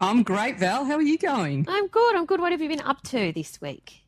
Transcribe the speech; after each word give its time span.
I'm 0.00 0.22
great, 0.22 0.58
Val. 0.58 0.84
How 0.84 0.94
are 0.96 1.02
you 1.02 1.16
going? 1.18 1.64
I'm 1.68 1.86
good. 1.86 2.16
I'm 2.16 2.26
good. 2.26 2.40
What 2.40 2.52
have 2.52 2.60
you 2.60 2.68
been 2.68 2.82
up 2.82 3.02
to 3.04 3.32
this 3.32 3.60
week? 3.60 4.05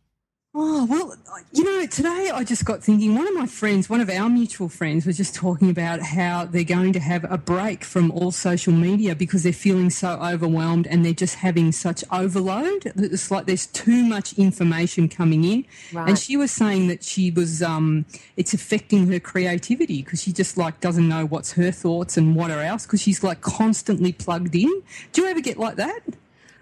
Oh, 0.60 0.86
well, 0.86 1.14
you 1.52 1.62
know, 1.62 1.86
today 1.86 2.32
I 2.34 2.42
just 2.42 2.64
got 2.64 2.82
thinking 2.82 3.14
one 3.14 3.28
of 3.28 3.34
my 3.34 3.46
friends, 3.46 3.88
one 3.88 4.00
of 4.00 4.10
our 4.10 4.28
mutual 4.28 4.68
friends, 4.68 5.06
was 5.06 5.16
just 5.16 5.32
talking 5.32 5.70
about 5.70 6.00
how 6.00 6.46
they're 6.46 6.64
going 6.64 6.92
to 6.94 6.98
have 6.98 7.24
a 7.30 7.38
break 7.38 7.84
from 7.84 8.10
all 8.10 8.32
social 8.32 8.72
media 8.72 9.14
because 9.14 9.44
they're 9.44 9.52
feeling 9.52 9.88
so 9.88 10.18
overwhelmed 10.20 10.88
and 10.88 11.04
they're 11.04 11.12
just 11.12 11.36
having 11.36 11.70
such 11.70 12.02
overload. 12.10 12.92
It's 12.96 13.30
like 13.30 13.46
there's 13.46 13.68
too 13.68 14.04
much 14.04 14.32
information 14.32 15.08
coming 15.08 15.44
in. 15.44 15.64
Right. 15.92 16.08
And 16.08 16.18
she 16.18 16.36
was 16.36 16.50
saying 16.50 16.88
that 16.88 17.04
she 17.04 17.30
was, 17.30 17.62
um, 17.62 18.04
it's 18.36 18.52
affecting 18.52 19.06
her 19.12 19.20
creativity 19.20 20.02
because 20.02 20.20
she 20.20 20.32
just 20.32 20.56
like 20.56 20.80
doesn't 20.80 21.08
know 21.08 21.24
what's 21.24 21.52
her 21.52 21.70
thoughts 21.70 22.16
and 22.16 22.34
what 22.34 22.50
are 22.50 22.64
else 22.64 22.84
because 22.84 23.00
she's 23.00 23.22
like 23.22 23.42
constantly 23.42 24.10
plugged 24.10 24.56
in. 24.56 24.82
Do 25.12 25.22
you 25.22 25.28
ever 25.28 25.40
get 25.40 25.56
like 25.56 25.76
that? 25.76 26.00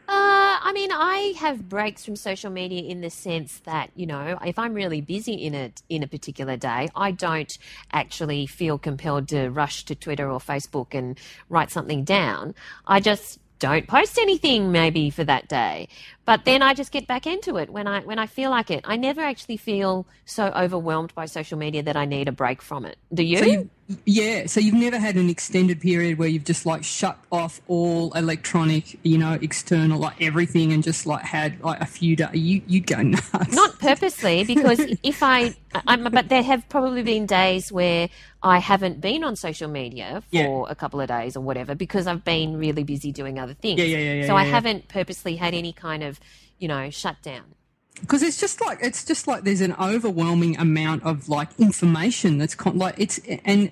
Uh, 0.09 0.59
I 0.63 0.73
mean, 0.73 0.91
I 0.93 1.35
have 1.39 1.69
breaks 1.69 2.05
from 2.05 2.15
social 2.15 2.51
media 2.51 2.83
in 2.83 3.01
the 3.01 3.11
sense 3.11 3.59
that 3.65 3.91
you 3.97 4.07
know, 4.07 4.39
if 4.45 4.59
I'm 4.59 4.73
really 4.73 5.01
busy 5.01 5.35
in 5.35 5.55
it 5.55 5.83
in 5.89 6.05
a 6.05 6.07
particular 6.07 6.57
day, 6.57 6.89
I 6.95 7.11
don't 7.11 7.57
actually 7.93 8.47
feel 8.47 8.79
compelled 8.79 9.29
to 9.29 9.49
rush 9.49 9.85
to 9.87 9.97
Twitter 9.97 10.31
or 10.31 10.39
Facebook 10.39 10.95
and 10.95 11.19
write 11.49 11.73
something 11.73 12.05
down. 12.05 12.55
I 12.87 13.01
just 13.01 13.41
don't 13.59 13.89
post 13.89 14.19
anything 14.19 14.71
maybe 14.71 15.11
for 15.11 15.25
that 15.25 15.49
day 15.49 15.89
but 16.27 16.45
then 16.45 16.61
I 16.61 16.75
just 16.75 16.93
get 16.93 17.07
back 17.07 17.27
into 17.27 17.57
it 17.57 17.71
when 17.71 17.87
I 17.87 18.01
when 18.01 18.19
I 18.19 18.27
feel 18.27 18.51
like 18.51 18.71
it. 18.71 18.83
I 18.85 18.97
never 18.97 19.23
actually 19.23 19.57
feel 19.57 20.07
so 20.25 20.47
overwhelmed 20.49 21.15
by 21.15 21.27
social 21.27 21.57
media 21.57 21.83
that 21.85 21.97
I 21.97 22.05
need 22.05 22.29
a 22.29 22.33
break 22.33 22.61
from 22.61 22.85
it. 22.85 22.99
Do 23.15 23.23
you? 23.23 23.39
So 23.39 23.45
you 23.45 23.71
yeah, 24.05 24.47
so 24.47 24.59
you've 24.59 24.75
never 24.75 24.99
had 24.99 25.15
an 25.17 25.31
extended 25.31 25.81
period 25.81 26.19
where 26.19 26.27
you've 26.29 26.45
just 26.45 26.67
like 26.67 26.83
shut 26.83 27.17
off 27.31 27.61
all 27.69 28.13
electronic, 28.15 28.99
you 29.05 29.17
know, 29.17 29.39
external, 29.41 30.01
like 30.01 30.21
everything, 30.21 30.73
and 30.73 30.83
just 30.83 31.07
like 31.07 31.23
had 31.23 31.61
like 31.63 31.81
a 31.81 31.87
few 31.87 32.17
days. 32.17 32.35
You 32.35 32.63
you'd 32.67 32.87
go 32.89 33.01
nuts. 33.03 33.55
Not 33.55 33.79
purposely, 33.79 34.43
because 34.43 34.81
if 35.05 35.23
I, 35.23 35.55
I'm, 35.87 36.03
but 36.03 36.29
there 36.29 36.43
have 36.43 36.69
probably 36.69 37.05
been 37.05 37.27
days 37.27 37.71
where 37.71 38.09
I 38.43 38.59
haven't 38.59 39.01
been 39.01 39.23
on 39.23 39.37
social 39.37 39.69
media 39.69 40.23
for 40.33 40.37
Yeah. 40.37 40.65
a 40.69 40.75
couple 40.75 41.01
of 41.01 41.07
days 41.09 41.37
or 41.37 41.41
whatever 41.41 41.75
because 41.77 42.07
I've 42.09 42.25
been 42.25 42.57
really 42.57 42.83
busy 42.83 43.13
doing 43.13 43.39
other 43.39 43.55
things. 43.55 43.79
Yeah, 43.79 43.87
yeah, 43.87 43.99
yeah, 43.99 44.13
yeah, 44.15 44.27
so 44.27 44.35
I 44.35 44.43
yeah, 44.43 44.47
yeah. 44.49 44.55
haven't 44.55 44.89
purposely 44.89 45.37
had 45.37 45.55
any 45.55 45.73
kind 45.73 46.03
of, 46.03 46.16
you 46.59 46.69
know, 46.69 46.91
shut 46.91 47.23
down. 47.23 47.55
Because 48.01 48.23
it's 48.23 48.39
just 48.39 48.61
like 48.61 48.79
it's 48.83 49.05
just 49.05 49.27
like 49.27 49.45
there's 49.45 49.63
an 49.63 49.75
overwhelming 49.81 50.59
amount 50.59 51.03
of 51.05 51.31
like 51.31 51.49
information 51.59 52.37
that's 52.37 52.55
con- 52.55 52.77
like 52.77 52.95
it's 52.99 53.19
and 53.45 53.71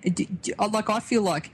like 0.72 0.88
I 0.88 1.00
feel 1.00 1.20
like 1.20 1.50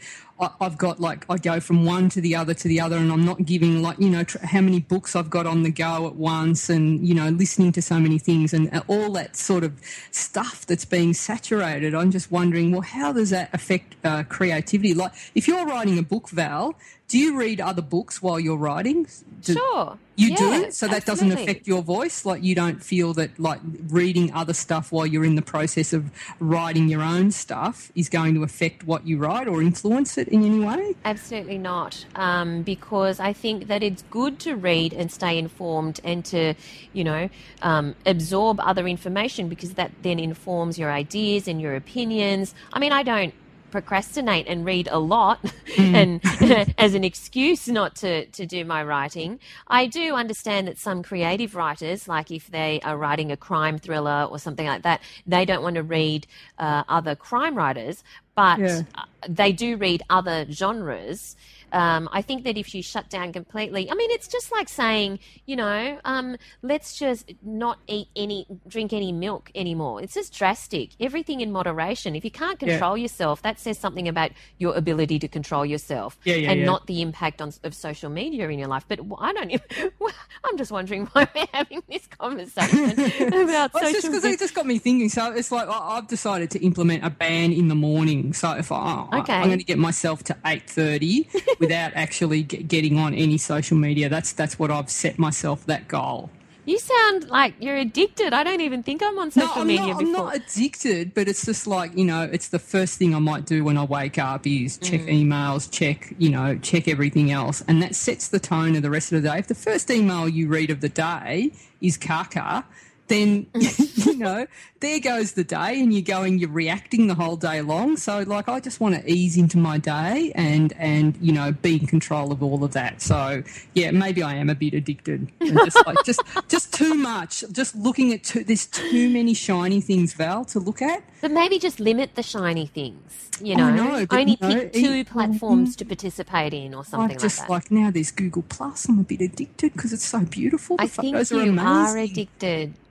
I've 0.61 0.79
got 0.79 1.01
like 1.01 1.25
I 1.29 1.37
go 1.37 1.61
from 1.61 1.85
one 1.85 2.09
to 2.11 2.21
the 2.21 2.35
other 2.37 2.55
to 2.55 2.69
the 2.69 2.81
other, 2.81 2.97
and 2.97 3.13
I'm 3.13 3.25
not 3.25 3.45
giving 3.45 3.83
like 3.83 3.99
you 3.99 4.09
know 4.11 4.25
tr- 4.25 4.39
how 4.45 4.61
many 4.61 4.81
books 4.81 5.15
I've 5.15 5.31
got 5.31 5.47
on 5.47 5.63
the 5.63 5.71
go 5.71 6.07
at 6.07 6.17
once, 6.17 6.69
and 6.71 7.07
you 7.07 7.15
know 7.15 7.29
listening 7.29 7.73
to 7.73 7.83
so 7.83 7.99
many 8.01 8.19
things 8.19 8.53
and 8.55 8.73
uh, 8.75 8.83
all 8.89 9.13
that 9.13 9.37
sort 9.37 9.65
of 9.65 9.81
stuff 10.11 10.67
that's 10.67 10.85
being 10.85 11.13
saturated. 11.15 11.95
I'm 11.95 12.11
just 12.11 12.31
wondering, 12.31 12.73
well, 12.73 12.81
how 12.83 13.13
does 13.13 13.31
that 13.31 13.51
affect 13.53 13.97
uh, 14.05 14.23
creativity? 14.25 14.95
Like 14.95 15.13
if 15.35 15.47
you're 15.47 15.67
writing 15.67 15.99
a 15.99 16.03
book, 16.03 16.31
Val, 16.31 16.75
do 17.09 17.19
you 17.19 17.37
read 17.39 17.61
other 17.61 17.83
books 17.83 18.23
while 18.23 18.41
you're 18.41 18.57
writing? 18.57 19.07
Do- 19.43 19.55
Sure. 19.55 19.99
you 20.17 20.29
Yeah, 20.31 20.37
do 20.37 20.71
so 20.71 20.87
that 20.87 21.07
doesn't 21.07 21.33
affect 21.33 21.67
your 21.67 21.81
voice 21.83 22.27
like 22.27 22.43
you 22.43 22.55
don't 22.55 22.85
feel 22.85 23.15
that 23.15 23.39
like 23.41 23.61
reading 23.89 24.31
other 24.35 24.53
stuff 24.53 24.93
while 24.93 25.07
you're 25.07 25.25
in 25.25 25.35
the 25.35 25.41
process 25.43 25.95
of 25.95 26.11
writing 26.41 26.89
your 26.89 27.01
own 27.03 27.31
stuff 27.31 27.91
is 27.95 28.11
going 28.11 28.35
to 28.35 28.43
affect 28.43 28.85
what 28.85 29.07
you 29.07 29.17
write 29.17 29.49
or 29.49 29.63
influence 29.63 30.19
it 30.19 30.29
in 30.31 30.45
any 30.45 30.61
way 30.61 30.95
Absolutely 31.05 31.59
not, 31.59 32.07
um, 32.15 32.63
because 32.63 33.21
I 33.21 33.33
think 33.33 33.67
that 33.67 33.83
it's 33.83 34.03
good 34.11 34.39
to 34.41 34.55
read 34.55 34.93
and 34.93 35.11
stay 35.11 35.39
informed 35.39 36.01
and 36.05 36.25
to, 36.27 36.55
you 36.93 37.05
know, 37.05 37.29
um, 37.63 37.97
absorb 38.07 38.61
other 38.61 38.87
information 38.87 39.49
because 39.49 39.75
that 39.75 39.91
then 40.03 40.19
informs 40.19 40.79
your 40.79 40.91
ideas 40.91 41.49
and 41.49 41.61
your 41.61 41.75
opinions. 41.75 42.55
I 42.73 42.79
mean, 42.79 42.93
I 42.93 43.03
don't 43.03 43.35
procrastinate 43.71 44.47
and 44.47 44.65
read 44.65 44.89
a 44.91 44.99
lot 44.99 45.39
and 45.79 46.21
as 46.79 46.95
an 46.95 47.05
excuse 47.05 47.69
not 47.69 47.95
to, 47.97 48.27
to 48.27 48.47
do 48.47 48.65
my 48.65 48.83
writing. 48.83 49.39
I 49.69 49.87
do 49.87 50.15
understand 50.15 50.69
that 50.69 50.79
some 50.79 51.03
creative 51.03 51.55
writers, 51.55 52.09
like 52.09 52.31
if 52.31 52.49
they 52.51 52.81
are 52.85 52.97
writing 52.97 53.31
a 53.33 53.37
crime 53.37 53.79
thriller 53.79 54.27
or 54.31 54.39
something 54.39 54.67
like 54.67 54.83
that, 54.83 55.01
they 55.27 55.45
don't 55.45 55.63
want 55.63 55.77
to 55.77 55.83
read 55.83 56.27
uh, 56.59 56.85
other 56.89 57.15
crime 57.15 57.55
writers, 57.57 58.03
but 58.35 58.59
Yeah. 58.59 58.83
they 59.29 59.53
do 59.53 59.77
read 59.77 60.03
other 60.11 60.47
genres. 60.51 61.37
Um, 61.73 62.09
I 62.13 62.23
think 62.23 62.45
that 62.45 62.57
if 62.59 62.75
you 62.75 62.83
shut 62.83 63.09
down 63.11 63.33
completely, 63.33 63.91
I 63.91 63.95
mean, 63.95 64.11
it's 64.11 64.29
just 64.29 64.51
like 64.53 64.69
saying, 64.69 65.19
you 65.47 65.57
know, 65.57 65.99
um, 66.05 66.37
let's 66.63 66.97
just 66.97 67.33
not 67.43 67.79
eat 67.87 68.09
any, 68.17 68.47
drink 68.69 68.93
any 68.93 69.13
milk 69.13 69.51
anymore. 69.55 70.03
It's 70.03 70.15
just 70.15 70.35
drastic. 70.35 70.91
Everything 71.01 71.41
in 71.41 71.53
moderation. 71.53 72.17
If 72.17 72.25
you 72.25 72.31
can't 72.31 72.61
Yeah. 72.63 72.69
control 72.71 72.97
yourself, 72.97 73.43
that 73.43 73.59
says 73.59 73.79
something 73.79 74.09
about 74.09 74.33
your 74.59 74.75
ability 74.77 75.19
to 75.21 75.29
control 75.29 75.65
yourself 75.65 76.19
Yeah, 76.25 76.35
yeah, 76.37 76.51
and 76.51 76.61
yeah. 76.61 76.67
not 76.67 76.87
the 76.87 77.03
impact 77.03 77.41
on, 77.43 77.53
of 77.65 77.75
social 77.75 78.11
media 78.11 78.49
in 78.49 78.59
your 78.59 78.69
life. 78.69 78.85
But 78.89 79.01
I 79.19 79.33
don't 79.33 79.51
even, 79.51 79.91
I'm 80.45 80.57
just 80.57 80.71
wondering 80.73 81.07
why 81.07 81.29
we're 81.35 81.47
having 81.53 81.83
this 81.89 82.07
conversation 82.07 82.91
about 83.33 83.73
well, 83.75 83.83
it's 83.85 83.93
just 83.93 84.07
because 84.07 84.25
it 84.25 84.39
just 84.39 84.55
got 84.55 84.67
me 84.67 84.79
thinking 84.79 85.09
so 85.09 85.33
it's 85.33 85.51
like 85.53 85.69
I- 85.69 85.97
i've 85.97 86.07
decided 86.09 86.51
to 86.53 86.65
implement 86.65 87.05
a 87.05 87.11
ban 87.11 87.53
in 87.53 87.69
the 87.69 87.75
morning 87.75 88.33
so 88.33 88.53
if 88.53 88.73
I, 88.73 89.07
I- 89.13 89.19
Okay. 89.21 89.35
i'm 89.35 89.47
going 89.49 89.59
to 89.59 89.65
get 89.65 89.79
myself 89.79 90.23
to 90.25 90.35
8.30 90.45 91.27
without 91.61 91.93
actually 91.95 92.43
get, 92.43 92.69
getting 92.69 92.99
on 92.99 93.15
any 93.15 93.39
social 93.39 93.77
media 93.77 94.09
that's 94.09 94.33
that's 94.33 94.59
what 94.59 94.71
i've 94.71 94.91
set 94.91 95.19
myself 95.19 95.65
that 95.67 95.87
goal 95.89 96.31
You 96.67 96.79
sound 96.79 97.29
like 97.31 97.55
you're 97.59 97.77
addicted. 97.89 98.33
I 98.35 98.43
don't 98.45 98.61
even 98.61 98.83
think 98.85 99.03
I'm 99.03 99.19
on 99.19 99.31
social 99.33 99.57
no, 99.57 99.63
I'm 99.63 99.67
media 99.67 99.95
not, 99.95 99.99
I'm 100.01 100.13
before. 100.13 100.27
not 100.27 100.37
addicted, 100.37 101.15
but 101.15 101.27
it's 101.27 101.45
just 101.51 101.67
like, 101.67 101.91
you 101.97 102.05
know, 102.05 102.23
it's 102.37 102.49
the 102.49 102.59
first 102.75 102.99
thing 102.99 103.15
I 103.15 103.19
might 103.19 103.45
do 103.47 103.65
when 103.65 103.77
I 103.79 103.85
wake 103.85 104.19
up 104.19 104.47
is 104.47 104.79
check 104.79 105.01
Mm. 105.01 105.19
emails, 105.21 105.63
check, 105.71 106.13
you 106.19 106.31
know, 106.31 106.49
check 106.71 106.87
everything 106.87 107.33
else. 107.33 107.65
And 107.67 107.83
that 107.83 107.95
sets 107.97 108.29
the 108.29 108.39
tone 108.39 108.77
of 108.77 108.83
the 108.83 108.91
rest 108.91 109.11
of 109.13 109.23
the 109.23 109.29
day. 109.31 109.39
If 109.39 109.49
the 109.49 109.55
first 109.69 109.91
email 109.91 110.29
you 110.29 110.45
read 110.49 110.71
of 110.71 110.81
the 110.87 110.91
day 110.91 111.51
is 111.81 111.97
caca, 111.99 112.65
then, 113.11 113.47
you 113.55 114.17
know, 114.17 114.47
there 114.81 114.99
goes 115.01 115.33
the 115.33 115.45
day 115.45 115.79
and 115.81 115.93
you're 115.93 116.03
going, 116.03 116.39
you're 116.39 116.49
reacting 116.49 117.07
the 117.07 117.15
whole 117.15 117.37
day 117.37 117.61
long. 117.61 117.99
So, 117.99 118.21
like, 118.21 118.49
I 118.49 118.61
just 118.61 118.81
want 118.81 118.95
to 118.95 119.11
ease 119.11 119.37
into 119.37 119.59
my 119.59 119.77
day 119.77 120.33
and, 120.35 120.73
and, 120.79 121.19
you 121.21 121.33
know, 121.33 121.53
be 121.53 121.77
in 121.77 121.87
control 121.87 122.33
of 122.33 122.43
all 122.43 122.65
of 122.65 122.73
that. 122.73 123.03
So, 123.03 123.43
yeah, 123.75 123.91
maybe 123.91 124.23
I 124.23 124.35
am 124.37 124.49
a 124.49 124.55
bit 124.55 124.73
addicted. 124.73 125.31
And 125.41 125.59
just 125.59 125.87
like, 125.87 125.99
just, 126.05 126.23
just 126.49 126.73
too 126.73 126.95
much. 126.95 127.45
Just 127.53 127.77
looking 127.77 128.15
at 128.15 128.25
too, 128.25 128.45
there's 128.45 128.67
too 128.67 129.11
many 129.11 129.35
shiny 129.35 129.83
things, 129.83 130.15
Val, 130.15 130.47
to 130.47 130.61
look 130.61 130.81
at. 130.81 131.03
But 131.21 131.33
maybe 131.33 131.59
just 131.59 131.81
limit 131.81 132.15
the 132.15 132.23
shiny 132.23 132.67
things. 132.67 133.29
You 133.43 133.57
know, 133.57 133.71
know, 133.71 134.07
only 134.11 134.37
pick 134.37 134.73
two 134.73 134.95
e- 134.95 135.05
platforms 135.05 135.75
to 135.77 135.85
participate 135.87 136.53
in, 136.53 136.75
or 136.75 136.85
something 136.85 137.17
I've 137.17 137.23
just 137.23 137.41
like 137.49 137.49
like, 137.49 137.71
now 137.71 137.91
there's 137.91 138.11
Google 138.11 138.45
Plus. 138.49 138.87
I'm 138.89 138.99
a 139.01 139.03
bit 139.03 139.23
addicted 139.23 139.73
because 139.73 139.95
it's 139.95 140.05
so 140.05 140.21
beautiful. 140.21 140.77
The 140.77 140.83
I 140.85 140.87
think 140.89 141.31
you 141.31 141.39
are 141.39 141.43
amazing. 141.43 142.29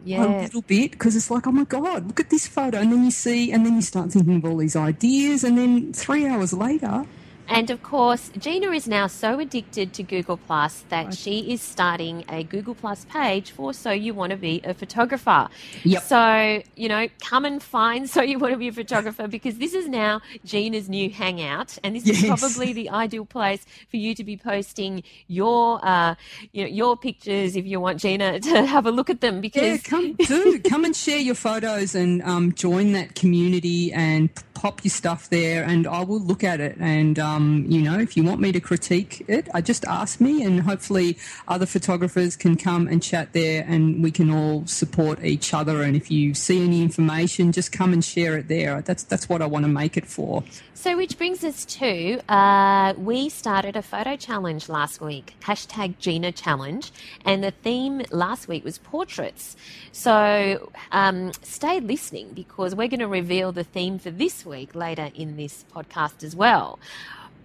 Addicted. 0.06 0.40
A 0.40 0.42
little 0.42 0.62
bit 0.62 0.92
because 0.92 1.16
it's 1.16 1.30
like, 1.30 1.48
oh 1.48 1.52
my 1.52 1.64
god, 1.66 2.08
look 2.08 2.20
at 2.20 2.30
this 2.30 2.48
photo, 2.48 2.80
and 2.80 2.92
then 2.92 3.04
you 3.04 3.12
see, 3.12 3.52
and 3.52 3.66
then 3.66 3.76
you 3.76 3.82
start 3.82 4.12
thinking 4.12 4.38
of 4.38 4.46
all 4.46 4.58
these 4.58 4.76
ideas, 4.76 5.44
and 5.44 5.58
then 5.58 5.94
three 5.94 6.26
hours 6.26 6.54
later, 6.54 7.06
And 7.50 7.70
of 7.70 7.82
course, 7.84 8.32
Gina 8.38 8.72
is 8.72 8.88
now 8.88 9.08
so 9.08 9.40
addicted 9.40 9.94
to 9.94 10.04
Google 10.04 10.38
Plus 10.38 10.84
that 10.90 11.14
she 11.16 11.52
is 11.52 11.62
starting 11.62 12.24
a 12.30 12.44
Google 12.44 12.76
Plus 12.76 13.06
page 13.06 13.52
for 13.52 13.74
So 13.74 13.92
You 13.92 14.14
Want 14.14 14.32
to 14.32 14.38
Be 14.38 14.62
a 14.64 14.74
Photographer. 14.74 15.50
Yep. 15.84 16.04
So, 16.04 16.62
you 16.76 16.88
know, 16.88 17.08
come 17.22 17.46
and 17.46 17.62
find 17.62 18.10
So 18.10 18.22
You 18.22 18.40
Want 18.40 18.54
to 18.54 18.58
Be 18.58 18.68
a 18.68 18.72
Photographer 18.72 19.28
because 19.28 19.58
this 19.58 19.74
is 19.74 19.88
now 19.88 20.22
Gina's 20.46 20.88
new 20.88 21.10
hangout. 21.10 21.78
And 21.84 21.96
this 21.96 22.08
is 22.08 22.26
probably 22.26 22.74
the 22.74 22.90
ideal 22.90 23.26
place 23.26 23.66
for 23.90 23.98
you 23.98 24.14
to 24.16 24.24
be 24.24 24.38
posting 24.38 25.04
your, 25.28 25.84
uh, 25.84 26.16
you 26.52 26.64
know, 26.64 26.70
your 26.70 26.98
pictures 26.98 27.56
if 27.56 27.66
you 27.66 27.80
want 27.80 28.00
Gina 28.00 28.40
to 28.52 28.66
have 28.66 28.86
a 28.86 28.92
look 28.92 29.10
at 29.10 29.22
them 29.22 29.42
because 29.42 29.64
Yeah, 29.64 29.78
come 29.78 30.14
do 30.14 30.60
come 30.60 30.86
and 30.86 30.96
share 30.96 31.18
your 31.18 31.36
photos 31.36 31.96
and 31.96 32.22
um, 32.24 32.54
join 32.54 32.92
that 32.94 33.16
community 33.16 33.92
and 33.92 34.30
pop 34.60 34.84
your 34.84 34.92
stuff 34.92 35.30
there, 35.30 35.64
and 35.64 35.88
I 35.88 36.04
will 36.04 36.20
look 36.20 36.44
at 36.44 36.60
it. 36.60 36.76
And 36.82 37.18
um, 37.18 37.66
you 37.70 37.82
know, 37.82 37.98
if 37.98 38.18
you 38.18 38.26
want 38.26 38.42
me 38.42 38.52
to 38.52 38.60
critique 38.60 39.24
it, 39.28 39.48
I 39.54 39.62
just 39.62 39.86
ask 39.86 40.20
me, 40.20 40.44
and 40.44 40.60
hopefully 40.60 41.18
other 41.48 41.66
photographers 41.66 42.36
can 42.36 42.58
come 42.58 42.86
and 42.88 43.02
chat 43.02 43.32
there, 43.32 43.64
and 43.66 44.04
we 44.04 44.12
can 44.12 44.30
all 44.30 44.68
support 44.68 45.24
each 45.24 45.54
other. 45.54 45.82
And 45.82 45.96
if 45.96 46.12
you 46.12 46.34
see 46.34 46.62
any 46.62 46.82
information, 46.82 47.54
just 47.54 47.72
come 47.72 47.94
and 47.94 48.04
share 48.04 48.38
it 48.38 48.50
there. 48.50 48.82
That's 48.82 49.04
that's 49.04 49.30
what 49.30 49.42
I 49.42 49.46
want 49.46 49.64
to 49.64 49.72
make 49.72 49.96
it 49.96 50.06
for. 50.06 50.44
So, 50.74 50.96
which 50.96 51.18
brings 51.18 51.44
us 51.44 51.66
to 51.66 52.22
uh, 52.32 52.94
we 52.98 53.28
started 53.28 53.76
a 53.76 53.82
photo 53.82 54.16
challenge 54.16 54.70
last 54.70 55.02
week, 55.02 55.36
hashtag 55.42 55.98
Gina 56.00 56.32
Challenge, 56.32 56.90
and 57.26 57.44
the 57.44 57.52
theme 57.52 58.02
last 58.12 58.48
week 58.48 58.64
was 58.64 58.78
portraits. 58.78 59.58
So, 59.92 60.72
um, 60.94 61.34
stay 61.42 61.82
listening 61.82 62.32
because 62.34 62.76
we're 62.76 62.88
going 62.88 63.02
to 63.02 63.08
reveal 63.08 63.52
the 63.52 63.66
theme 63.66 64.00
for 64.00 64.10
this 64.10 64.46
week 64.50 64.76
later 64.76 65.12
in 65.16 65.38
this 65.38 65.64
podcast 65.74 66.24
as 66.24 66.36
well. 66.36 66.80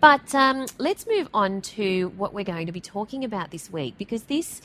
But 0.00 0.34
um, 0.34 0.66
let's 0.78 1.06
move 1.06 1.28
on 1.32 1.62
to 1.62 2.08
what 2.16 2.34
we're 2.34 2.44
going 2.44 2.66
to 2.66 2.72
be 2.72 2.80
talking 2.80 3.24
about 3.24 3.50
this 3.50 3.72
week 3.72 3.96
because 3.96 4.24
this 4.24 4.60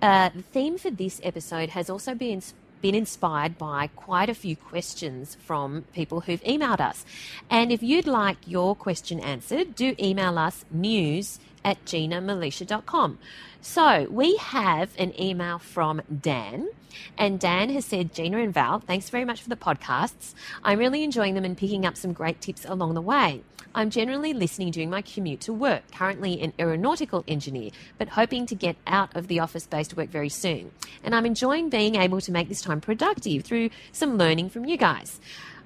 uh, 0.00 0.30
theme 0.52 0.78
for 0.78 0.90
this 0.90 1.20
episode 1.24 1.70
has 1.70 1.90
also 1.90 2.14
been 2.14 2.42
been 2.80 2.94
inspired 2.94 3.58
by 3.58 3.88
quite 3.96 4.28
a 4.28 4.34
few 4.34 4.54
questions 4.54 5.36
from 5.40 5.84
people 5.92 6.20
who've 6.20 6.42
emailed 6.44 6.80
us. 6.80 7.04
And 7.50 7.72
if 7.72 7.82
you'd 7.82 8.06
like 8.06 8.38
your 8.46 8.76
question 8.76 9.18
answered, 9.20 9.74
do 9.74 9.96
email 9.98 10.38
us 10.38 10.64
news 10.70 11.40
at 11.64 11.84
ginamilicia.com. 11.84 13.18
So 13.60 14.06
we 14.10 14.36
have 14.36 14.90
an 14.98 15.18
email 15.20 15.58
from 15.58 16.02
Dan. 16.20 16.68
And 17.16 17.38
Dan 17.38 17.70
has 17.70 17.84
said, 17.84 18.14
Gina 18.14 18.38
and 18.38 18.52
Val, 18.52 18.80
thanks 18.80 19.10
very 19.10 19.24
much 19.24 19.42
for 19.42 19.48
the 19.48 19.56
podcasts. 19.56 20.34
I'm 20.64 20.78
really 20.78 21.04
enjoying 21.04 21.34
them 21.34 21.44
and 21.44 21.56
picking 21.56 21.84
up 21.84 21.96
some 21.96 22.12
great 22.12 22.40
tips 22.40 22.64
along 22.64 22.94
the 22.94 23.02
way. 23.02 23.42
I'm 23.74 23.90
generally 23.90 24.32
listening 24.32 24.70
during 24.70 24.90
my 24.90 25.02
commute 25.02 25.40
to 25.42 25.52
work, 25.52 25.82
currently 25.92 26.40
an 26.40 26.52
aeronautical 26.58 27.22
engineer, 27.28 27.70
but 27.98 28.08
hoping 28.08 28.46
to 28.46 28.54
get 28.54 28.76
out 28.86 29.14
of 29.14 29.28
the 29.28 29.40
office 29.40 29.66
based 29.66 29.96
work 29.96 30.08
very 30.08 30.30
soon. 30.30 30.72
And 31.04 31.14
I'm 31.14 31.26
enjoying 31.26 31.68
being 31.68 31.94
able 31.94 32.20
to 32.22 32.32
make 32.32 32.48
this 32.48 32.62
time 32.62 32.80
productive 32.80 33.44
through 33.44 33.70
some 33.92 34.16
learning 34.16 34.50
from 34.50 34.64
you 34.64 34.76
guys. 34.76 35.20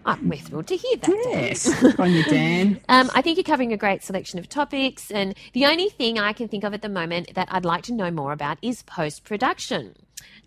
Uh, 0.04 0.16
we're 0.22 0.38
thrilled 0.38 0.66
to 0.66 0.76
hear 0.76 0.96
that. 0.96 1.10
Yes, 1.31 1.94
on 1.99 2.12
you, 2.12 2.25
Dan. 2.25 2.81
Um, 2.88 3.10
I 3.14 3.22
think 3.22 3.37
you're 3.37 3.44
covering 3.44 3.72
a 3.72 3.76
great 3.76 4.02
selection 4.02 4.38
of 4.38 4.49
topics, 4.49 5.10
and 5.10 5.34
the 5.52 5.66
only 5.66 5.88
thing 5.90 6.19
I 6.19 6.32
can 6.32 6.49
think 6.49 6.64
of 6.64 6.75
at 6.75 6.82
the 6.82 6.88
moment 6.88 7.34
that 7.34 7.49
I'd 7.50 7.64
like 7.64 7.84
to 7.84 7.93
know 7.93 8.10
more 8.10 8.32
about 8.32 8.58
is 8.62 8.82
post 8.82 9.25
production. 9.25 9.94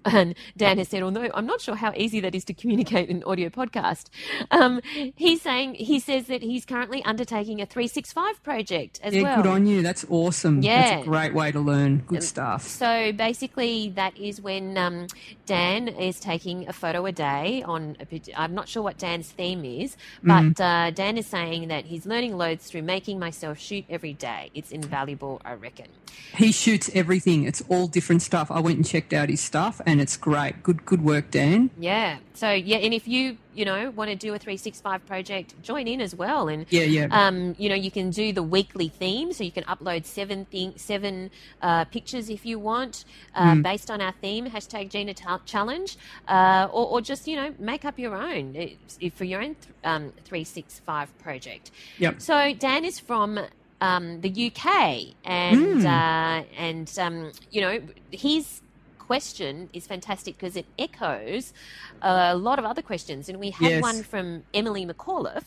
And 0.06 0.36
Dan 0.56 0.78
has 0.78 0.88
said, 0.90 1.04
although 1.04 1.30
I'm 1.34 1.46
not 1.46 1.62
sure 1.62 1.76
how 1.76 1.92
easy 1.96 2.20
that 2.22 2.36
is 2.36 2.46
to 2.46 2.54
communicate 2.54 3.10
in 3.10 3.18
an 3.18 3.24
audio 3.24 3.50
podcast, 3.50 4.06
um, 4.52 4.82
he's 5.16 5.42
saying 5.42 5.76
he 5.76 6.00
says 6.00 6.28
that 6.28 6.42
he's 6.42 6.66
currently 6.66 7.04
undertaking 7.04 7.62
a 7.62 7.66
365 7.66 8.44
project 8.44 9.00
as 9.04 9.14
well. 9.14 9.22
Yeah, 9.24 9.28
well. 9.36 9.44
good 9.44 9.50
on 9.50 9.66
you. 9.66 9.82
That's 9.82 10.06
awesome. 10.10 10.62
Yeah. 10.62 10.82
That's 10.98 11.02
a 11.02 11.10
great 11.10 11.34
way 11.34 11.52
to 11.52 11.60
learn. 11.60 12.04
Good 12.08 12.24
stuff. 12.24 12.64
So 12.64 13.12
basically, 13.12 13.90
that 13.96 14.18
is 14.18 14.42
when 14.42 14.78
um, 14.78 15.08
Dan 15.46 15.88
is 15.88 16.20
taking 16.20 16.68
a 16.68 16.74
photo 16.74 17.06
a 17.06 17.12
day 17.12 17.64
on. 17.64 17.98
A, 18.00 18.22
I'm 18.36 18.54
not 18.54 18.68
sure 18.70 18.84
what 18.84 18.98
Dan's 18.98 19.30
theme 19.30 19.66
is, 19.66 19.98
but 20.24 20.36
Mm-hmm. 20.46 20.62
uh, 20.62 20.92
Dan 20.92 21.18
is 21.18 21.26
saying 21.26 21.70
that 21.70 21.86
he's 21.86 22.06
learning 22.06 22.38
loads 22.38 22.68
through 22.70 22.82
making 22.84 23.18
myself 23.20 23.58
shoot 23.58 23.86
every 23.90 24.14
day. 24.14 24.52
It's 24.54 24.72
invaluable, 24.72 25.42
I 25.46 25.54
reckon. 25.54 25.88
He 26.36 26.52
shoots 26.52 26.90
everything. 26.94 27.44
It's 27.46 27.64
all 27.70 27.88
different 27.88 28.22
stuff. 28.22 28.52
I 28.52 28.60
went 28.60 28.78
and 28.78 28.86
checked 28.86 29.14
out 29.14 29.30
his 29.30 29.42
stuff, 29.42 29.82
and 29.86 29.95
it's 30.02 30.18
great. 30.18 30.64
Good, 30.64 30.86
good 30.86 31.04
work, 31.04 31.32
Dan. 31.32 31.70
Yeah. 31.80 32.18
So 32.34 32.52
yeah, 32.52 32.78
and 32.78 32.94
if 32.94 33.08
you 33.08 33.38
you 33.54 33.64
know 33.64 33.90
want 33.92 34.10
to 34.10 34.16
do 34.16 34.34
a 34.34 34.40
365 34.40 35.06
project, 35.06 35.62
join 35.62 35.88
in 35.88 36.02
as 36.02 36.14
well. 36.14 36.48
And 36.50 36.66
Yeah, 36.70 36.84
yeah. 36.84 37.08
um, 37.12 37.56
you 37.58 37.70
know 37.70 37.76
you 37.76 37.90
can 37.92 38.10
do 38.10 38.34
the 38.34 38.44
weekly 38.44 38.90
theme, 38.90 39.32
so 39.34 39.44
you 39.44 39.52
can 39.52 39.64
upload 39.66 40.06
seven 40.06 40.46
thing, 40.46 40.74
seven 40.76 41.32
uh, 41.62 41.86
pictures 41.86 42.30
if 42.30 42.46
you 42.46 42.60
want, 42.60 43.06
uh, 43.36 43.56
based 43.56 43.90
on 43.90 44.02
our 44.02 44.14
theme 44.22 44.48
hashtag 44.50 44.90
Gina 44.90 45.14
Challenge, 45.46 45.98
uh, 46.28 46.68
or, 46.72 46.88
or 46.88 47.02
just 47.02 47.28
you 47.28 47.36
know 47.36 47.54
make 47.60 47.86
up 47.86 47.98
your 47.98 48.16
own 48.16 48.56
if 49.00 49.14
for 49.14 49.24
your 49.26 49.42
own 49.42 49.56
th- 49.56 49.74
um, 49.84 50.12
365 50.26 51.18
project. 51.20 51.72
Yep. 52.00 52.22
So 52.22 52.54
Dan 52.54 52.84
is 52.86 53.00
from 53.00 53.40
um, 53.82 54.22
the 54.22 54.52
UK, 54.52 55.16
and 55.24 55.86
uh, 55.86 56.44
and 56.58 56.92
um, 57.00 57.32
you 57.52 57.62
know 57.62 57.80
his 58.12 58.62
question 59.06 59.70
is 59.74 59.86
fantastic 59.88 60.38
because 60.38 60.56
it 60.56 60.66
echoes 60.80 61.54
a 62.02 62.36
lot 62.36 62.60
of 62.60 62.66
other 62.66 62.82
questions, 62.82 63.30
and 63.30 63.40
we 63.40 63.52
had 63.52 63.70
Yes. 63.70 63.82
one 63.82 64.04
from 64.04 64.44
Emily 64.54 64.86
McAuliffe, 64.86 65.46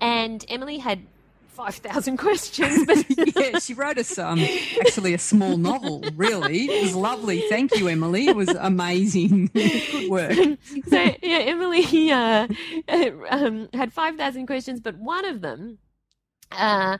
and 0.00 0.44
Emily 0.48 0.78
had 0.78 1.00
five 1.48 1.74
thousand 1.76 2.16
questions, 2.26 2.86
but 2.86 3.04
yeah, 3.36 3.58
she 3.58 3.74
wrote 3.74 3.98
us 3.98 4.18
um, 4.18 4.38
actually 4.80 5.12
a 5.14 5.18
small 5.18 5.56
novel, 5.56 6.02
really. 6.16 6.64
It 6.66 6.82
was 6.84 6.94
lovely. 6.94 7.42
Thank 7.48 7.76
you, 7.76 7.88
Emily. 7.88 8.28
It 8.28 8.36
was 8.36 8.48
amazing. 8.48 9.46
Good 9.54 10.10
work. 10.10 10.32
so 10.88 10.98
yeah, 11.22 11.52
Emily 11.52 12.10
uh, 12.12 12.46
um, 13.30 13.68
had 13.74 13.92
five 13.92 14.16
thousand 14.16 14.46
questions, 14.46 14.80
but 14.80 14.96
one 14.96 15.24
of 15.26 15.40
them 15.42 15.78
uh, 16.52 16.98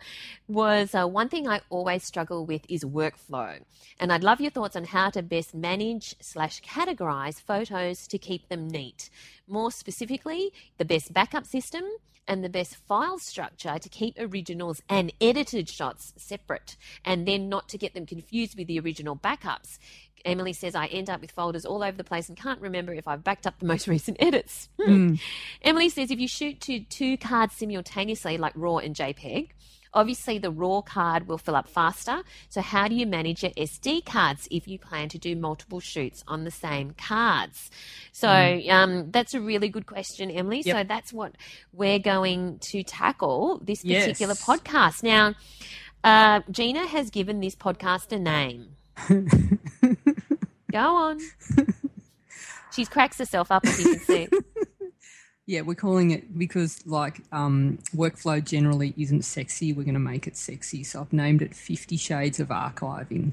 was 0.49 0.95
uh, 0.95 1.07
one 1.07 1.29
thing 1.29 1.49
I 1.49 1.61
always 1.71 2.05
struggle 2.05 2.47
with 2.47 2.63
is 2.69 2.85
workflow, 2.85 3.61
and 3.99 4.13
I'd 4.13 4.25
love 4.25 4.41
your 4.41 4.51
thoughts 4.51 4.77
on 4.77 4.85
how 4.85 5.11
to 5.11 5.23
best 5.23 5.55
manage 5.55 6.15
slash 6.21 6.61
categorize 6.63 7.41
photos 7.41 8.07
to 8.09 8.19
keep 8.19 8.49
them 8.49 8.69
neat. 8.69 9.11
More 9.49 9.71
specifically, 9.71 10.53
the 10.79 10.85
best 10.85 11.13
backup 11.13 11.47
system 11.47 11.85
and 12.29 12.45
the 12.45 12.49
best 12.49 12.77
file 12.77 13.19
structure 13.19 13.77
to 13.81 13.89
keep 13.89 14.15
originals 14.19 14.81
and 14.89 15.13
edited 15.21 15.69
shots 15.69 16.13
separate, 16.17 16.77
and 17.05 17.27
then 17.27 17.49
not 17.49 17.69
to 17.69 17.79
get 17.79 17.93
them 17.93 18.07
confused 18.07 18.57
with 18.57 18.69
the 18.69 18.79
original 18.79 19.17
backups. 19.17 19.79
Emily 20.25 20.53
says 20.53 20.75
I 20.75 20.87
end 20.87 21.09
up 21.11 21.21
with 21.21 21.31
folders 21.33 21.65
all 21.65 21.83
over 21.83 21.97
the 21.97 22.05
place 22.05 22.29
and 22.29 22.37
can't 22.37 22.61
remember 22.61 22.93
if 22.93 23.09
I've 23.09 23.25
backed 23.25 23.47
up 23.47 23.59
the 23.59 23.67
most 23.67 23.89
recent 23.95 24.17
edits. 24.21 24.69
Hmm. 24.81 25.15
Emily 25.63 25.89
says 25.89 26.11
if 26.11 26.19
you 26.21 26.29
shoot 26.29 26.61
to 26.63 26.81
two 26.81 27.17
cards 27.17 27.57
simultaneously, 27.57 28.39
like 28.39 28.53
RAW 28.57 28.79
and 28.79 28.95
JPEG, 28.95 29.49
obviously 29.93 30.39
the 30.39 30.51
RAW 30.53 30.83
card 30.83 31.27
will 31.27 31.39
fill 31.39 31.57
up 31.57 31.69
faster. 31.69 32.23
So, 32.49 32.61
how 32.61 32.87
do 32.89 32.95
you 32.95 33.07
manage 33.07 33.43
your 33.43 33.51
SD 33.53 34.05
cards 34.05 34.47
if 34.51 34.69
you 34.69 34.79
plan 34.79 35.09
to 35.09 35.19
do 35.19 35.35
multiple 35.35 35.81
shoots 35.81 36.23
on 36.29 36.45
the 36.45 36.51
same 36.51 36.93
cards? 36.93 37.71
So, 38.13 38.29
um, 38.69 39.11
that's 39.11 39.35
a 39.35 39.41
really 39.41 39.69
good 39.69 39.87
question, 39.87 40.31
Emily. 40.31 40.63
So, 40.63 40.85
that's 40.85 41.13
what 41.13 41.33
we're 41.73 41.99
going 41.99 42.59
to 42.71 42.83
tackle 42.85 43.61
this 43.65 43.85
Yes. 43.85 44.05
particular 44.05 44.35
podcast. 44.35 45.03
Now, 45.03 45.35
uh, 46.05 46.41
Gina 46.51 46.87
has 46.87 47.11
given 47.11 47.41
this 47.41 47.57
podcast 47.57 48.13
a 48.13 48.19
name. 48.19 48.77
Go 50.73 50.97
on. 50.97 51.21
She 52.73 52.85
cracks 52.87 53.19
herself 53.19 53.51
up, 53.51 53.67
as 53.67 53.79
you 53.81 53.97
can 53.97 54.01
see. 54.01 54.29
Yeah, 55.47 55.63
we're 55.63 55.75
calling 55.75 56.13
it 56.13 56.39
because 56.39 56.87
like 56.87 57.23
um, 57.33 57.81
workflow 57.93 58.45
generally 58.45 58.95
isn't 58.97 59.23
sexy. 59.23 59.73
We're 59.73 59.83
going 59.83 59.95
to 59.95 59.99
make 59.99 60.29
it 60.29 60.37
sexy. 60.37 60.85
So 60.85 61.01
I've 61.01 61.13
named 61.13 61.43
it 61.43 61.57
Fifty 61.57 61.97
Shades 61.97 62.39
of 62.39 62.49
Archiving. 62.51 63.33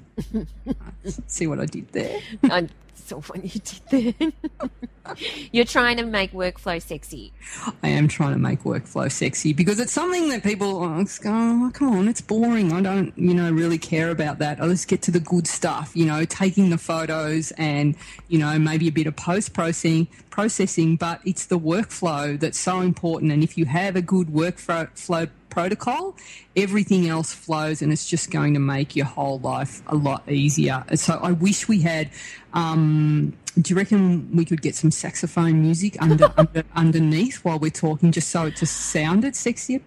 See 1.27 1.45
what 1.45 1.59
I 1.59 1.67
did 1.67 1.91
there? 1.91 2.19
I 2.45 2.69
saw 2.97 3.21
what 3.21 3.43
you 3.43 3.61
did 3.61 4.15
there. 4.19 4.31
You're 5.51 5.65
trying 5.65 5.97
to 5.97 6.05
make 6.05 6.33
workflow 6.33 6.81
sexy. 6.81 7.31
I 7.81 7.89
am 7.89 8.07
trying 8.07 8.33
to 8.33 8.39
make 8.39 8.63
workflow 8.63 9.11
sexy 9.11 9.53
because 9.53 9.79
it's 9.79 9.91
something 9.91 10.29
that 10.29 10.43
people 10.43 10.83
oh, 10.83 10.99
it's 10.99 11.17
go, 11.19 11.31
oh, 11.31 11.71
come 11.73 11.95
on, 11.95 12.07
it's 12.07 12.21
boring. 12.21 12.73
I 12.73 12.81
don't, 12.81 13.17
you 13.17 13.33
know, 13.33 13.51
really 13.51 13.77
care 13.77 14.09
about 14.09 14.39
that. 14.39 14.59
Oh, 14.61 14.65
let's 14.65 14.85
get 14.85 15.01
to 15.03 15.11
the 15.11 15.19
good 15.19 15.47
stuff, 15.47 15.91
you 15.93 16.05
know, 16.05 16.25
taking 16.25 16.69
the 16.69 16.77
photos 16.77 17.51
and, 17.51 17.95
you 18.27 18.37
know, 18.39 18.59
maybe 18.59 18.87
a 18.87 18.91
bit 18.91 19.07
of 19.07 19.15
post 19.15 19.53
processing, 19.53 20.07
processing, 20.29 20.97
but 20.97 21.21
it's 21.25 21.45
the 21.45 21.59
workflow 21.59 22.39
that's 22.39 22.59
so 22.59 22.81
important. 22.81 23.31
And 23.31 23.43
if 23.43 23.57
you 23.57 23.65
have 23.65 23.95
a 23.95 24.01
good 24.01 24.27
workflow 24.27 25.29
protocol, 25.57 26.15
everything 26.55 27.09
else 27.09 27.33
flows 27.33 27.81
and 27.81 27.91
it's 27.91 28.07
just 28.07 28.29
going 28.29 28.53
to 28.53 28.59
make 28.59 28.95
your 28.95 29.07
whole 29.07 29.39
life 29.39 29.81
a 29.87 29.95
lot 29.95 30.21
easier. 30.29 30.83
So 30.93 31.15
I 31.15 31.31
wish 31.31 31.67
we 31.67 31.81
had, 31.81 32.11
um, 32.53 33.33
do 33.59 33.73
you 33.73 33.75
reckon 33.75 34.29
we 34.35 34.45
could 34.45 34.61
get 34.61 34.75
some 34.75 34.91
saxophone 34.91 35.59
music 35.63 35.99
under, 35.99 36.31
under 36.37 36.63
underneath 36.75 37.37
while 37.43 37.57
we're 37.57 37.71
talking 37.71 38.11
just 38.11 38.29
so 38.29 38.45
it 38.45 38.55
just 38.57 38.75
sounded 38.91 39.33
sexier? 39.33 39.81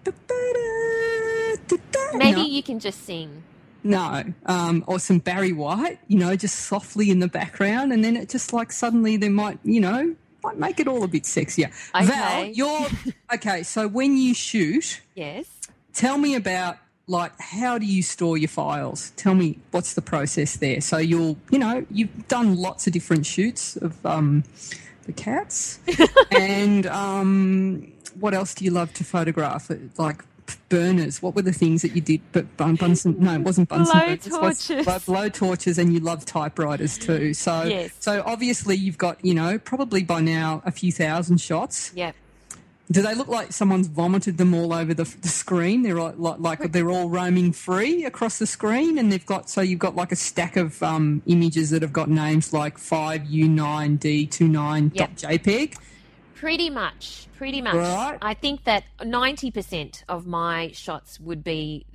Maybe 2.15 2.41
No. 2.41 2.43
you 2.43 2.61
can 2.63 2.77
just 2.79 3.05
sing. 3.05 3.41
No, 3.83 4.25
um, 4.47 4.83
or 4.87 4.99
some 4.99 5.19
Barry 5.19 5.53
White, 5.53 5.99
you 6.09 6.19
know, 6.19 6.35
just 6.35 6.55
softly 6.65 7.09
in 7.09 7.19
the 7.19 7.29
background, 7.29 7.93
and 7.93 8.03
then 8.03 8.17
it 8.17 8.27
just 8.27 8.51
like 8.51 8.73
suddenly 8.73 9.15
there 9.15 9.31
might, 9.31 9.57
you 9.63 9.79
know, 9.79 10.15
might 10.43 10.57
make 10.57 10.79
it 10.79 10.87
all 10.87 11.03
a 11.03 11.07
bit 11.07 11.23
sexier. 11.23 11.71
Val, 11.93 12.03
Okay. 12.41 12.51
you're 12.53 12.87
okay. 13.33 13.63
So 13.63 13.87
when 13.87 14.17
you 14.17 14.33
shoot, 14.33 15.01
Yes. 15.15 15.45
tell 15.93 16.17
me 16.17 16.35
about 16.35 16.77
like 17.07 17.33
how 17.39 17.77
do 17.77 17.85
you 17.85 18.01
store 18.03 18.37
your 18.37 18.47
files? 18.47 19.11
Tell 19.17 19.35
me 19.35 19.57
what's 19.71 19.93
the 19.95 20.01
process 20.01 20.55
there. 20.57 20.79
So 20.81 20.97
you'll, 20.97 21.37
you 21.51 21.59
know, 21.59 21.85
you've 21.91 22.27
done 22.27 22.55
lots 22.55 22.87
of 22.87 22.93
different 22.93 23.25
shoots 23.25 23.75
of 23.75 24.03
um, 24.05 24.43
the 25.05 25.11
cats, 25.13 25.79
and 26.31 26.85
um, 26.87 27.91
what 28.19 28.33
else 28.33 28.53
do 28.53 28.63
you 28.65 28.71
love 28.71 28.93
to 28.93 29.03
photograph? 29.03 29.69
Like 29.97 30.23
burners. 30.69 31.21
What 31.21 31.35
were 31.35 31.41
the 31.41 31.51
things 31.53 31.81
that 31.81 31.95
you 31.95 32.01
did? 32.01 32.21
But 32.31 32.55
Bun- 32.57 32.75
Bunsen? 32.75 33.15
No, 33.19 33.33
it 33.35 33.41
wasn't 33.41 33.69
Bunsen. 33.69 33.91
Blow 33.93 34.01
burners. 34.07 34.27
It 34.27 34.31
was- 34.41 34.67
torches. 34.67 35.05
blow- 35.05 35.29
torches, 35.29 35.77
and 35.77 35.93
you 35.93 35.99
love 35.99 36.25
typewriters 36.25 36.97
too. 36.97 37.33
So, 37.33 37.63
Yes. 37.63 37.91
so 37.99 38.23
obviously 38.25 38.75
you've 38.75 38.97
got, 38.97 39.23
you 39.23 39.33
know, 39.33 39.57
probably 39.57 40.03
by 40.03 40.21
now 40.21 40.61
a 40.65 40.71
few 40.71 40.91
thousand 40.91 41.39
shots. 41.41 41.91
Yep. 41.95 42.15
Do 42.91 43.01
they 43.01 43.15
look 43.15 43.29
like 43.29 43.53
someone's 43.53 43.87
vomited 43.87 44.37
them 44.37 44.53
all 44.53 44.73
over 44.73 44.93
the, 44.93 45.05
the 45.21 45.29
screen? 45.29 45.81
They're 45.83 45.95
like, 45.95 46.15
like, 46.17 46.39
like 46.39 46.71
they're 46.73 46.89
all 46.89 47.07
roaming 47.09 47.53
free 47.53 48.03
across 48.03 48.37
the 48.37 48.45
screen, 48.45 48.97
and 48.97 49.09
they've 49.09 49.25
got 49.25 49.49
so 49.49 49.61
you've 49.61 49.79
got 49.79 49.95
like 49.95 50.11
a 50.11 50.15
stack 50.17 50.57
of 50.57 50.83
um, 50.83 51.21
images 51.25 51.69
that 51.69 51.83
have 51.83 51.93
got 51.93 52.09
names 52.09 52.51
like 52.51 52.77
five 52.77 53.25
U 53.27 53.47
nine 53.47 53.95
D 53.95 54.25
29 54.27 54.91
Yep. 54.93 55.15
JPEG. 55.15 55.75
Pretty 56.41 56.71
much. 56.71 57.27
Pretty 57.37 57.61
much. 57.61 57.75
Right. 57.75 58.17
I 58.21 58.33
think 58.33 58.63
that 58.63 58.83
90% 58.99 60.03
of 60.09 60.25
my 60.25 60.71
shots 60.73 61.19
would 61.19 61.43
be 61.43 61.85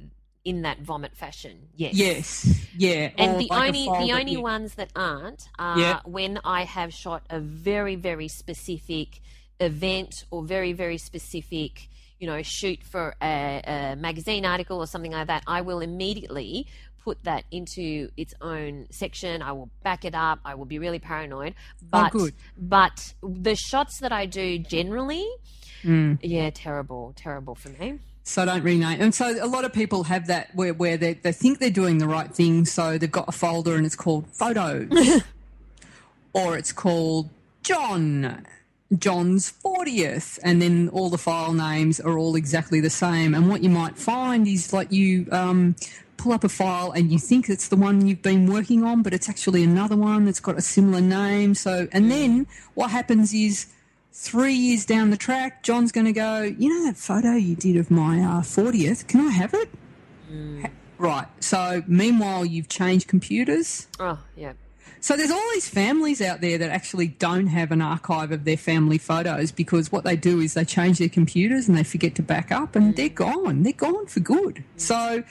in 0.45 0.63
that 0.63 0.79
vomit 0.81 1.17
fashion. 1.17 1.69
Yes. 1.75 1.95
Yes, 1.95 2.67
yeah. 2.79 3.11
And 3.19 3.35
or 3.35 3.39
the 3.41 3.49
like 3.51 3.69
only 3.69 3.85
the 4.07 4.13
only 4.13 4.33
you- 4.33 4.41
ones 4.41 4.77
that 4.77 4.91
aren't 4.95 5.49
are 5.59 5.79
Yeah. 5.81 6.01
when 6.05 6.39
I 6.45 6.63
have 6.63 6.95
shot 6.95 7.23
a 7.29 7.41
very 7.41 7.97
very 7.97 8.29
specific 8.29 9.21
event 9.59 10.25
or 10.31 10.45
very 10.45 10.73
very 10.73 10.99
specific 10.99 11.89
you 12.21 12.27
know 12.29 12.41
shoot 12.43 12.81
for 12.85 13.17
a, 13.21 13.63
a 13.67 13.97
magazine 13.97 14.45
article 14.47 14.79
or 14.79 14.87
something 14.87 15.11
like 15.13 15.27
that. 15.27 15.43
I 15.49 15.61
will 15.63 15.81
immediately 15.81 16.69
put 17.07 17.23
that 17.23 17.45
into 17.53 18.11
its 18.17 18.35
own 18.41 18.85
section. 18.91 19.41
I 19.41 19.53
will 19.53 19.71
back 19.85 20.05
it 20.05 20.13
up. 20.13 20.41
I 20.45 20.57
will 20.57 20.65
be 20.65 20.81
really 20.81 20.99
paranoid. 20.99 21.55
But 21.89 22.11
Oh, 22.17 22.31
but 22.59 23.15
the 23.23 23.55
shots 23.55 24.01
that 24.01 24.11
I 24.11 24.27
do 24.27 24.59
generally, 24.59 25.25
Mm. 25.85 26.19
yeah, 26.21 26.51
terrible, 26.53 27.13
terrible 27.15 27.55
for 27.55 27.69
me. 27.69 28.01
So 28.25 28.45
don't 28.45 28.65
rename. 28.65 29.01
And 29.01 29.15
so 29.15 29.37
a 29.41 29.47
lot 29.47 29.65
of 29.65 29.73
people 29.73 30.03
have 30.05 30.27
that 30.27 30.53
where, 30.57 30.75
where 30.75 30.97
they, 30.97 31.13
they 31.15 31.31
think 31.31 31.61
they're 31.61 31.71
doing 31.71 31.99
the 31.99 32.09
right 32.09 32.35
thing. 32.35 32.65
So 32.65 32.99
they've 32.99 33.09
got 33.21 33.29
a 33.29 33.33
folder 33.33 33.77
and 33.77 33.87
it's 33.87 33.95
called 33.95 34.27
photos 34.33 34.91
or 36.33 36.59
it's 36.59 36.73
called 36.73 37.31
John, 37.63 38.45
John's 38.99 39.53
40th. 39.65 40.41
And 40.43 40.61
then 40.61 40.89
all 40.89 41.09
the 41.09 41.19
file 41.19 41.53
names 41.53 42.01
are 42.01 42.19
all 42.19 42.35
exactly 42.35 42.81
the 42.81 42.91
same. 42.91 43.33
And 43.33 43.49
what 43.49 43.63
you 43.63 43.71
might 43.71 43.97
find 43.97 44.49
is 44.49 44.73
like 44.73 44.91
you 44.91 45.29
um, 45.31 45.77
pull 46.17 46.33
up 46.33 46.45
a 46.45 46.49
file 46.49 46.93
and 46.93 47.13
you 47.13 47.19
think 47.19 47.49
it's 47.49 47.69
the 47.69 47.77
one 47.77 48.07
you've 48.07 48.23
been 48.23 48.51
working 48.51 48.85
on, 48.85 49.03
but 49.03 49.13
it's 49.13 49.29
actually 49.29 49.63
another 49.63 49.97
one 49.97 50.25
that's 50.25 50.41
got 50.41 50.57
a 50.57 50.63
similar 50.63 51.01
name. 51.01 51.55
So, 51.55 51.89
and 51.93 52.05
hmm. 52.05 52.11
then 52.11 52.47
what 52.75 52.91
happens 52.91 53.33
is 53.35 53.67
three 54.13 54.55
years 54.55 54.85
down 54.85 55.11
the 55.11 55.17
track, 55.17 55.63
John's 55.63 55.93
going 55.93 56.07
to 56.07 56.13
go, 56.13 56.43
you 56.43 56.69
know 56.69 56.87
that 56.87 56.97
photo 56.97 57.33
you 57.33 57.55
did 57.55 57.77
of 57.77 57.91
my 57.91 58.21
uh, 58.21 58.41
40th? 58.41 59.07
Can 59.07 59.21
I 59.21 59.31
have 59.31 59.55
it? 59.55 59.69
Hmm. 60.29 60.63
Ha- 60.63 60.71
Right. 60.99 61.27
So, 61.41 61.83
meanwhile, 61.87 62.45
you've 62.45 62.69
changed 62.69 63.09
computers. 63.09 63.87
Oh 64.01 64.19
yeah. 64.37 64.55
So, 65.01 65.17
there's 65.17 65.31
all 65.31 65.49
these 65.53 65.69
families 65.69 66.23
out 66.23 66.41
there 66.41 66.59
that 66.59 66.71
actually 66.71 67.09
don't 67.09 67.49
have 67.49 67.71
an 67.71 67.83
archive 67.83 68.33
of 68.33 68.45
their 68.45 68.57
family 68.57 68.99
photos 68.99 69.53
because 69.53 69.93
what 69.93 70.05
they 70.05 70.17
do 70.17 70.41
is 70.41 70.55
they 70.55 70.65
change 70.65 70.99
their 70.99 71.09
computers 71.09 71.69
and 71.69 71.77
they 71.77 71.85
forget 71.85 72.15
to 72.17 72.23
back 72.23 72.51
up 72.51 72.77
and 72.77 72.87
hmm. 72.87 72.93
they're 72.93 73.09
gone. 73.09 73.63
They're 73.63 73.73
gone 73.73 74.07
for 74.07 74.21
good. 74.21 74.65
So, 74.77 75.23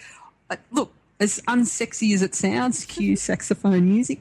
look, 0.72 0.94
as 1.20 1.42
unsexy 1.48 2.14
as 2.14 2.22
it 2.22 2.36
sounds, 2.36 2.86
cue 2.86 3.16
saxophone 3.16 3.90
music. 3.90 4.20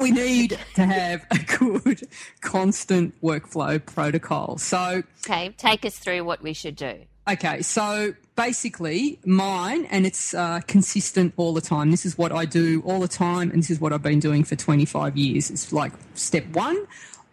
We 0.00 0.10
need 0.10 0.58
to 0.74 0.84
have 0.84 1.24
a 1.30 1.38
good, 1.38 2.08
constant 2.40 3.20
workflow 3.22 3.84
protocol. 3.84 4.58
So, 4.58 5.02
Okay, 5.24 5.50
take 5.58 5.84
us 5.84 5.98
through 5.98 6.24
what 6.24 6.42
we 6.42 6.54
should 6.54 6.74
do. 6.76 7.02
Okay, 7.30 7.62
so 7.62 8.14
basically, 8.34 9.20
mine, 9.24 9.84
and 9.86 10.04
it's 10.04 10.34
uh, 10.34 10.60
consistent 10.66 11.34
all 11.36 11.54
the 11.54 11.60
time. 11.60 11.92
This 11.92 12.04
is 12.04 12.18
what 12.18 12.32
I 12.32 12.46
do 12.46 12.82
all 12.84 12.98
the 12.98 13.06
time, 13.06 13.50
and 13.52 13.62
this 13.62 13.70
is 13.70 13.80
what 13.80 13.92
I've 13.92 14.02
been 14.02 14.18
doing 14.18 14.42
for 14.42 14.56
25 14.56 15.16
years. 15.16 15.50
It's 15.50 15.72
like 15.72 15.92
step 16.14 16.46
one, 16.48 16.84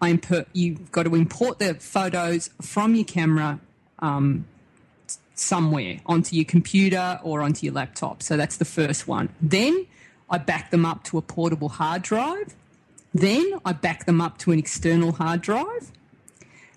I 0.02 0.10
import, 0.10 0.48
you've 0.54 0.92
got 0.92 1.04
to 1.04 1.16
import 1.16 1.58
the 1.58 1.74
photos 1.74 2.52
from 2.62 2.94
your 2.94 3.06
camera 3.06 3.60
um, 4.00 4.46
somewhere 5.40 6.00
onto 6.06 6.36
your 6.36 6.46
computer 6.46 7.20
or 7.24 7.42
onto 7.42 7.66
your 7.66 7.74
laptop. 7.74 8.22
So 8.22 8.38
that's 8.38 8.58
the 8.58 8.66
first 8.66 9.08
one. 9.08 9.30
Then 9.42 9.88
I 10.30 10.38
back 10.38 10.72
them 10.72 10.86
up 10.86 11.04
to 11.06 11.18
a 11.18 11.22
portable 11.22 11.70
hard 11.70 12.02
drive. 12.02 12.56
Then 13.14 13.60
I 13.66 13.74
back 13.74 14.06
them 14.06 14.22
up 14.22 14.38
to 14.40 14.52
an 14.52 14.60
external 14.60 15.14
hard 15.14 15.42
drive. 15.42 15.92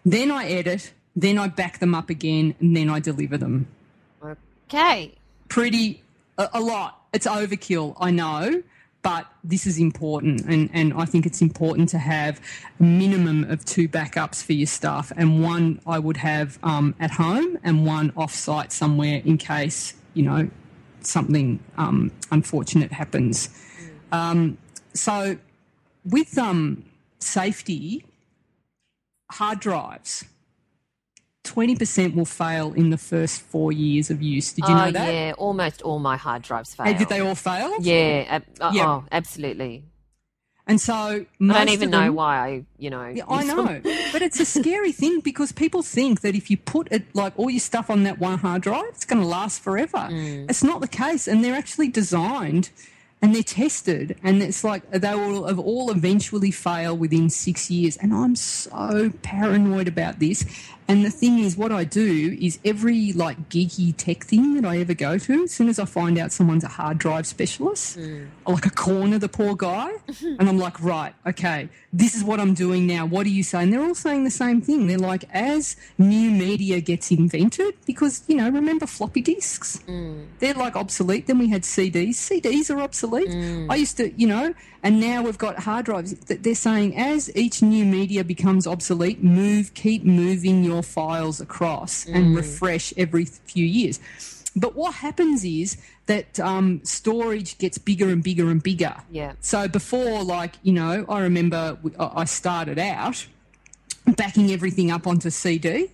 Then 0.05 0.31
I 0.31 0.47
edit. 0.47 0.93
Then 1.15 1.39
I 1.39 1.49
back 1.49 1.79
them 1.79 1.95
up 1.95 2.09
again, 2.09 2.55
and 2.59 2.75
then 2.75 2.89
I 2.89 2.99
deliver 2.99 3.37
them. 3.37 3.67
Okay. 4.67 5.13
Pretty 5.49 6.03
a, 6.39 6.49
a 6.55 6.61
lot. 6.61 7.03
It's 7.13 7.27
overkill, 7.27 7.95
I 8.01 8.11
know, 8.11 8.63
but 9.03 9.27
this 9.43 9.67
is 9.67 9.79
important, 9.79 10.43
and 10.43 10.71
and 10.73 10.95
I 10.95 11.05
think 11.05 11.27
it's 11.27 11.43
important 11.43 11.89
to 11.91 11.99
have 11.99 12.41
a 12.79 12.83
minimum 12.83 13.45
of 13.45 13.65
two 13.65 13.89
backups 13.89 14.43
for 14.43 14.53
your 14.53 14.67
stuff, 14.67 15.13
and 15.17 15.43
one 15.43 15.81
I 15.87 15.99
would 15.99 16.19
have 16.19 16.59
um, 16.63 16.95
at 17.01 17.13
home, 17.13 17.59
and 17.65 17.85
one 17.85 18.13
off-site 18.17 18.73
somewhere 18.73 19.21
in 19.25 19.39
case 19.39 19.95
you 20.15 20.23
know 20.23 20.49
something 21.01 21.59
um, 21.77 22.13
unfortunate 22.31 22.93
happens. 22.93 23.49
Um, 24.13 24.59
so 24.95 25.37
with 26.05 26.39
um, 26.39 26.85
safety, 27.19 28.05
hard 29.31 29.61
drives. 29.61 30.25
20% 31.45 32.15
will 32.15 32.25
fail 32.25 32.73
in 32.73 32.91
the 32.91 32.99
first 32.99 33.41
four 33.43 33.73
years 33.73 34.11
of 34.11 34.23
use. 34.23 34.53
Did 34.53 34.67
you 34.69 34.75
oh 34.75 34.79
know 34.79 34.91
that? 34.93 35.13
yeah, 35.13 35.33
almost 35.37 35.83
all 35.83 35.99
my 35.99 36.17
hard 36.17 36.43
drives 36.43 36.75
fail. 36.75 36.87
Hey, 36.87 36.95
did 36.95 37.09
they 37.09 37.21
all 37.21 37.35
fail? 37.35 37.75
Yeah. 37.81 38.25
ab- 38.29 38.45
uh, 38.61 38.71
Yeah. 38.73 38.89
Oh, 38.89 39.05
absolutely. 39.11 39.85
And 40.65 40.81
so 40.81 40.95
I 40.95 41.27
don't 41.41 41.69
even 41.71 41.93
of 41.93 42.01
know 42.01 42.13
why 42.13 42.37
I, 42.37 42.65
you 42.79 42.89
know. 42.89 43.09
Yeah, 43.09 43.25
I 43.29 43.43
know, 43.43 43.81
but 44.13 44.23
it's 44.23 44.39
a 44.39 44.45
scary 44.45 44.93
thing 45.03 45.19
because 45.19 45.51
people 45.51 45.83
think 45.83 46.21
that 46.21 46.37
if 46.37 46.51
you 46.51 46.57
put 46.57 46.87
it 46.93 47.13
like 47.17 47.37
all 47.37 47.51
your 47.51 47.59
stuff 47.59 47.91
on 47.91 48.05
that 48.05 48.21
one 48.21 48.39
hard 48.39 48.63
drive, 48.63 48.85
it's 48.91 49.05
going 49.05 49.21
to 49.21 49.27
last 49.27 49.61
forever. 49.61 49.99
Mm. 49.99 50.49
It's 50.49 50.63
not 50.63 50.81
the 50.81 50.87
case, 50.89 51.27
and 51.27 51.45
they're 51.45 51.57
actually 51.57 51.89
designed 51.89 52.71
and 53.21 53.35
they're 53.35 53.43
tested, 53.43 54.17
and 54.25 54.43
it's 54.43 54.65
like 54.65 54.89
they 54.91 55.15
will 55.15 55.47
have 55.47 55.59
all 55.59 55.91
eventually 55.93 56.51
fail 56.51 56.97
within 56.97 57.31
six 57.31 57.71
years. 57.71 57.97
And 57.97 58.13
I'm 58.13 58.35
so 58.35 59.13
paranoid 59.23 59.87
about 59.89 60.19
this. 60.19 60.45
And 60.89 61.05
the 61.05 61.11
thing 61.11 61.39
is, 61.39 61.57
what 61.57 61.73
I 61.73 61.85
do 61.85 62.37
is 62.41 62.59
every 62.65 63.13
like 63.13 63.49
geeky 63.49 63.95
tech 63.97 64.25
thing 64.25 64.55
that 64.55 64.65
I 64.65 64.79
ever 64.79 64.95
go 64.95 65.19
to, 65.19 65.45
as 65.45 65.53
soon 65.53 65.69
as 65.69 65.79
I 65.79 65.85
find 65.85 66.19
out 66.19 66.33
someone's 66.33 66.65
a 66.65 66.69
hard 66.69 66.99
drive 66.99 67.27
specialist, 67.27 67.99
I 68.47 68.51
like 68.51 68.67
a 68.67 68.71
corner 68.71 69.19
the 69.19 69.29
poor 69.29 69.55
guy, 69.55 69.93
and 70.21 70.49
I'm 70.49 70.59
like, 70.59 70.83
right, 70.83 71.15
okay, 71.27 71.69
this 71.93 72.15
is 72.15 72.25
what 72.25 72.41
I'm 72.41 72.55
doing 72.55 72.87
now. 72.87 73.07
What 73.07 73.25
do 73.25 73.31
you 73.31 73.43
say? 73.43 73.63
And 73.63 73.73
they're 73.73 73.83
all 73.83 73.95
saying 73.95 74.25
the 74.25 74.31
same 74.31 74.61
thing. 74.61 74.87
They're 74.87 74.99
like, 74.99 75.25
as 75.33 75.77
new 75.99 76.31
media 76.31 76.81
gets 76.81 77.11
invented, 77.11 77.75
because 77.87 78.23
you 78.27 78.37
know, 78.37 78.49
remember 78.49 78.87
floppy 78.87 79.23
disks? 79.23 79.81
Mm. 79.87 80.27
They're 80.41 80.55
like 80.55 80.77
obsolete. 80.77 81.27
Then 81.27 81.39
we 81.39 81.49
had 81.49 81.63
CDs. 81.63 82.15
CDs 82.15 82.75
are 82.75 82.81
obsolete. 82.81 83.29
Mm. 83.29 83.71
I 83.71 83.77
used 83.77 83.97
to, 83.99 84.13
you 84.13 84.27
know, 84.27 84.55
and 84.83 85.01
now 85.01 85.23
we've 85.23 85.39
got 85.39 85.61
hard 85.61 85.87
drives. 85.87 86.15
Th- 86.15 86.41
They're 86.41 86.55
saying 86.55 86.97
as 86.97 87.35
each 87.37 87.63
new 87.63 87.85
media 87.85 88.25
becomes 88.25 88.67
obsolete, 88.67 89.23
move, 89.23 89.75
keep 89.75 90.05
moving 90.05 90.65
your 90.65 90.83
files 90.83 91.41
across 91.41 92.07
and 92.07 92.35
refresh 92.37 92.93
every 92.97 93.25
few 93.25 93.65
years. 93.65 94.01
But 94.55 94.75
what 94.75 94.95
happens 94.95 95.45
is 95.45 95.79
that 96.07 96.39
um, 96.41 96.81
storage 96.85 97.57
gets 97.59 97.79
bigger 97.79 98.09
and 98.11 98.23
bigger 98.23 98.51
and 98.51 98.63
bigger. 98.63 98.95
Yeah. 99.11 99.33
So 99.41 99.67
before, 99.69 100.23
like, 100.23 100.57
you 100.63 100.73
know, 100.75 101.07
I 101.09 101.21
remember 101.21 101.79
I 101.99 102.25
started 102.25 102.79
out 102.79 103.27
backing 104.17 104.51
everything 104.51 104.91
up 104.91 105.07
onto 105.07 105.31
CD, 105.31 105.91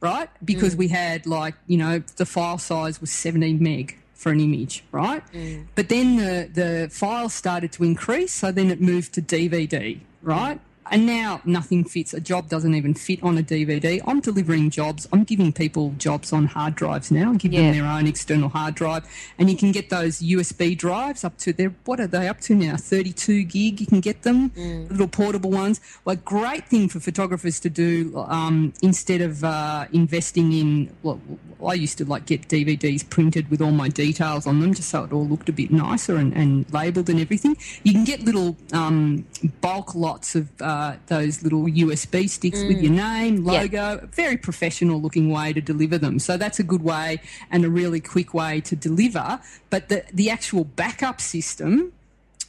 right? 0.00 0.30
Because 0.44 0.76
we 0.76 0.88
had 0.88 1.26
like, 1.26 1.54
you 1.66 1.76
know, 1.76 1.98
the 2.16 2.24
file 2.24 2.58
size 2.58 3.00
was 3.00 3.10
17 3.10 3.62
meg 3.62 3.98
for 4.18 4.32
an 4.32 4.40
image, 4.40 4.82
right? 4.90 5.22
Mm. 5.32 5.68
But 5.76 5.88
then 5.88 6.16
the, 6.16 6.50
the 6.52 6.88
file 6.90 7.28
started 7.28 7.70
to 7.72 7.84
increase, 7.84 8.32
so 8.32 8.50
then 8.50 8.68
it 8.68 8.80
moved 8.80 9.14
to 9.14 9.22
DVD, 9.22 10.00
right? 10.22 10.60
And 10.90 11.06
now 11.06 11.40
nothing 11.44 11.84
fits. 11.84 12.14
A 12.14 12.20
job 12.20 12.48
doesn't 12.48 12.74
even 12.74 12.94
fit 12.94 13.22
on 13.22 13.36
a 13.38 13.42
DVD. 13.42 14.00
I'm 14.06 14.20
delivering 14.20 14.70
jobs. 14.70 15.08
I'm 15.12 15.24
giving 15.24 15.52
people 15.52 15.94
jobs 15.98 16.32
on 16.32 16.46
hard 16.46 16.74
drives 16.74 17.10
now. 17.10 17.32
I 17.32 17.36
give 17.36 17.52
Yeah. 17.52 17.70
them 17.72 17.72
their 17.80 17.86
own 17.86 18.06
external 18.06 18.48
hard 18.48 18.74
drive, 18.74 19.04
and 19.38 19.50
you 19.50 19.56
can 19.56 19.72
get 19.72 19.90
those 19.90 20.20
USB 20.22 20.74
drives 20.76 21.24
up 21.24 21.36
to 21.38 21.52
their 21.52 21.74
what 21.84 22.00
are 22.00 22.06
they 22.06 22.28
up 22.28 22.40
to 22.42 22.54
now? 22.54 22.76
32 22.76 23.44
gig. 23.44 23.80
You 23.80 23.86
can 23.86 24.00
get 24.00 24.22
them, 24.22 24.52
little 24.90 25.08
portable 25.08 25.50
ones. 25.50 25.80
Well, 26.04 26.16
great 26.16 26.68
thing 26.68 26.88
for 26.88 27.00
photographers 27.00 27.60
to 27.60 27.70
do 27.70 28.12
um, 28.28 28.72
instead 28.82 29.20
of 29.20 29.44
uh, 29.44 29.86
investing 29.92 30.52
in. 30.52 30.90
Well, 31.02 31.20
I 31.66 31.74
used 31.74 31.98
to 31.98 32.04
like 32.04 32.26
get 32.26 32.48
DVDs 32.48 33.08
printed 33.08 33.50
with 33.50 33.60
all 33.60 33.72
my 33.72 33.88
details 33.88 34.46
on 34.46 34.60
them, 34.60 34.74
just 34.74 34.88
so 34.90 35.04
it 35.04 35.12
all 35.12 35.26
looked 35.26 35.48
a 35.48 35.52
bit 35.52 35.70
nicer 35.70 36.16
and, 36.16 36.32
and 36.34 36.72
labelled 36.72 37.08
and 37.10 37.18
everything. 37.20 37.56
You 37.82 37.92
can 37.92 38.04
get 38.04 38.22
little 38.22 38.56
um, 38.72 39.26
bulk 39.60 39.94
lots 39.94 40.34
of 40.36 40.48
uh, 40.60 40.77
those 41.06 41.42
little 41.42 41.64
USB 41.84 42.28
sticks 42.28 42.62
with 42.68 42.80
your 42.82 42.92
name, 42.92 43.34
Yeah. 43.44 43.60
logo. 43.62 44.08
Very 44.12 44.36
professional 44.36 45.00
looking 45.00 45.30
way 45.30 45.52
to 45.52 45.60
deliver 45.60 45.98
them. 45.98 46.18
So 46.18 46.36
that's 46.36 46.58
a 46.58 46.62
good 46.72 46.82
way 46.82 47.20
and 47.50 47.64
a 47.64 47.70
really 47.70 48.00
quick 48.00 48.34
way 48.34 48.60
to 48.62 48.74
deliver. 48.76 49.40
But 49.70 49.88
the 49.88 50.04
the 50.12 50.28
actual 50.30 50.64
backup 50.64 51.20
system 51.20 51.92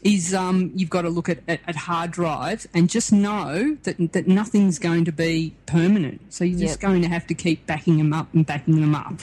is 0.01 0.33
um, 0.33 0.71
you've 0.75 0.89
got 0.89 1.01
to 1.01 1.09
look 1.09 1.27
at, 1.27 1.39
at, 1.47 1.59
at 1.67 1.75
hard 1.75 2.09
drives 2.11 2.65
and 2.73 2.89
just 2.89 3.11
know 3.11 3.75
that 3.83 3.97
that 4.13 4.27
nothing's 4.27 4.79
going 4.79 5.03
to 5.05 5.11
be 5.11 5.53
permanent. 5.65 6.21
So 6.33 6.43
you're 6.45 6.59
just 6.67 6.81
Yep. 6.81 6.89
going 6.89 7.01
to 7.01 7.09
have 7.09 7.25
to 7.27 7.33
keep 7.33 7.65
backing 7.67 7.97
them 7.97 8.13
up 8.13 8.27
and 8.33 8.45
backing 8.45 8.79
them 8.79 8.95
up. 8.95 9.19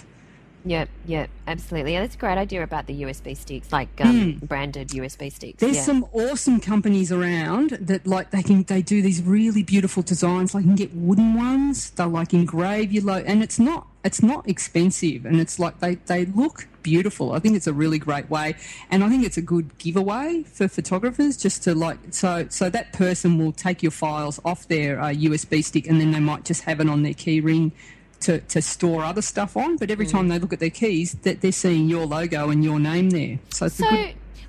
Yep, 0.66 0.88
yep, 1.06 1.30
absolutely. 1.46 1.92
Yeah, 1.92 2.00
that's 2.00 2.16
a 2.16 2.18
great 2.18 2.38
idea 2.38 2.64
about 2.64 2.86
the 2.86 3.02
USB 3.02 3.36
sticks, 3.36 3.70
like 3.70 3.88
um, 4.00 4.40
branded 4.42 4.88
USB 4.88 5.32
sticks. 5.32 5.60
Hmm. 5.60 5.66
There's 5.66 5.76
yeah. 5.76 5.82
some 5.82 6.06
awesome 6.12 6.58
companies 6.58 7.12
around 7.12 7.70
that 7.80 8.04
like 8.04 8.32
they 8.32 8.42
can 8.42 8.64
they 8.64 8.82
do 8.82 9.00
these 9.00 9.22
really 9.22 9.62
beautiful 9.62 10.02
designs. 10.02 10.54
Like 10.54 10.64
you 10.64 10.70
can 10.70 10.76
get 10.76 10.94
wooden 10.94 11.34
ones. 11.34 11.90
They'll 11.90 12.08
like 12.08 12.34
engrave 12.34 12.92
your 12.92 13.04
logo, 13.04 13.24
and 13.26 13.44
it's 13.44 13.60
not 13.60 13.86
it's 14.04 14.22
not 14.22 14.48
expensive, 14.48 15.24
and 15.24 15.40
it's 15.40 15.60
like 15.60 15.78
they 15.78 15.94
they 15.94 16.24
look 16.26 16.66
beautiful. 16.82 17.32
I 17.32 17.38
think 17.38 17.56
it's 17.56 17.68
a 17.68 17.72
really 17.72 18.00
great 18.00 18.28
way, 18.28 18.56
and 18.90 19.04
I 19.04 19.08
think 19.08 19.24
it's 19.24 19.36
a 19.36 19.42
good 19.42 19.78
giveaway 19.78 20.42
for 20.42 20.66
photographers 20.66 21.36
just 21.36 21.62
to 21.64 21.76
like 21.76 21.98
so 22.10 22.46
so 22.48 22.70
that 22.70 22.92
person 22.92 23.38
will 23.38 23.52
take 23.52 23.84
your 23.84 23.92
files 23.92 24.40
off 24.44 24.66
their 24.66 25.00
uh, 25.00 25.10
USB 25.10 25.62
stick, 25.62 25.86
and 25.86 26.00
then 26.00 26.10
they 26.10 26.20
might 26.20 26.44
just 26.44 26.62
have 26.62 26.80
it 26.80 26.88
on 26.88 27.04
their 27.04 27.14
key 27.14 27.40
ring. 27.40 27.70
To, 28.20 28.40
to 28.40 28.62
store 28.62 29.04
other 29.04 29.22
stuff 29.22 29.56
on, 29.56 29.76
but 29.76 29.88
Mm. 29.88 29.92
every 29.92 30.06
time 30.06 30.28
they 30.28 30.38
look 30.38 30.52
at 30.52 30.58
their 30.58 30.70
keys, 30.70 31.12
that 31.22 31.42
they're 31.42 31.52
seeing 31.52 31.88
your 31.88 32.06
logo 32.06 32.50
and 32.50 32.64
your 32.64 32.80
name 32.80 33.10
there. 33.10 33.38
So 33.50 33.68
So, 33.68 33.84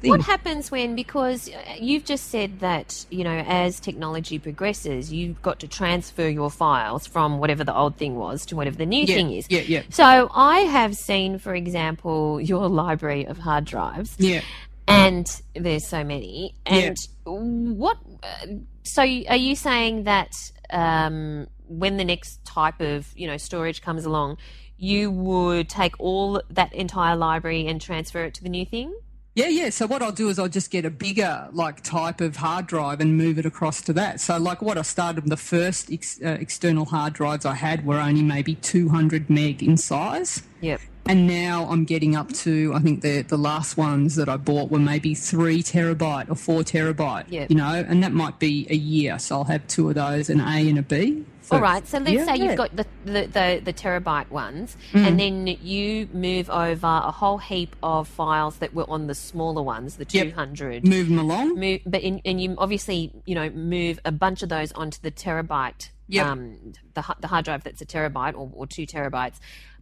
what 0.03 0.21
happens 0.21 0.71
when, 0.71 0.95
because 0.95 1.49
uh, 1.49 1.73
you've 1.79 2.05
just 2.05 2.29
said 2.29 2.59
that, 2.61 3.05
you 3.09 3.23
know, 3.23 3.43
as 3.45 3.79
technology 3.79 4.39
progresses, 4.39 5.11
you've 5.11 5.41
got 5.41 5.59
to 5.59 5.67
transfer 5.67 6.27
your 6.29 6.49
files 6.49 7.05
from 7.07 7.39
whatever 7.39 7.63
the 7.63 7.75
old 7.75 7.97
thing 7.97 8.15
was 8.15 8.45
to 8.47 8.55
whatever 8.55 8.77
the 8.77 8.85
new 8.85 9.03
Yeah, 9.03 9.15
thing 9.15 9.31
is. 9.33 9.45
yeah, 9.49 9.61
yeah. 9.61 9.81
So, 9.89 10.29
I 10.33 10.59
have 10.59 10.95
seen, 10.95 11.37
for 11.37 11.53
example, 11.53 12.39
your 12.39 12.67
library 12.83 13.25
of 13.27 13.37
hard 13.39 13.65
drives. 13.65 14.15
Yeah. 14.17 14.41
and 14.87 15.27
there's 15.55 15.85
so 15.85 16.03
many. 16.03 16.55
Yeah. 16.71 16.93
And 17.25 17.77
what? 17.77 17.97
Uh, 18.23 18.47
so 18.83 19.01
are 19.01 19.35
you 19.35 19.55
saying 19.57 20.03
that 20.05 20.31
um, 20.69 21.47
when 21.67 21.97
the 21.97 22.05
next 22.05 22.43
type 22.45 22.79
of 22.81 23.07
you 23.15 23.27
know 23.27 23.37
storage 23.37 23.81
comes 23.81 24.05
along, 24.05 24.37
you 24.77 25.11
would 25.11 25.69
take 25.69 25.99
all 25.99 26.41
that 26.49 26.73
entire 26.73 27.15
library 27.15 27.67
and 27.67 27.81
transfer 27.81 28.23
it 28.23 28.33
to 28.35 28.43
the 28.43 28.49
new 28.49 28.65
thing? 28.65 28.93
Yeah, 29.37 29.49
yeah. 29.49 29.69
So 29.69 29.85
what 29.85 30.01
I'll 30.01 30.11
do 30.11 30.29
is 30.29 30.39
I'll 30.39 30.47
just 30.47 30.71
get 30.71 30.83
a 30.83 30.89
bigger 30.89 31.47
like 31.51 31.83
type 31.83 32.21
of 32.21 32.37
hard 32.37 32.65
drive 32.65 32.99
and 32.99 33.15
move 33.15 33.37
it 33.37 33.45
across 33.45 33.83
to 33.83 33.93
that. 33.93 34.19
So 34.19 34.35
like 34.39 34.63
what 34.63 34.79
I 34.79 34.81
started, 34.81 35.29
the 35.29 35.37
first 35.37 35.91
ex- 35.91 36.19
uh, 36.25 36.37
external 36.39 36.85
hard 36.85 37.13
drives 37.13 37.45
I 37.45 37.53
had 37.53 37.85
were 37.85 37.99
only 37.99 38.23
maybe 38.23 38.55
200 38.55 39.29
meg 39.29 39.61
in 39.61 39.77
size. 39.77 40.41
Yep. 40.61 40.81
And 41.05 41.27
now 41.27 41.67
I'm 41.69 41.85
getting 41.85 42.15
up 42.15 42.33
to, 42.33 42.73
I 42.73 42.79
think 42.79 43.01
the 43.01 43.21
the 43.21 43.37
last 43.37 43.77
ones 43.77 44.15
that 44.15 44.27
I 44.27 44.37
bought 44.37 44.71
were 44.71 44.79
maybe 44.79 45.13
three 45.13 45.61
terabyte 45.61 46.31
or 46.31 46.35
four 46.35 46.61
terabyte. 46.61 47.25
Yep. 47.29 47.51
You 47.51 47.57
know, 47.57 47.85
and 47.87 48.01
that 48.01 48.13
might 48.13 48.39
be 48.39 48.65
a 48.71 48.75
year. 48.75 49.19
So 49.19 49.35
I'll 49.35 49.43
have 49.43 49.67
two 49.67 49.89
of 49.89 49.95
those, 49.95 50.31
an 50.31 50.41
A 50.41 50.67
and 50.67 50.79
a 50.79 50.81
B. 50.81 51.25
for- 51.47 51.55
All 51.55 51.61
right. 51.61 51.85
So 51.87 51.97
let's 51.97 52.11
Yeah, 52.11 52.25
say 52.25 52.35
yeah. 52.35 52.43
you've 52.45 52.57
got 52.57 52.75
the 52.75 52.85
the, 53.05 53.27
the, 53.27 53.61
the 53.63 53.73
terabyte 53.73 54.29
ones, 54.29 54.75
and 54.93 55.19
then 55.19 55.47
you 55.47 56.07
move 56.13 56.49
over 56.49 56.87
a 56.87 57.11
whole 57.11 57.37
heap 57.37 57.75
of 57.81 58.07
files 58.07 58.57
that 58.57 58.73
were 58.73 58.89
on 58.89 59.07
the 59.07 59.15
smaller 59.15 59.61
ones, 59.63 59.95
the 59.97 60.05
Yep. 60.09 60.27
200. 60.29 60.85
move 60.85 61.07
them 61.09 61.19
along. 61.19 61.55
move, 61.59 61.81
but 61.85 62.01
in, 62.01 62.21
and 62.25 62.39
you 62.41 62.55
obviously 62.57 63.11
you 63.25 63.35
know 63.35 63.49
move 63.49 63.99
a 64.05 64.11
bunch 64.11 64.43
of 64.43 64.49
those 64.49 64.71
onto 64.73 64.99
the 65.01 65.11
terabyte, 65.11 65.89
Yep. 66.09 66.25
um, 66.25 66.73
the 66.93 67.03
the 67.21 67.27
hard 67.27 67.45
drive 67.45 67.63
that's 67.63 67.81
a 67.81 67.85
terabyte 67.85 68.33
or, 68.35 68.49
or 68.53 68.67
two 68.67 68.85
terabytes. 68.85 69.37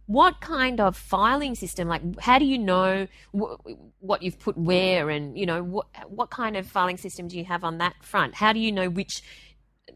What 0.08 0.40
kind 0.40 0.78
of 0.80 0.96
filing 0.96 1.56
system? 1.56 1.88
Like, 1.88 2.00
how 2.20 2.38
do 2.38 2.44
you 2.44 2.58
know 2.58 3.08
wh- 3.36 3.56
what 3.98 4.22
you've 4.22 4.38
put 4.38 4.56
where, 4.56 5.10
and 5.10 5.36
you 5.36 5.46
know 5.46 5.64
what 5.64 5.86
what 6.08 6.30
kind 6.30 6.56
of 6.56 6.64
filing 6.66 6.96
system 6.96 7.26
do 7.26 7.36
you 7.36 7.44
have 7.44 7.64
on 7.64 7.78
that 7.78 7.94
front? 8.02 8.36
How 8.36 8.52
do 8.52 8.60
you 8.60 8.70
know 8.70 8.88
which 8.88 9.20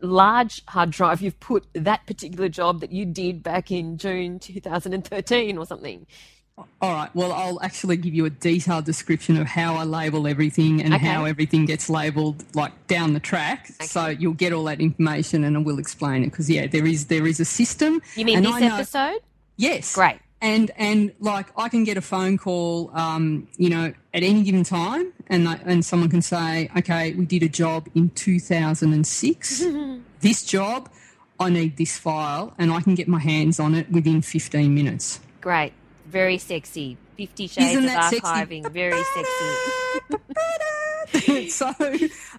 large 0.03 0.63
hard 0.67 0.91
drive 0.91 1.21
you've 1.23 1.39
put 1.41 1.67
that 1.75 2.07
particular 2.07 2.49
job 2.49 2.81
that 2.81 2.93
you 2.93 3.05
did 3.05 3.43
back 3.43 3.71
in 3.71 3.97
June 3.99 4.39
2013 4.39 5.59
or 5.59 5.67
something? 5.67 6.07
All 6.83 6.93
right. 6.93 7.09
Well, 7.15 7.33
I'll 7.33 7.61
actually 7.63 7.97
give 7.97 8.13
you 8.13 8.27
a 8.27 8.31
detailed 8.31 8.85
description 8.85 9.39
of 9.39 9.47
how 9.47 9.77
I 9.77 9.85
label 9.85 10.27
everything 10.27 10.83
and 10.83 10.93
Okay. 10.93 11.07
how 11.07 11.25
everything 11.25 11.65
gets 11.65 11.89
labelled, 11.89 12.45
like 12.55 12.87
down 12.87 13.15
the 13.15 13.21
track. 13.21 13.69
So 13.83 14.09
you'll 14.09 14.35
get 14.35 14.53
all 14.53 14.65
that 14.65 14.79
information, 14.81 15.43
and 15.45 15.57
I 15.57 15.61
will 15.61 15.79
explain 15.79 16.23
it 16.23 16.27
because 16.31 16.51
yeah, 16.51 16.67
there 16.67 16.87
is 16.87 17.07
there 17.07 17.27
is 17.27 17.41
a 17.41 17.47
system. 17.47 18.03
You 18.15 18.27
mean 18.27 18.43
this 18.43 18.61
know- 18.61 18.75
episode? 18.75 19.21
Yes. 19.57 19.95
Great. 19.95 20.19
And 20.43 20.71
and 20.77 21.13
like 21.19 21.47
I 21.57 21.69
can 21.71 21.85
get 21.85 21.97
a 21.97 22.03
phone 22.03 22.37
call, 22.37 22.91
um, 22.95 23.49
you 23.57 23.71
know, 23.71 23.93
at 24.13 24.23
any 24.23 24.43
given 24.43 24.65
time, 24.65 25.13
and 25.31 25.49
and 25.65 25.83
someone 25.85 26.11
can 26.11 26.21
say, 26.21 26.69
okay, 26.77 27.15
we 27.15 27.25
did 27.25 27.43
a 27.43 27.49
job 27.49 27.89
in 27.95 28.11
2006. 28.11 29.65
this 30.21 30.45
job, 30.45 30.91
I 31.39 31.49
need 31.49 31.79
this 31.79 31.97
file, 31.97 32.53
and 32.59 32.71
I 32.71 32.83
can 32.83 32.95
get 32.95 33.09
my 33.09 33.21
hands 33.21 33.59
on 33.59 33.75
it 33.75 33.91
within 33.91 34.21
15 34.21 34.75
minutes. 34.75 35.21
Great. 35.41 35.73
Very 36.07 36.37
sexy. 36.39 36.99
Fifty 37.17 37.47
Shades 37.47 37.73
Isn't 37.73 37.85
of 37.85 37.91
that 37.91 38.11
sexy? 38.11 38.27
Archiving. 38.27 38.71
Very 38.73 39.03
sexy. 41.15 41.49
so 41.51 41.73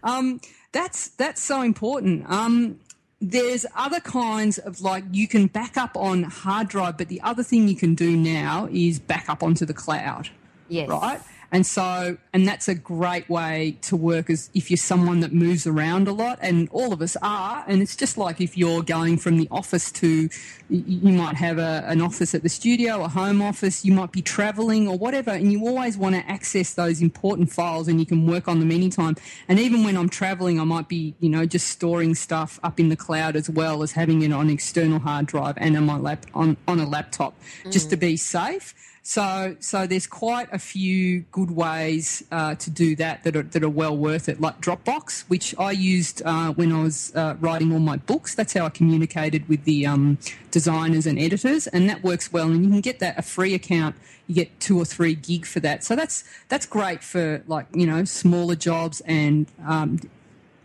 um, 0.03 0.41
that's 0.71 1.09
that's 1.09 1.41
so 1.41 1.61
important. 1.61 2.29
Um, 2.29 2.79
there's 3.21 3.65
other 3.75 3.99
kinds 3.99 4.57
of 4.57 4.81
like 4.81 5.03
you 5.11 5.27
can 5.27 5.47
back 5.47 5.77
up 5.77 5.95
on 5.95 6.23
hard 6.23 6.67
drive, 6.67 6.97
but 6.97 7.07
the 7.07 7.21
other 7.21 7.43
thing 7.43 7.67
you 7.67 7.75
can 7.75 7.95
do 7.95 8.17
now 8.17 8.67
is 8.71 8.99
back 8.99 9.29
up 9.29 9.43
onto 9.43 9.65
the 9.65 9.73
cloud, 9.73 10.29
Yes. 10.67 10.89
right? 10.89 11.21
And 11.51 11.65
so, 11.65 12.17
and 12.31 12.47
that's 12.47 12.67
a 12.69 12.75
great 12.75 13.29
way 13.29 13.77
to 13.81 13.97
work 13.97 14.29
as 14.29 14.49
if 14.53 14.71
you're 14.71 14.77
someone 14.77 15.19
that 15.19 15.33
moves 15.33 15.67
around 15.67 16.07
a 16.07 16.13
lot, 16.13 16.39
and 16.41 16.69
all 16.71 16.93
of 16.93 17.01
us 17.01 17.17
are. 17.21 17.65
And 17.67 17.81
it's 17.81 17.95
just 17.95 18.17
like 18.17 18.39
if 18.39 18.57
you're 18.57 18.81
going 18.81 19.17
from 19.17 19.37
the 19.37 19.49
office 19.51 19.91
to, 19.93 20.29
you 20.69 21.13
might 21.13 21.35
have 21.35 21.57
a, 21.57 21.83
an 21.87 22.01
office 22.01 22.33
at 22.33 22.43
the 22.43 22.49
studio, 22.49 23.03
a 23.03 23.09
home 23.09 23.41
office, 23.41 23.83
you 23.83 23.91
might 23.91 24.13
be 24.13 24.21
traveling 24.21 24.87
or 24.87 24.97
whatever, 24.97 25.31
and 25.31 25.51
you 25.51 25.67
always 25.67 25.97
want 25.97 26.15
to 26.15 26.29
access 26.29 26.73
those 26.73 27.01
important 27.01 27.51
files 27.51 27.89
and 27.89 27.99
you 27.99 28.05
can 28.05 28.25
work 28.25 28.47
on 28.47 28.59
them 28.59 28.71
anytime. 28.71 29.15
And 29.49 29.59
even 29.59 29.83
when 29.83 29.97
I'm 29.97 30.09
traveling, 30.09 30.59
I 30.59 30.63
might 30.63 30.87
be, 30.87 31.15
you 31.19 31.29
know, 31.29 31.45
just 31.45 31.67
storing 31.67 32.15
stuff 32.15 32.59
up 32.63 32.79
in 32.79 32.87
the 32.87 32.95
cloud 32.95 33.35
as 33.35 33.49
well 33.49 33.83
as 33.83 33.91
having 33.91 34.21
it 34.21 34.31
on 34.31 34.49
external 34.49 34.99
hard 34.99 35.25
drive 35.25 35.55
and 35.57 35.75
on 35.75 35.85
my 35.85 35.97
lap 35.97 36.25
on, 36.33 36.55
on 36.67 36.79
a 36.79 36.87
laptop 36.87 37.33
just 37.69 37.87
mm. 37.87 37.91
to 37.91 37.97
be 37.97 38.17
safe. 38.17 38.73
So, 39.03 39.55
so 39.59 39.87
there's 39.87 40.05
quite 40.05 40.47
a 40.53 40.59
few 40.59 41.21
good 41.31 41.51
ways 41.51 42.23
uh, 42.31 42.53
to 42.55 42.69
do 42.69 42.95
that 42.97 43.23
that 43.23 43.35
are, 43.35 43.41
that 43.43 43.63
are 43.63 43.69
well 43.69 43.97
worth 43.97 44.29
it, 44.29 44.39
like 44.39 44.61
Dropbox, 44.61 45.23
which 45.23 45.55
I 45.57 45.71
used 45.71 46.21
uh, 46.23 46.51
when 46.53 46.71
I 46.71 46.83
was 46.83 47.11
uh, 47.15 47.35
writing 47.39 47.73
all 47.73 47.79
my 47.79 47.97
books. 47.97 48.35
That's 48.35 48.53
how 48.53 48.65
I 48.65 48.69
communicated 48.69 49.49
with 49.49 49.63
the 49.63 49.87
um, 49.87 50.19
designers 50.51 51.07
and 51.07 51.17
editors, 51.17 51.65
and 51.65 51.89
that 51.89 52.03
works 52.03 52.31
well. 52.31 52.51
And 52.51 52.63
you 52.63 52.69
can 52.69 52.81
get 52.81 52.99
that 52.99 53.17
a 53.17 53.23
free 53.23 53.55
account. 53.55 53.95
You 54.27 54.35
get 54.35 54.59
two 54.59 54.77
or 54.77 54.85
three 54.85 55.15
gig 55.15 55.47
for 55.47 55.59
that, 55.61 55.83
so 55.83 55.95
that's 55.95 56.23
that's 56.47 56.67
great 56.67 57.03
for 57.03 57.43
like 57.47 57.65
you 57.73 57.87
know 57.87 58.05
smaller 58.05 58.55
jobs 58.55 59.01
and 59.01 59.47
um, 59.65 59.99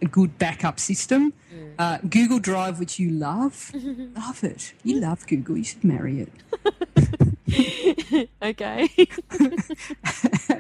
a 0.03 0.07
good 0.07 0.38
backup 0.38 0.79
system. 0.79 1.33
Uh, 1.79 1.99
Google 2.09 2.38
Drive, 2.38 2.79
which 2.79 2.99
you 2.99 3.11
love, 3.11 3.72
love 4.14 4.44
it. 4.44 4.75
You 4.85 5.01
love 5.01 5.27
Google. 5.27 5.57
You 5.57 5.64
should 5.64 5.85
marry 5.85 6.20
it. 6.20 7.33
Okay. 8.43 8.89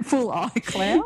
full 0.02 0.30
iCloud 0.30 1.02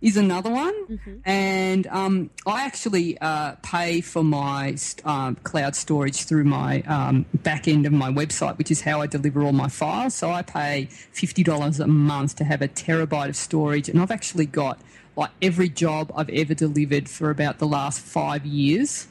is 0.00 0.16
another 0.16 0.50
one, 0.50 1.20
and 1.26 1.86
um, 1.88 2.30
I 2.46 2.64
actually 2.64 3.18
uh, 3.18 3.56
pay 3.62 4.00
for 4.00 4.24
my 4.24 4.76
um, 5.04 5.36
cloud 5.36 5.76
storage 5.76 6.24
through 6.24 6.44
my 6.44 6.80
um, 6.82 7.26
back 7.34 7.68
end 7.68 7.84
of 7.86 7.92
my 7.92 8.10
website, 8.10 8.56
which 8.56 8.70
is 8.70 8.80
how 8.80 9.02
I 9.02 9.06
deliver 9.06 9.42
all 9.42 9.52
my 9.52 9.68
files. 9.68 10.14
So 10.14 10.30
I 10.30 10.42
pay 10.42 10.86
fifty 10.86 11.42
dollars 11.42 11.80
a 11.80 11.86
month 11.86 12.36
to 12.36 12.44
have 12.44 12.62
a 12.62 12.68
terabyte 12.68 13.28
of 13.28 13.36
storage, 13.36 13.88
and 13.88 14.00
I've 14.00 14.10
actually 14.10 14.46
got 14.46 14.80
like 15.16 15.30
every 15.42 15.68
job 15.68 16.12
I've 16.16 16.30
ever 16.30 16.54
delivered 16.54 17.08
for 17.08 17.30
about 17.30 17.58
the 17.58 17.66
last 17.66 18.00
five 18.00 18.46
years 18.46 19.08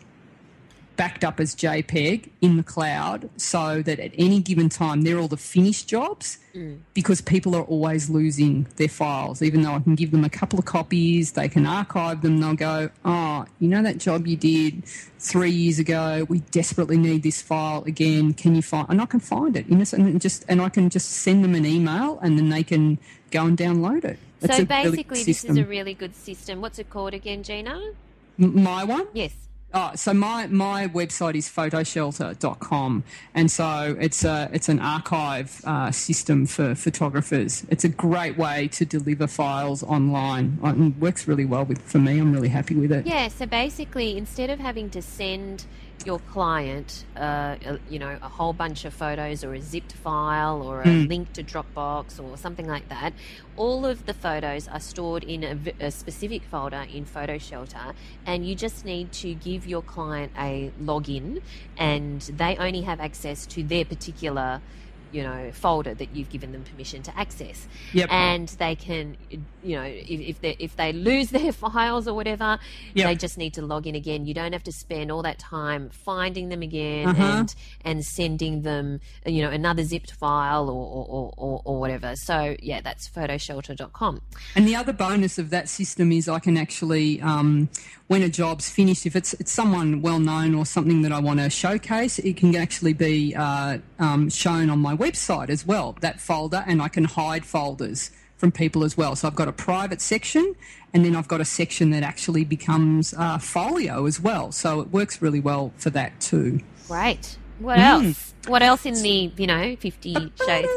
backed 0.99 1.23
up 1.23 1.39
as 1.39 1.55
JPEG 1.55 2.29
in 2.41 2.57
the 2.57 2.63
cloud 2.63 3.29
so 3.37 3.81
that 3.81 4.01
at 4.01 4.11
any 4.17 4.41
given 4.41 4.67
time 4.67 5.03
they're 5.03 5.17
all 5.17 5.29
the 5.29 5.37
finished 5.37 5.87
jobs 5.87 6.39
mm. 6.53 6.77
because 6.93 7.21
people 7.21 7.55
are 7.55 7.63
always 7.63 8.09
losing 8.09 8.67
their 8.75 8.89
files. 8.89 9.41
Even 9.41 9.61
though 9.61 9.71
I 9.75 9.79
can 9.79 9.95
give 9.95 10.11
them 10.11 10.25
a 10.25 10.29
couple 10.29 10.59
of 10.59 10.65
copies, 10.65 11.31
they 11.31 11.47
can 11.47 11.65
archive 11.65 12.21
them, 12.21 12.41
they'll 12.41 12.53
go, 12.53 12.89
Oh, 13.05 13.45
you 13.59 13.69
know 13.69 13.81
that 13.81 13.97
job 13.97 14.27
you 14.27 14.35
did 14.35 14.85
three 15.19 15.51
years 15.51 15.79
ago? 15.79 16.25
We 16.27 16.39
desperately 16.51 16.97
need 16.97 17.23
this 17.23 17.41
file 17.41 17.85
again. 17.85 18.33
Can 18.33 18.53
you 18.55 18.61
find 18.61 18.89
and 18.89 19.01
I 19.01 19.05
can 19.05 19.21
find 19.21 19.55
it. 19.55 19.69
You 19.69 19.77
know, 19.77 19.85
and 19.93 20.19
just 20.19 20.43
and 20.49 20.61
I 20.61 20.67
can 20.67 20.89
just 20.89 21.09
send 21.09 21.45
them 21.45 21.55
an 21.55 21.65
email 21.65 22.19
and 22.21 22.37
then 22.37 22.49
they 22.49 22.63
can 22.63 22.99
go 23.31 23.45
and 23.45 23.57
download 23.57 24.03
it. 24.03 24.19
It's 24.41 24.57
so 24.57 24.63
a 24.63 24.65
really 24.65 24.89
basically, 24.97 25.23
this 25.23 25.45
is 25.45 25.55
a 25.55 25.63
really 25.63 25.93
good 25.93 26.13
system. 26.13 26.59
What's 26.59 26.77
it 26.77 26.89
called 26.89 27.13
again, 27.13 27.41
Gina? 27.41 27.93
M- 28.37 28.61
my 28.63 28.83
one? 28.83 29.07
Yes. 29.13 29.33
Oh, 29.71 29.91
so 29.95 30.15
my, 30.15 30.47
my 30.47 30.87
website 30.87 31.35
is 31.35 31.47
photoshelter.com, 31.47 33.03
and 33.35 33.51
so 33.51 33.95
it's 33.99 34.25
a 34.25 34.49
it's 34.51 34.67
an 34.67 34.79
archive 34.79 35.61
uh, 35.63 35.91
system 35.91 36.47
for 36.47 36.73
photographers. 36.73 37.65
It's 37.69 37.83
a 37.83 37.89
great 37.89 38.35
way 38.35 38.67
to 38.69 38.83
deliver 38.83 39.27
files 39.27 39.83
online. 39.83 40.57
Uh, 40.63 40.73
It 40.75 40.97
works 40.97 41.27
really 41.27 41.45
well 41.45 41.65
with 41.65 41.81
for 41.83 41.99
me. 41.99 42.17
I'm 42.17 42.33
really 42.33 42.49
happy 42.49 42.73
with 42.73 42.91
it. 42.91 43.05
Yeah, 43.05 43.27
so 43.27 43.45
basically, 43.45 44.17
instead 44.17 44.49
of 44.49 44.59
having 44.59 44.89
to 44.89 45.03
send 45.03 45.65
your 46.05 46.19
client, 46.19 47.05
uh, 47.17 47.55
a, 47.65 47.79
you 47.89 47.99
know, 47.99 48.17
a 48.21 48.29
whole 48.29 48.53
bunch 48.53 48.85
of 48.85 48.93
photos 48.93 49.43
or 49.43 49.53
a 49.53 49.61
zipped 49.61 49.93
file 49.93 50.61
or 50.61 50.81
a 50.81 50.87
link 50.87 51.33
to 51.33 51.43
Dropbox 51.43 52.23
or 52.23 52.37
something 52.37 52.67
like 52.67 52.89
that, 52.89 53.13
all 53.57 53.85
of 53.85 54.05
the 54.05 54.13
photos 54.13 54.67
are 54.67 54.79
stored 54.79 55.23
in 55.23 55.73
a 55.79 55.91
specific 55.91 56.43
folder 56.43 56.85
in 56.93 57.05
Photo 57.05 57.37
Shelter, 57.37 57.93
and 58.25 58.47
you 58.47 58.55
just 58.55 58.85
need 58.85 59.11
to 59.13 59.33
give 59.33 59.67
your 59.67 59.81
client 59.81 60.31
a 60.37 60.71
login, 60.81 61.41
and 61.77 62.21
they 62.21 62.55
only 62.57 62.81
have 62.81 62.99
access 62.99 63.45
to 63.47 63.63
their 63.63 63.85
particular 63.85 64.61
you 65.11 65.23
know 65.23 65.51
folder 65.53 65.93
that 65.93 66.15
you've 66.15 66.29
given 66.29 66.51
them 66.51 66.63
permission 66.63 67.01
to 67.03 67.17
access 67.19 67.67
Yep. 67.93 68.09
and 68.11 68.47
they 68.59 68.75
can 68.75 69.17
you 69.63 69.75
know 69.75 69.83
if, 69.83 70.19
if 70.21 70.41
they 70.41 70.55
if 70.59 70.75
they 70.75 70.93
lose 70.93 71.29
their 71.37 71.51
files 71.51 72.07
or 72.07 72.13
whatever 72.13 72.59
Yep. 72.93 73.07
they 73.07 73.15
just 73.15 73.37
need 73.37 73.53
to 73.55 73.61
log 73.61 73.87
in 73.87 73.95
again 73.95 74.25
you 74.25 74.33
don't 74.33 74.53
have 74.53 74.63
to 74.63 74.71
spend 74.71 75.11
all 75.11 75.21
that 75.23 75.39
time 75.39 75.89
finding 75.91 76.49
them 76.49 76.61
again 76.61 77.07
Uh-huh. 77.09 77.23
and 77.23 77.55
and 77.83 78.05
sending 78.05 78.61
them 78.61 78.99
you 79.25 79.41
know 79.41 79.49
another 79.49 79.83
zipped 79.83 80.11
file 80.11 80.69
or 80.69 80.85
or, 80.89 81.05
or, 81.07 81.33
or, 81.37 81.61
or 81.65 81.79
whatever 81.79 82.15
so 82.15 82.55
yeah 82.61 82.81
that's 82.81 83.07
photoshelter.com 83.09 84.21
And 84.55 84.67
the 84.67 84.75
other 84.75 84.93
bonus 84.93 85.37
of 85.37 85.49
that 85.49 85.69
system 85.69 86.11
is 86.11 86.27
I 86.29 86.39
can 86.39 86.57
actually, 86.57 87.21
um, 87.21 87.69
when 88.09 88.23
a 88.23 88.29
job's 88.29 88.67
finished, 88.69 89.05
if 89.05 89.15
it's, 89.15 89.33
it's 89.35 89.51
someone 89.51 90.01
well 90.01 90.19
known 90.19 90.55
or 90.55 90.65
something 90.65 91.03
that 91.03 91.11
I 91.11 91.19
want 91.19 91.39
to 91.39 91.47
showcase, 91.49 92.17
it 92.17 92.37
can 92.37 92.55
actually 92.55 92.93
be 92.93 93.35
uh, 93.35 93.77
um, 93.99 94.29
shown 94.31 94.71
on 94.71 94.79
my 94.79 94.95
website 94.95 95.49
as 95.51 95.63
well, 95.65 95.95
that 96.01 96.19
folder, 96.19 96.63
and 96.65 96.81
I 96.81 96.87
can 96.87 97.03
hide 97.03 97.45
folders 97.45 98.09
from 98.35 98.51
people 98.51 98.83
as 98.83 98.97
well. 98.97 99.15
So 99.15 99.27
I've 99.27 99.35
got 99.35 99.47
a 99.47 99.51
private 99.51 100.01
section, 100.01 100.55
and 100.91 101.05
then 101.05 101.15
I've 101.15 101.27
got 101.27 101.39
a 101.39 101.45
section 101.45 101.91
that 101.91 102.01
actually 102.01 102.45
becomes 102.45 103.13
uh, 103.15 103.37
folio 103.37 104.07
as 104.07 104.19
well. 104.19 104.51
So 104.51 104.81
it 104.81 104.89
works 104.89 105.21
really 105.21 105.39
well 105.39 105.71
for 105.77 105.91
that 105.91 106.19
too. 106.19 106.61
great 106.87 107.37
what 107.59 107.77
Mm. 107.77 108.05
else 108.07 108.33
what 108.47 108.63
else 108.63 108.85
in 108.85 108.93
the 109.03 109.29
you 109.35 109.45
know 109.45 109.75
50 109.75 110.31
shades 110.47 110.69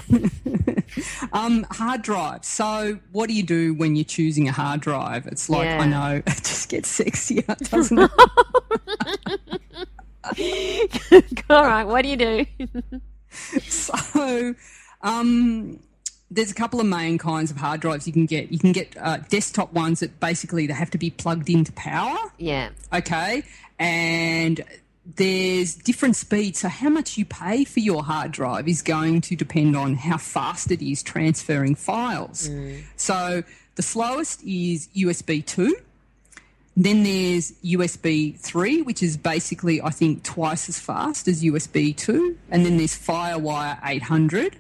Um, 1.34 1.66
hard 1.72 2.02
drive. 2.04 2.46
So, 2.46 3.00
what 3.12 3.28
do 3.28 3.34
you 3.34 3.44
do 3.44 3.74
when 3.74 3.96
you're 3.96 4.06
choosing 4.06 4.48
a 4.48 4.52
hard 4.52 4.82
drive? 4.82 5.28
It's 5.28 5.50
like 5.50 5.66
Yeah. 5.66 5.82
I 5.82 5.86
know 5.88 6.16
it 6.28 6.36
just 6.44 6.70
gets 6.70 7.00
sexier, 7.00 7.46
doesn't 7.70 8.00
it? 8.00 8.12
all 11.50 11.64
right 11.66 11.86
what 11.86 12.02
do 12.02 12.10
you 12.10 12.18
do 12.18 12.46
so, 13.64 14.56
um, 15.02 15.80
there's 16.32 16.52
a 16.52 16.56
couple 16.56 16.80
of 16.80 16.86
main 16.86 17.18
kinds 17.18 17.52
of 17.52 17.58
hard 17.58 17.82
drives 17.82 18.08
you 18.08 18.14
can 18.14 18.26
get. 18.26 18.52
You 18.52 18.58
can 18.60 18.72
get 18.72 18.96
uh, 19.00 19.18
desktop 19.30 19.72
ones 19.74 20.00
that 20.00 20.20
basically 20.20 20.66
they 20.68 20.74
have 20.74 20.90
to 20.92 20.98
be 20.98 21.12
plugged 21.12 21.50
into 21.50 21.72
power. 21.74 22.18
yeah 22.38 22.70
Okay, 22.94 23.44
and 23.80 24.64
there's 25.16 25.76
different 25.76 26.16
speeds. 26.16 26.60
So, 26.60 26.70
how 26.70 26.90
much 26.90 27.18
you 27.18 27.26
pay 27.26 27.64
for 27.64 27.80
your 27.80 28.04
hard 28.04 28.32
drive 28.32 28.68
is 28.68 28.82
going 28.82 29.22
to 29.22 29.36
depend 29.36 29.76
on 29.76 29.96
how 29.96 30.18
fast 30.18 30.72
it 30.72 30.82
is 30.82 31.02
transferring 31.02 31.76
files. 31.76 32.50
Mm. 32.50 32.84
So, 32.98 33.44
the 33.76 33.82
slowest 33.84 34.44
is 34.44 34.90
USB 34.96 35.46
2. 35.46 35.76
Then 36.76 37.04
there's 37.04 37.54
USB 37.64 38.38
3, 38.38 38.84
which 38.84 39.02
is 39.02 39.18
basically, 39.18 39.82
I 39.82 39.90
think, 39.90 40.24
twice 40.24 40.70
as 40.70 40.78
fast 40.78 41.28
as 41.28 41.44
USB 41.44 41.96
2. 41.96 42.38
And 42.52 42.66
then 42.66 42.78
there's 42.78 42.96
Firewire 42.96 43.80
800, 43.84 44.58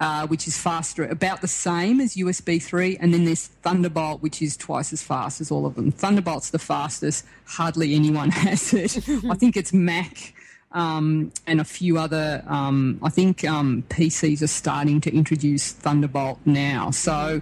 uh, 0.00 0.26
which 0.26 0.46
is 0.46 0.56
faster, 0.56 1.04
about 1.04 1.40
the 1.40 1.48
same 1.48 2.00
as 2.00 2.14
USB 2.14 2.62
3. 2.62 2.98
And 3.00 3.12
then 3.12 3.24
there's 3.24 3.46
Thunderbolt, 3.46 4.22
which 4.22 4.40
is 4.40 4.56
twice 4.56 4.92
as 4.92 5.02
fast 5.02 5.40
as 5.40 5.50
all 5.50 5.66
of 5.66 5.74
them. 5.74 5.90
Thunderbolt's 5.90 6.50
the 6.50 6.58
fastest. 6.58 7.24
Hardly 7.44 7.94
anyone 7.94 8.30
has 8.46 8.72
it. 8.72 8.98
I 9.28 9.34
think 9.34 9.56
it's 9.56 9.72
Mac. 9.72 10.34
Um, 10.70 11.32
and 11.46 11.60
a 11.60 11.64
few 11.64 11.98
other, 11.98 12.44
um, 12.46 13.00
I 13.02 13.08
think 13.08 13.44
um, 13.44 13.84
PCs 13.88 14.42
are 14.42 14.48
starting 14.48 15.00
to 15.00 15.14
introduce 15.14 15.72
Thunderbolt 15.72 16.40
now. 16.44 16.90
So 16.90 17.40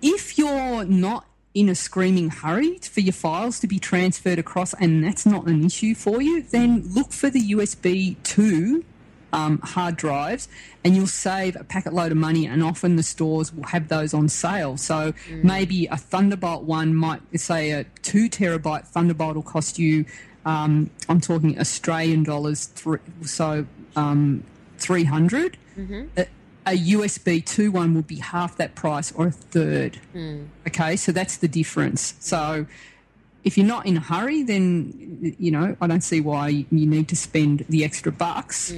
if 0.00 0.38
you're 0.38 0.84
not 0.84 1.26
in 1.52 1.68
a 1.68 1.74
screaming 1.74 2.30
hurry 2.30 2.78
for 2.78 3.00
your 3.00 3.12
files 3.12 3.60
to 3.60 3.66
be 3.66 3.78
transferred 3.78 4.38
across 4.38 4.74
and 4.74 5.04
that's 5.04 5.24
not 5.24 5.46
an 5.46 5.64
issue 5.64 5.94
for 5.94 6.20
you, 6.20 6.42
then 6.42 6.82
look 6.94 7.12
for 7.12 7.30
the 7.30 7.50
USB 7.52 8.16
2 8.24 8.84
um, 9.32 9.58
hard 9.58 9.96
drives 9.96 10.48
and 10.84 10.94
you'll 10.96 11.06
save 11.06 11.56
a 11.56 11.64
packet 11.64 11.92
load 11.92 12.12
of 12.12 12.18
money 12.18 12.46
and 12.46 12.62
often 12.62 12.96
the 12.96 13.02
stores 13.02 13.52
will 13.52 13.64
have 13.64 13.88
those 13.88 14.14
on 14.14 14.28
sale. 14.28 14.76
So 14.76 15.12
maybe 15.42 15.86
a 15.86 15.96
Thunderbolt 15.96 16.62
one 16.64 16.94
might 16.94 17.20
say 17.38 17.70
a 17.72 17.84
two 18.02 18.28
terabyte 18.28 18.86
Thunderbolt 18.86 19.34
will 19.36 19.42
cost 19.42 19.78
you, 19.78 20.04
um, 20.44 20.90
I'm 21.08 21.20
talking 21.20 21.58
Australian 21.58 22.22
dollars, 22.22 22.66
thr 22.66 22.96
so 23.22 23.66
um, 23.96 24.44
300 24.78 25.56
a, 26.16 26.26
a 26.66 26.76
USB 26.78 27.44
2 27.44 27.70
one 27.72 27.94
would 27.94 28.06
be 28.06 28.16
half 28.16 28.56
that 28.56 28.74
price 28.74 29.12
or 29.12 29.26
a 29.26 29.30
third. 29.30 29.98
Okay, 30.68 30.96
so 30.96 31.12
that's 31.12 31.36
the 31.38 31.48
difference. 31.48 32.14
So 32.20 32.66
if 33.44 33.56
you're 33.58 33.66
not 33.66 33.86
in 33.86 33.96
a 33.96 34.00
hurry, 34.00 34.42
then, 34.42 35.36
you 35.38 35.50
know, 35.50 35.76
I 35.80 35.86
don't 35.86 36.00
see 36.02 36.20
why 36.20 36.48
you 36.48 36.66
need 36.86 37.08
to 37.08 37.16
spend 37.16 37.64
the 37.68 37.84
extra 37.84 38.10
bucks 38.12 38.72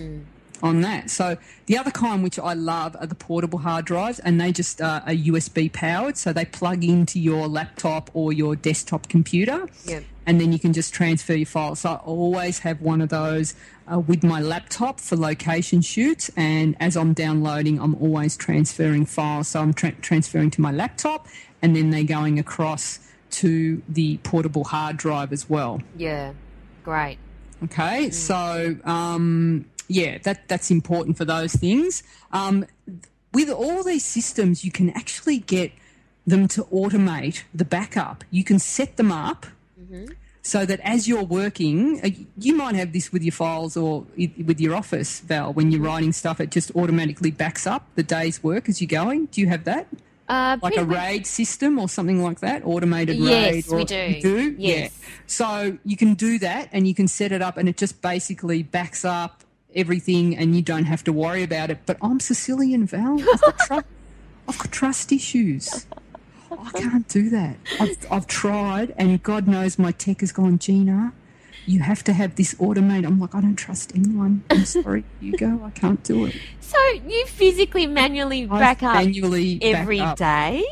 on 0.63 0.81
that. 0.83 1.11
So 1.11 1.37
the 1.67 1.79
other 1.79 1.91
kind, 1.91 2.23
which 2.23 2.39
I 2.39 2.55
love, 2.55 2.97
are 3.01 3.07
the 3.07 3.15
portable 3.15 3.59
hard 3.61 3.85
drives, 3.85 4.19
and 4.19 4.41
they 4.41 4.53
just 4.53 4.81
uh, 4.81 5.01
are 5.07 5.13
USB 5.13 5.73
powered, 5.73 6.17
so 6.17 6.33
they 6.33 6.45
plug 6.45 6.85
into 6.85 7.19
your 7.21 7.49
laptop 7.49 8.11
or 8.15 8.33
your 8.33 8.57
desktop 8.57 9.09
computer, 9.09 9.69
Yep. 9.85 10.05
and 10.27 10.41
then 10.41 10.53
you 10.53 10.59
can 10.59 10.73
just 10.73 10.93
transfer 10.93 11.35
your 11.35 11.47
files. 11.47 11.81
So 11.81 11.91
I 11.91 11.97
always 11.97 12.61
have 12.61 12.81
one 12.81 13.01
of 13.01 13.09
those 13.09 13.55
uh, 13.91 13.99
with 14.01 14.23
my 14.23 14.41
laptop 14.41 15.01
for 15.01 15.17
location 15.17 15.81
shoots, 15.81 16.31
and 16.37 16.77
as 16.81 16.97
I'm 16.97 17.13
downloading, 17.15 17.81
I'm 17.81 17.95
always 17.97 18.37
transferring 18.37 19.07
files. 19.07 19.49
So 19.49 19.61
I'm 19.61 19.73
tra- 19.73 19.93
transferring 19.93 20.51
to 20.53 20.61
my 20.61 20.73
laptop, 20.73 21.27
and 21.63 21.75
then 21.77 21.91
they're 21.91 22.05
going 22.05 22.39
across 22.39 22.99
to 23.31 23.83
the 23.89 24.17
portable 24.19 24.65
hard 24.65 24.97
drive 24.97 25.33
as 25.33 25.49
well. 25.51 25.81
yeah 25.97 26.33
great 26.85 27.19
Okay, 27.65 28.09
so 28.11 28.77
um, 28.85 29.65
yeah, 29.89 30.19
that 30.19 30.49
that's 30.49 30.71
important 30.71 31.17
for 31.17 31.25
those 31.25 31.55
things. 31.55 32.03
Um, 32.33 32.67
with 33.33 33.51
all 33.51 33.83
these 33.83 34.05
systems, 34.05 34.65
you 34.65 34.71
can 34.71 34.91
actually 34.91 35.39
get 35.39 35.73
them 36.27 36.47
to 36.49 36.65
automate 36.65 37.43
the 37.55 37.65
backup. 37.65 38.25
You 38.31 38.45
can 38.45 38.59
set 38.59 38.97
them 38.97 39.11
up 39.11 39.47
so 40.43 40.65
that 40.65 40.81
as 40.81 41.09
you're 41.09 41.25
working, 41.25 42.01
uh, 42.03 42.11
you 42.39 42.55
might 42.55 42.75
have 42.75 42.93
this 42.93 43.13
with 43.13 43.23
your 43.23 43.33
files 43.33 43.77
or 43.77 44.07
with 44.17 44.61
your 44.61 44.75
Office, 44.75 45.21
Val. 45.21 45.53
When 45.53 45.71
you're 45.71 45.83
writing 45.83 46.13
stuff, 46.13 46.41
it 46.41 46.51
just 46.51 46.75
automatically 46.75 47.31
backs 47.31 47.67
up 47.67 47.87
the 47.97 48.03
day's 48.03 48.43
work 48.43 48.69
as 48.69 48.81
you're 48.81 48.89
going. 48.89 49.27
Do 49.27 49.41
you 49.41 49.49
have 49.49 49.65
that? 49.65 49.87
uh, 50.29 50.59
like 50.63 50.77
a 50.77 50.85
RAID 50.85 51.27
system 51.27 51.79
or 51.79 51.89
something 51.89 52.23
like 52.23 52.41
that, 52.41 52.65
automated 52.65 53.17
Yes, 53.17 53.69
RAID. 53.69 53.73
Or, 53.73 53.77
we 53.77 53.85
do. 53.85 54.21
Do? 54.21 54.57
Yes. 54.59 54.93
Yeah. 54.93 55.09
So 55.27 55.79
you 55.85 55.97
can 55.97 56.15
do 56.15 56.39
that 56.41 56.69
and 56.73 56.87
you 56.87 56.95
can 56.95 57.09
set 57.09 57.33
it 57.33 57.43
up 57.43 57.57
and 57.57 57.69
it 57.69 57.77
just 57.77 58.01
basically 58.03 58.63
backs 58.63 59.05
up 59.05 59.43
everything 59.75 60.37
and 60.37 60.55
you 60.57 60.63
don't 60.63 60.85
have 60.85 61.05
to 61.05 61.13
worry 61.13 61.43
about 61.43 61.71
it. 61.71 61.81
But 61.87 61.99
I'm 62.03 62.21
Sicilian, 62.21 62.87
Val. 62.87 63.21
I've 63.21 63.41
got, 63.41 63.59
tru- 63.59 63.85
I've 64.49 64.59
got 64.59 64.73
trust 64.73 65.13
issues. 65.13 65.87
I 66.51 66.71
can't 66.73 67.07
do 67.09 67.29
that. 67.31 67.57
I've, 67.79 68.07
I've 68.11 68.27
tried 68.27 68.95
and 68.97 69.23
God 69.23 69.47
knows 69.47 69.79
my 69.79 69.93
tech 69.93 70.21
has 70.21 70.33
gone, 70.33 70.59
Gina, 70.59 71.13
you 71.67 71.81
have 71.81 72.03
to 72.05 72.15
have 72.15 72.37
this 72.37 72.57
automated. 72.59 73.05
I'm 73.05 73.21
like, 73.21 73.35
I 73.35 73.43
don't 73.43 73.57
trust 73.57 73.93
anyone. 73.95 74.43
I'm 74.51 74.65
sorry, 74.65 75.05
you 75.21 75.37
go. 75.37 75.61
I 75.63 75.71
can't 75.71 76.03
do 76.03 76.25
it. 76.25 76.35
so 76.61 76.79
you 77.07 77.27
physically 77.27 77.87
manually 77.87 78.49
I 78.51 78.59
back 78.59 78.83
up 78.83 78.95
manually 78.95 79.59
every 79.63 80.01
up. 80.01 80.17
day 80.17 80.65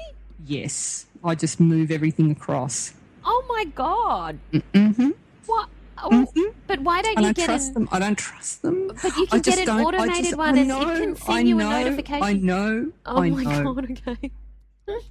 Yes, 0.47 1.07
I 1.23 1.35
just 1.35 1.61
move 1.61 1.91
everything 1.91 2.31
across. 2.31 2.95
oh 3.25 3.45
my 3.49 3.65
god 3.75 4.39
mm-hmm. 4.53 5.11
What? 5.47 5.69
Oh, 6.03 6.11
mm-hmm. 6.11 6.59
But 6.67 6.81
why 6.81 7.03
don't 7.03 7.17
I 7.19 7.21
you 7.21 7.27
don't 7.27 7.37
get 7.37 7.47
trust 7.47 7.69
an? 7.69 7.75
them. 7.75 7.89
I 7.93 7.99
don't 7.99 8.19
trust 8.19 8.63
them. 8.63 8.89
But 9.03 9.17
you 9.17 9.27
can 9.27 9.41
get 9.41 9.59
an 9.61 9.81
automated 9.81 10.25
just- 10.25 10.37
one 10.37 10.57
I 10.57 10.61
and 10.61 10.71
it 10.71 10.75
know, 10.75 10.81
can 10.85 11.17
send 11.17 11.39
I 11.39 11.41
you 11.41 11.61
a 11.61 11.63
notification. 11.65 12.23
I 12.23 12.33
know. 12.35 12.93
Oh 13.07 13.17
I 13.19 13.31
my 13.31 13.43
know. 13.43 13.75
god! 13.75 13.99
Okay. 14.09 14.31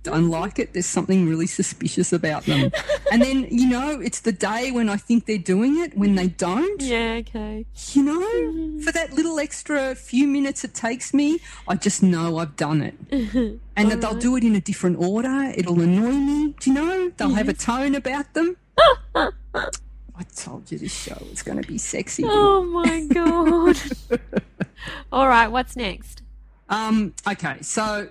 don't 0.04 0.30
like 0.30 0.60
it. 0.60 0.74
There's 0.74 0.86
something 0.86 1.28
really 1.28 1.48
suspicious 1.48 2.14
about 2.14 2.46
them. 2.46 2.72
and 3.12 3.22
then, 3.22 3.48
you 3.50 3.68
know, 3.68 4.00
it's 4.00 4.22
the 4.22 4.32
day 4.32 4.72
when 4.72 4.90
I 4.90 4.98
think 4.98 5.26
they're 5.26 5.38
doing 5.38 5.78
it, 5.80 5.98
when 5.98 6.16
they 6.16 6.28
don't. 6.28 6.82
Yeah. 6.82 7.20
Okay. 7.20 7.66
You 7.94 8.04
know, 8.04 8.82
for 8.84 8.92
that 8.92 9.14
little 9.14 9.40
extra 9.40 9.96
few 9.96 10.28
minutes 10.28 10.64
it 10.64 10.74
takes 10.74 11.14
me, 11.14 11.40
I 11.68 11.76
just 11.76 12.02
know 12.04 12.38
I've 12.38 12.56
done 12.56 12.82
it. 12.82 12.96
and 13.76 13.92
that 13.92 14.02
they'll 14.02 14.16
do 14.16 14.36
it 14.36 14.44
in 14.44 14.56
a 14.56 14.62
different 14.62 14.98
order. 15.00 15.52
It'll 15.56 15.82
annoy 15.82 16.12
me. 16.12 16.56
Do 16.60 16.70
you 16.70 16.76
know? 16.76 17.12
They'll 17.18 17.36
have 17.36 17.50
a 17.50 17.54
mm-hmm. 17.54 17.72
tone 17.72 17.96
about 17.96 18.34
them. 18.34 18.58
I 20.18 20.24
told 20.24 20.72
you 20.72 20.78
this 20.78 20.94
show 20.94 21.18
was 21.30 21.44
going 21.44 21.62
to 21.62 21.68
be 21.68 21.78
sexy. 21.78 22.24
Oh 22.26 22.64
my 22.64 23.06
god! 23.12 23.78
All 25.12 25.28
right. 25.28 25.48
What's 25.48 25.76
next? 25.76 26.22
Um, 26.70 27.14
okay, 27.28 27.58
so 27.62 28.10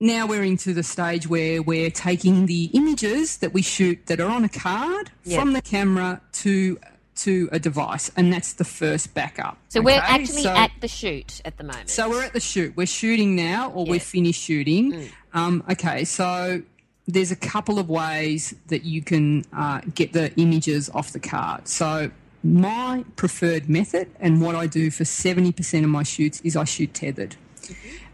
now 0.00 0.26
we're 0.26 0.44
into 0.44 0.72
the 0.72 0.82
stage 0.82 1.26
where 1.28 1.62
we're 1.62 1.90
taking 1.90 2.46
the 2.46 2.64
images 2.74 3.38
that 3.38 3.52
we 3.52 3.62
shoot 3.62 4.06
that 4.06 4.20
are 4.20 4.28
on 4.30 4.44
a 4.44 4.48
card 4.48 5.10
Yeah. 5.24 5.40
from 5.40 5.52
the 5.52 5.62
camera 5.62 6.20
to 6.32 6.78
to 7.16 7.50
a 7.52 7.58
device, 7.58 8.10
and 8.16 8.32
that's 8.32 8.54
the 8.54 8.64
first 8.64 9.12
backup. 9.12 9.58
So 9.68 9.82
we're 9.82 10.00
actually 10.00 10.42
So- 10.44 10.54
at 10.54 10.70
the 10.80 10.88
shoot 10.88 11.42
at 11.44 11.58
the 11.58 11.64
moment. 11.64 11.90
so 11.90 12.08
we're 12.08 12.22
at 12.24 12.32
the 12.32 12.40
shoot. 12.40 12.74
We're 12.76 12.86
shooting 12.86 13.36
now, 13.36 13.70
or 13.72 13.84
we're 13.84 14.00
finished 14.00 14.40
shooting. 14.40 15.10
Um, 15.34 15.62
okay, 15.70 16.04
so 16.04 16.62
there's 17.10 17.30
a 17.30 17.36
couple 17.36 17.78
of 17.78 17.88
ways 17.88 18.54
that 18.68 18.84
you 18.84 19.02
can 19.02 19.44
uh, 19.52 19.80
get 19.94 20.12
the 20.12 20.32
images 20.36 20.90
off 20.90 21.12
the 21.12 21.20
card. 21.20 21.68
So 21.68 22.10
my 22.42 23.04
preferred 23.16 23.68
method, 23.68 24.10
and 24.18 24.40
what 24.40 24.54
I 24.54 24.66
do 24.66 24.90
for 24.90 25.04
70% 25.04 25.84
of 25.84 25.90
my 25.90 26.02
shoots, 26.02 26.40
is 26.40 26.56
I 26.56 26.64
shoot 26.64 26.94
tethered. 26.94 27.36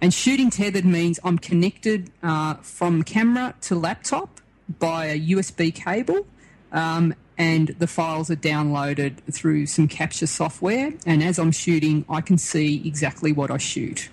And 0.01 0.13
shooting 0.13 0.51
tethered 0.51 0.85
means 0.85 1.19
I'm 1.25 1.39
connected 1.39 2.11
uh, 2.23 2.55
from 2.55 3.03
camera 3.03 3.55
to 3.63 3.75
laptop 3.75 4.41
by 4.79 5.07
a 5.07 5.19
USB 5.19 5.75
cable, 5.75 6.27
um, 6.73 7.15
and 7.39 7.69
the 7.79 7.87
files 7.87 8.31
are 8.31 8.37
downloaded 8.37 9.19
through 9.33 9.67
some 9.67 9.89
capture 9.89 10.27
software. 10.27 10.93
And 11.07 11.23
as 11.23 11.39
I'm 11.39 11.53
shooting, 11.53 12.05
I 12.09 12.21
can 12.21 12.39
see 12.39 12.83
exactly 12.87 13.33
what 13.33 13.51
I 13.51 13.59
shoot, 13.59 14.09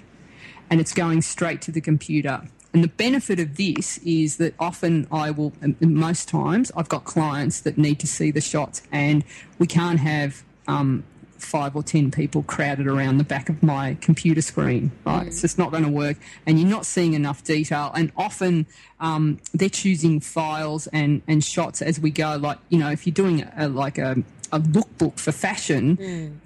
and 0.70 0.80
it's 0.80 0.94
going 0.94 1.22
straight 1.22 1.62
to 1.64 1.72
the 1.72 1.82
computer. 1.82 2.44
And 2.74 2.84
the 2.84 2.90
benefit 2.90 3.40
of 3.40 3.56
this 3.56 4.00
is 4.00 4.38
that 4.38 4.56
often 4.60 5.08
I 5.12 5.30
will, 5.30 5.54
most 5.80 6.28
times, 6.28 6.72
I've 6.76 6.90
got 6.90 7.04
clients 7.04 7.62
that 7.62 7.78
need 7.78 8.00
to 8.00 8.08
see 8.08 8.32
the 8.32 8.42
shots, 8.42 8.82
and 8.92 9.24
we 9.60 9.68
can't 9.68 10.00
have 10.00 10.44
um, 10.68 11.04
five 11.38 11.76
or 11.76 11.84
ten 11.84 12.10
people 12.10 12.42
crowded 12.44 12.88
around 12.88 13.20
the 13.20 13.24
back 13.24 13.48
of 13.48 13.62
my 13.62 13.96
computer 14.02 14.42
screen. 14.42 14.92
Right, 15.06 15.28
it's 15.28 15.42
just 15.42 15.60
not 15.60 15.70
going 15.70 15.84
to 15.84 15.90
work, 15.90 16.18
and 16.48 16.60
you're 16.60 16.70
not 16.70 16.88
seeing 16.88 17.14
enough 17.14 17.44
detail. 17.44 17.92
And 17.94 18.12
often 18.18 18.66
um, 19.00 19.40
they're 19.54 19.70
choosing 19.70 20.20
files 20.20 20.88
and 20.88 21.22
and 21.28 21.44
shots 21.44 21.82
as 21.82 22.00
we 22.00 22.10
go. 22.10 22.38
Like 22.38 22.58
you 22.70 22.80
know, 22.80 22.90
if 22.90 23.06
you're 23.06 23.14
doing 23.14 23.44
a, 23.44 23.54
a, 23.58 23.68
like 23.68 24.00
a 24.00 24.24
a 24.54 24.60
lookbook 24.60 25.16
for 25.20 25.32
fashion, 25.32 25.98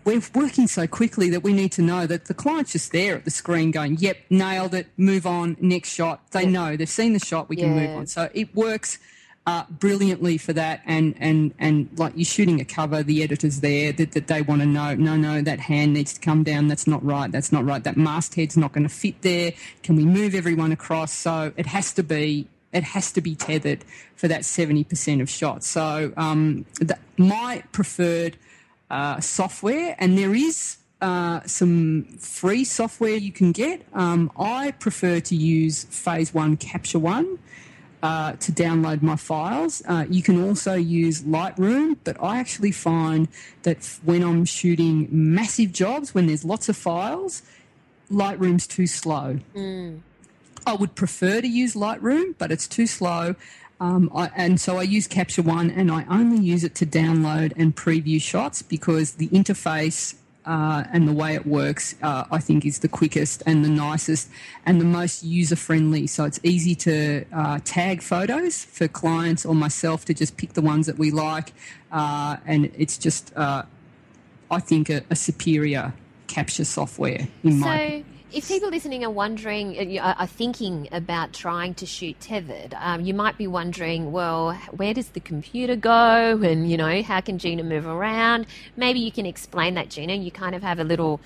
we're 0.06 0.22
working 0.34 0.68
so 0.68 0.88
quickly 0.88 1.30
that 1.30 1.44
we 1.44 1.54
need 1.54 1.72
to 1.74 1.82
know 1.82 2.08
that 2.08 2.26
the 2.26 2.34
client's 2.34 2.72
just 2.72 2.92
there 2.92 3.16
at 3.16 3.26
the 3.26 3.32
screen 3.42 3.70
going, 3.72 3.98
"Yep, 4.00 4.18
nailed 4.30 4.74
it. 4.74 4.88
Move 4.98 5.26
on. 5.28 5.58
Next 5.60 5.90
shot." 5.94 6.18
They 6.32 6.46
know 6.46 6.76
they've 6.78 6.90
seen 6.90 7.14
the 7.14 7.26
shot. 7.32 7.50
We 7.50 7.58
can 7.58 7.72
move 7.76 7.98
on. 7.98 8.08
So 8.08 8.30
it 8.34 8.56
works 8.56 8.98
uh, 9.48 9.64
brilliantly 9.70 10.38
for 10.38 10.54
that. 10.54 10.82
And 10.86 11.16
and 11.20 11.54
and 11.58 11.90
like 11.98 12.14
you're 12.16 12.26
shooting 12.26 12.60
a 12.62 12.66
cover, 12.66 13.02
the 13.02 13.24
editor's 13.24 13.62
there 13.62 13.92
that, 13.94 14.12
that 14.12 14.28
they 14.28 14.42
want 14.42 14.62
to 14.62 14.68
know. 14.68 14.94
No, 14.96 15.16
no, 15.16 15.42
that 15.42 15.60
hand 15.60 15.94
needs 15.94 16.14
to 16.14 16.20
come 16.20 16.44
down. 16.44 16.68
That's 16.68 16.86
not 16.86 17.04
right. 17.04 17.32
That's 17.32 17.52
not 17.52 17.66
right. 17.66 17.84
That 17.84 17.98
masthead's 17.98 18.58
not 18.58 18.74
going 18.74 18.88
to 18.88 18.94
fit 18.94 19.22
there. 19.22 19.54
Can 19.84 19.96
we 19.96 20.06
move 20.06 20.36
everyone 20.36 20.72
across? 20.72 21.14
So 21.14 21.54
it 21.58 21.66
has 21.66 21.94
to 21.94 22.04
be. 22.04 22.48
It 22.74 22.84
has 22.84 23.12
to 23.14 23.22
be 23.22 23.36
tethered 23.36 23.84
for 24.16 24.28
that 24.28 24.42
70% 24.42 25.22
of 25.22 25.30
shots. 25.30 25.68
So 25.68 26.14
um, 26.18 26.66
the, 26.80 26.98
my 27.18 27.64
preferred 27.72 28.38
uh, 28.90 29.20
software, 29.20 29.96
and 30.00 30.18
there 30.18 30.36
is 30.36 30.78
uh, 31.02 31.42
some 31.46 32.04
free 32.20 32.64
software 32.64 33.16
you 33.16 33.32
can 33.32 33.52
get. 33.52 33.86
Um, 33.94 34.32
I 34.38 34.72
prefer 34.72 35.20
to 35.22 35.36
use 35.36 35.86
Phase 35.86 36.34
One 36.34 36.58
Capture 36.58 37.00
One 37.00 37.40
uh, 38.04 38.34
to 38.34 38.52
download 38.52 39.02
my 39.02 39.16
files. 39.16 39.82
Uh, 39.88 40.06
you 40.10 40.22
can 40.22 40.44
also 40.44 40.74
use 40.74 41.24
Lightroom, 41.24 41.98
but 42.04 42.22
I 42.22 42.40
actually 42.40 42.72
find 42.72 43.28
that 43.64 44.00
when 44.04 44.24
I'm 44.24 44.46
shooting 44.46 45.08
massive 45.12 45.72
jobs, 45.72 46.14
when 46.14 46.28
there's 46.28 46.46
lots 46.46 46.70
of 46.70 46.78
files, 46.78 47.42
Lightroom's 48.12 48.68
too 48.68 48.88
slow. 48.88 49.40
I 50.68 50.74
would 50.74 50.96
prefer 50.96 51.40
to 51.40 51.48
use 51.48 51.76
Lightroom, 51.76 52.36
but 52.38 52.52
it's 52.52 52.68
too 52.68 52.88
slow. 52.88 53.36
Um, 53.80 54.12
I, 54.14 54.30
and 54.36 54.60
so 54.60 54.78
I 54.78 54.82
use 54.82 55.08
Capture 55.08 55.42
One, 55.42 55.72
and 55.72 55.90
I 55.90 56.06
only 56.10 56.44
use 56.44 56.66
it 56.66 56.76
to 56.76 56.86
download 56.86 57.54
and 57.56 57.74
preview 57.74 58.22
shots 58.22 58.62
because 58.62 59.14
the 59.14 59.30
interface 59.30 60.16
uh, 60.46 60.84
and 60.92 61.08
the 61.08 61.14
way 61.14 61.36
it 61.36 61.48
works, 61.48 61.96
uh, 62.02 62.26
I 62.30 62.40
think, 62.40 62.66
is 62.66 62.80
the 62.80 62.90
quickest 62.90 63.44
and 63.46 63.64
the 63.64 63.70
nicest 63.70 64.30
and 64.66 64.82
the 64.82 64.86
most 64.86 65.24
user 65.24 65.56
friendly. 65.56 66.06
So 66.06 66.26
it's 66.26 66.40
easy 66.44 66.76
to 66.76 67.26
uh, 67.34 67.60
tag 67.64 68.02
photos 68.02 68.66
for 68.66 68.90
clients 68.90 69.46
or 69.46 69.56
myself 69.56 70.04
to 70.06 70.14
just 70.14 70.36
pick 70.36 70.54
the 70.54 70.62
ones 70.62 70.86
that 70.88 70.98
we 70.98 71.12
like, 71.12 71.54
uh, 71.94 72.38
and 72.46 72.72
it's 72.78 72.98
just, 72.98 73.32
uh, 73.38 73.64
I 74.52 74.60
think, 74.60 74.90
a, 74.90 75.02
a 75.10 75.16
superior 75.16 75.94
capture 76.28 76.66
software 76.66 77.30
in 77.44 77.60
my. 77.60 77.68
If 78.32 78.50
people 78.50 78.70
listening 78.70 79.06
are 79.06 79.10
wondering, 79.10 79.98
uh, 80.00 80.04
are 80.04 80.16
are 80.20 80.28
thinking 80.28 80.90
about 80.92 81.32
trying 81.32 81.74
to 81.76 81.86
shoot 81.86 82.20
tethered, 82.20 82.74
um, 82.80 83.02
you 83.02 83.14
might 83.14 83.38
be 83.38 83.48
wondering, 83.48 84.12
well, 84.12 84.54
where 84.76 84.94
does 84.94 85.10
the 85.10 85.22
computer 85.22 85.78
go? 85.78 86.42
And, 86.44 86.70
you 86.70 86.76
know, 86.76 87.02
how 87.04 87.22
can 87.22 87.38
Gina 87.40 87.64
move 87.64 87.88
around? 87.88 88.46
Maybe 88.76 89.00
you 89.00 89.12
can 89.14 89.26
explain 89.26 89.76
that, 89.76 89.90
Gina. 89.90 90.14
You 90.14 90.30
kind 90.30 90.56
of 90.56 90.62
have 90.62 90.78
a 90.80 90.84
little 90.84 91.22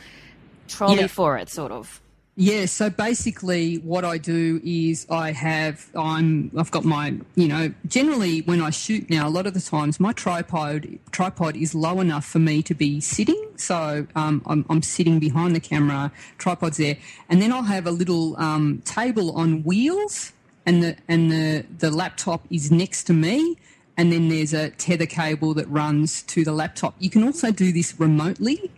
trolley 0.68 1.02
Yeah. 1.02 1.08
for 1.08 1.38
it, 1.38 1.50
sort 1.50 1.72
of. 1.72 2.00
Yeah, 2.38 2.66
so 2.66 2.90
basically 2.90 3.76
what 3.80 4.06
I 4.06 4.18
do 4.18 4.62
is 4.64 5.06
I 5.10 5.34
have 5.34 5.90
I'm 5.96 6.50
I've 6.58 6.72
got 6.72 6.86
my 6.86 7.16
you 7.36 7.48
know 7.50 7.74
generally 7.88 8.42
when 8.44 8.62
I 8.62 8.70
shoot 8.70 9.10
now 9.10 9.28
a 9.28 9.30
lot 9.30 9.48
of 9.48 9.54
the 9.54 9.60
times 9.60 10.00
my 10.00 10.14
tripod 10.14 10.98
tripod 11.12 11.58
is 11.58 11.76
low 11.76 12.00
enough 12.00 12.26
for 12.26 12.40
me 12.40 12.64
to 12.64 12.74
be 12.74 13.02
sitting. 13.02 13.40
So 13.58 14.08
um, 14.16 14.42
I'm, 14.46 14.66
I'm 14.70 14.82
sitting 14.82 15.20
behind 15.20 15.56
the 15.56 15.60
camera 15.60 16.10
tripod's 16.38 16.78
there. 16.78 16.98
And 17.30 17.42
then 17.42 17.52
I'll 17.52 17.64
have 17.64 17.86
a 17.86 17.92
little 17.92 18.40
um, 18.40 18.82
table 18.86 19.36
on 19.36 19.64
wheels 19.64 20.32
and 20.66 20.82
the 20.82 20.96
and 21.10 21.30
the 21.30 21.66
the 21.80 21.92
laptop 21.92 22.46
is 22.50 22.72
next 22.72 23.04
to 23.06 23.14
me. 23.14 23.58
And 23.98 24.10
then 24.12 24.30
there's 24.30 24.54
a 24.54 24.70
tether 24.70 25.06
cable 25.06 25.54
that 25.56 25.68
runs 25.68 26.24
to 26.24 26.46
the 26.46 26.54
laptop. 26.54 26.96
You 26.98 27.10
can 27.10 27.24
also 27.26 27.52
do 27.52 27.74
this 27.74 28.00
remotely. 28.00 28.72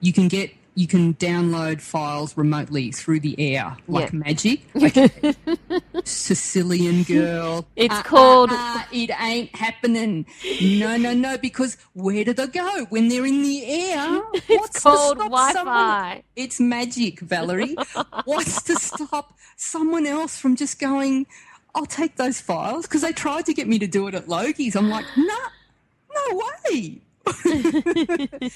You 0.00 0.14
can 0.14 0.28
get 0.28 0.50
you 0.74 0.86
can 0.86 1.14
download 1.14 1.80
files 1.80 2.36
remotely 2.36 2.90
through 2.92 3.20
the 3.20 3.34
air 3.38 3.76
like 3.88 4.12
Yeah. 4.12 4.18
magic. 4.18 4.60
Okay. 4.76 5.10
Sicilian 6.04 7.02
girl. 7.02 7.66
It's 7.76 7.94
Uh, 7.94 8.02
called- 8.02 8.50
uh, 8.50 8.54
uh, 8.56 8.82
it 8.92 9.10
ain't 9.20 9.54
happening. 9.54 10.26
No, 10.62 10.96
no, 10.96 11.12
no. 11.14 11.36
Because 11.38 11.76
where 11.92 12.24
do 12.24 12.32
they 12.32 12.46
go 12.46 12.86
when 12.88 13.08
they're 13.08 13.26
in 13.26 13.42
the 13.42 13.64
air? 13.66 14.20
What's 14.48 14.80
called 14.80 15.18
Wi-Fi. 15.18 15.52
someone- 15.52 16.22
It's 16.36 16.60
magic, 16.60 17.20
Valerie. 17.20 17.76
What's 18.24 18.62
to 18.62 18.76
stop 18.76 19.34
someone 19.56 20.06
else 20.06 20.38
from 20.38 20.56
just 20.56 20.78
going? 20.78 21.26
I'll 21.74 21.86
take 21.86 22.16
those 22.16 22.40
files 22.40 22.86
because 22.86 23.02
they 23.02 23.12
tried 23.12 23.46
to 23.46 23.54
get 23.54 23.68
me 23.68 23.78
to 23.78 23.86
do 23.86 24.06
it 24.08 24.14
at 24.14 24.26
Logie's. 24.28 24.74
I'm 24.74 24.88
like, 24.88 25.04
no, 25.16 25.36
no 26.14 26.42
way. 26.64 27.00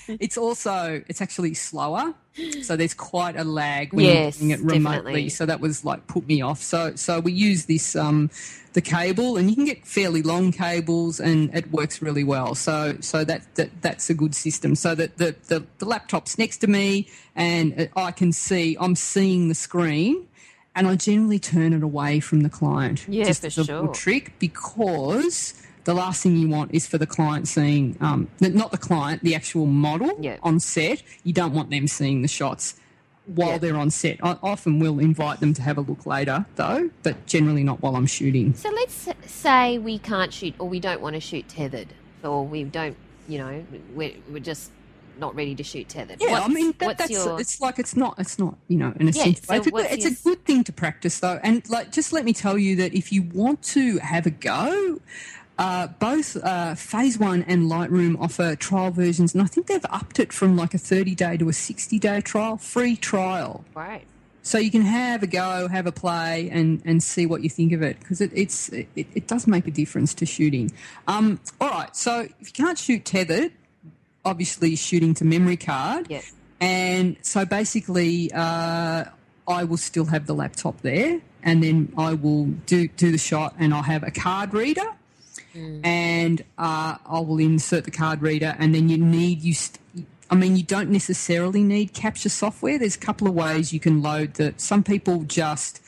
it's 0.09 0.37
also 0.37 1.03
it's 1.09 1.21
actually 1.21 1.55
slower, 1.55 2.15
so 2.63 2.77
there's 2.77 2.95
quite 2.95 3.37
a 3.37 3.45
lag 3.45 3.93
when 3.93 4.05
Yes, 4.05 4.41
you're 4.41 4.57
doing 4.57 4.61
it 4.61 4.65
remotely. 4.65 4.97
definitely. 4.97 5.29
So 5.29 5.47
that 5.47 5.61
was 5.61 5.85
like 5.85 6.07
put 6.07 6.27
me 6.27 6.41
off. 6.43 6.61
So 6.63 6.95
so 6.97 7.21
we 7.21 7.33
use 7.33 7.67
this 7.67 7.95
um 7.97 8.31
the 8.73 8.81
cable, 8.81 9.37
and 9.37 9.49
you 9.49 9.55
can 9.57 9.65
get 9.65 9.87
fairly 9.87 10.23
long 10.23 10.51
cables, 10.51 11.21
and 11.21 11.55
it 11.55 11.71
works 11.71 12.03
really 12.03 12.25
well. 12.25 12.55
So 12.55 12.97
so 13.01 13.25
that, 13.25 13.43
that 13.55 13.71
that's 13.83 14.11
a 14.11 14.15
good 14.15 14.35
system. 14.35 14.75
So 14.75 14.95
that 14.95 15.19
the, 15.19 15.37
the 15.49 15.65
the 15.79 15.85
laptop's 15.87 16.39
next 16.39 16.59
to 16.59 16.67
me, 16.67 17.07
and 17.37 17.89
I 17.97 18.11
can 18.11 18.33
see 18.33 18.77
I'm 18.81 18.97
seeing 18.97 19.49
the 19.49 19.55
screen. 19.55 20.27
And 20.77 20.89
I 20.89 20.97
generally 20.97 21.39
turn 21.39 21.73
it 21.73 21.85
away 21.85 22.19
from 22.19 22.41
the 22.41 22.49
client. 22.51 23.07
Yeah, 23.07 23.27
just 23.27 23.43
for 23.43 23.47
a 23.61 23.65
sure. 23.65 23.89
trick 23.95 24.33
because 24.41 25.55
the 25.85 25.95
last 25.95 26.23
thing 26.23 26.37
you 26.37 26.49
want 26.49 26.73
is 26.75 26.87
for 26.87 26.99
the 26.99 27.07
client 27.07 27.47
seeing, 27.49 27.97
um, 28.01 28.29
not 28.41 28.71
the 28.71 28.79
client, 28.79 29.23
the 29.23 29.35
actual 29.35 29.67
model 29.67 30.17
Yeah. 30.21 30.39
on 30.43 30.61
set. 30.61 31.03
You 31.25 31.33
don't 31.33 31.53
want 31.53 31.71
them 31.71 31.87
seeing 31.87 32.23
the 32.23 32.29
shots 32.29 32.75
while 33.27 33.51
Yeah. 33.51 33.59
they're 33.59 33.77
on 33.77 33.91
set. 33.91 34.19
I 34.23 34.37
often 34.43 34.79
will 34.79 34.99
invite 34.99 35.41
them 35.41 35.53
to 35.55 35.63
have 35.63 35.77
a 35.79 35.83
look 35.83 36.07
later, 36.07 36.47
though, 36.57 36.91
but 37.03 37.27
generally 37.27 37.65
not 37.65 37.83
while 37.83 37.97
I'm 37.97 38.07
shooting. 38.07 38.55
So 38.55 38.71
let's 38.71 39.09
say 39.27 39.79
we 39.79 39.99
can't 39.99 40.33
shoot 40.33 40.55
or 40.59 40.69
we 40.69 40.81
don't 40.81 41.01
want 41.01 41.15
to 41.15 41.21
shoot 41.21 41.49
tethered 41.49 41.89
or 42.23 42.47
we 42.47 42.65
don't, 42.65 42.97
you 43.29 43.39
know, 43.39 43.65
we're, 43.95 44.13
we're 44.31 44.39
just 44.41 44.71
not 45.19 45.35
ready 45.37 45.55
to 45.55 45.63
shoot 45.63 45.89
tethered. 45.89 46.17
Yeah, 46.21 46.33
What's- 46.33 46.47
I 46.47 46.49
mean 46.49 46.75
that, 46.79 46.99
that's 46.99 47.11
your- 47.11 47.41
it's 47.41 47.61
like 47.61 47.79
it's 47.79 47.95
not 47.95 48.17
it's 48.19 48.37
not 48.37 48.57
you 48.67 48.77
know 48.77 48.93
an 48.99 49.07
Yeah, 49.07 49.13
so 49.13 49.31
it's 49.31 49.49
a, 49.49 49.77
it's 49.93 50.03
your- 50.05 50.13
a 50.13 50.17
good 50.25 50.45
thing 50.45 50.65
to 50.65 50.73
practice 50.73 51.21
though, 51.21 51.39
and 51.45 51.63
like 51.71 51.93
just 51.93 52.13
let 52.13 52.25
me 52.25 52.33
tell 52.33 52.59
you 52.59 52.75
that 52.77 52.95
if 52.95 53.13
you 53.13 53.23
want 53.23 53.63
to 53.75 53.99
have 53.99 54.27
a 54.27 54.31
go. 54.31 55.01
Uh, 55.57 55.87
both 56.01 56.37
uh, 56.43 56.75
Phase 56.75 57.17
One 57.19 57.43
and 57.45 57.71
Lightroom 57.71 58.21
offer 58.21 58.57
trial 58.57 58.91
versions, 58.91 59.35
and 59.35 59.43
I 59.43 59.47
think 59.47 59.69
they've 59.69 59.85
upped 59.91 60.19
it 60.19 60.33
from 60.33 60.57
like 60.57 60.75
a 60.75 60.79
30 60.79 61.15
day 61.15 61.37
to 61.37 61.49
a 61.49 61.53
60 61.53 61.99
day 61.99 62.21
trial, 62.21 62.57
free 62.57 62.97
trial. 62.97 63.65
right. 63.75 64.05
So 64.47 64.59
you 64.59 64.71
can 64.71 64.83
have 64.83 65.23
a 65.23 65.27
go, 65.27 65.69
have 65.69 65.87
a 65.87 65.93
play, 65.93 66.51
and, 66.53 66.83
and 66.85 67.03
see 67.03 67.25
what 67.25 67.43
you 67.43 67.49
think 67.49 67.73
of 67.73 67.81
it 67.83 67.99
because 68.01 68.21
it, 68.21 68.31
it's 68.35 68.69
it, 68.71 68.89
it 68.95 69.27
does 69.27 69.47
make 69.47 69.67
a 69.67 69.71
difference 69.71 70.13
to 70.15 70.27
shooting. 70.27 70.71
Um, 71.09 71.41
all 71.63 71.71
right, 71.71 71.97
so 71.97 72.29
if 72.41 72.49
you 72.49 72.53
can't 72.65 72.77
shoot 72.77 73.07
tethered, 73.07 73.53
obviously 74.23 74.77
shooting 74.77 75.15
to 75.15 75.25
memory 75.25 75.57
card, 75.57 76.09
Yeah. 76.11 76.21
and 76.61 77.17
so 77.23 77.47
basically, 77.47 78.31
uh, 78.35 79.05
I 79.49 79.65
will 79.65 79.79
still 79.79 80.05
have 80.07 80.27
the 80.27 80.35
laptop 80.35 80.81
there, 80.83 81.21
and 81.43 81.63
then 81.63 81.93
I 81.97 82.13
will 82.13 82.45
do 82.67 82.89
do 82.89 83.13
the 83.13 83.19
shot, 83.19 83.55
and 83.59 83.73
I'll 83.73 83.83
have 83.83 84.03
a 84.03 84.11
card 84.11 84.53
reader, 84.53 84.89
and 85.55 86.43
uh, 86.59 86.97
I 87.07 87.21
will 87.21 87.39
insert 87.39 87.85
the 87.85 87.91
card 87.91 88.23
reader, 88.23 88.57
and 88.59 88.75
then 88.75 88.89
you 88.89 88.99
need 88.99 89.43
you. 89.43 89.55
St- 89.55 89.79
I 90.31 90.35
mean, 90.37 90.57
you 90.57 90.63
don't 90.63 90.91
necessarily 90.91 91.63
need 91.63 91.93
capture 91.93 92.29
software. 92.31 92.79
There's 92.79 92.97
a 92.97 93.01
couple 93.01 93.29
of 93.29 93.35
ways 93.35 93.73
you 93.73 93.81
can 93.81 94.03
load 94.03 94.35
that. 94.35 94.61
Some 94.61 94.83
people 94.83 95.23
just 95.25 95.81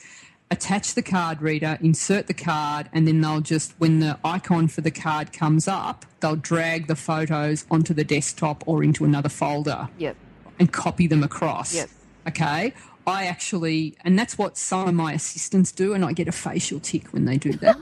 attach 0.49 0.93
the 0.93 1.01
card 1.01 1.41
reader, 1.41 1.77
insert 1.81 2.27
the 2.27 2.33
card, 2.33 2.87
and 2.93 3.05
then 3.07 3.19
they'll 3.19 3.41
just, 3.41 3.73
when 3.79 3.99
the 3.99 4.17
icon 4.23 4.67
for 4.69 4.79
the 4.81 4.91
card 4.91 5.33
comes 5.33 5.67
up, 5.67 6.05
they'll 6.21 6.37
drag 6.37 6.87
the 6.87 6.95
photos 6.95 7.65
onto 7.69 7.93
the 7.93 8.03
desktop 8.05 8.63
or 8.65 8.83
into 8.83 9.03
another 9.03 9.27
folder 9.27 9.89
Yep. 9.97 10.15
and 10.59 10.71
copy 10.71 11.07
them 11.07 11.23
across. 11.23 11.75
Yep. 11.75 11.89
Okay. 12.29 12.73
I 13.07 13.25
actually, 13.25 13.95
and 14.03 14.19
that's 14.19 14.37
what 14.37 14.57
some 14.57 14.89
of 14.89 14.93
my 14.93 15.13
assistants 15.13 15.71
do, 15.71 15.93
and 15.93 16.03
I 16.03 16.11
get 16.11 16.27
a 16.27 16.33
facial 16.33 16.81
tick 16.81 17.07
when 17.13 17.25
they 17.25 17.37
do 17.37 17.53
that. 17.53 17.77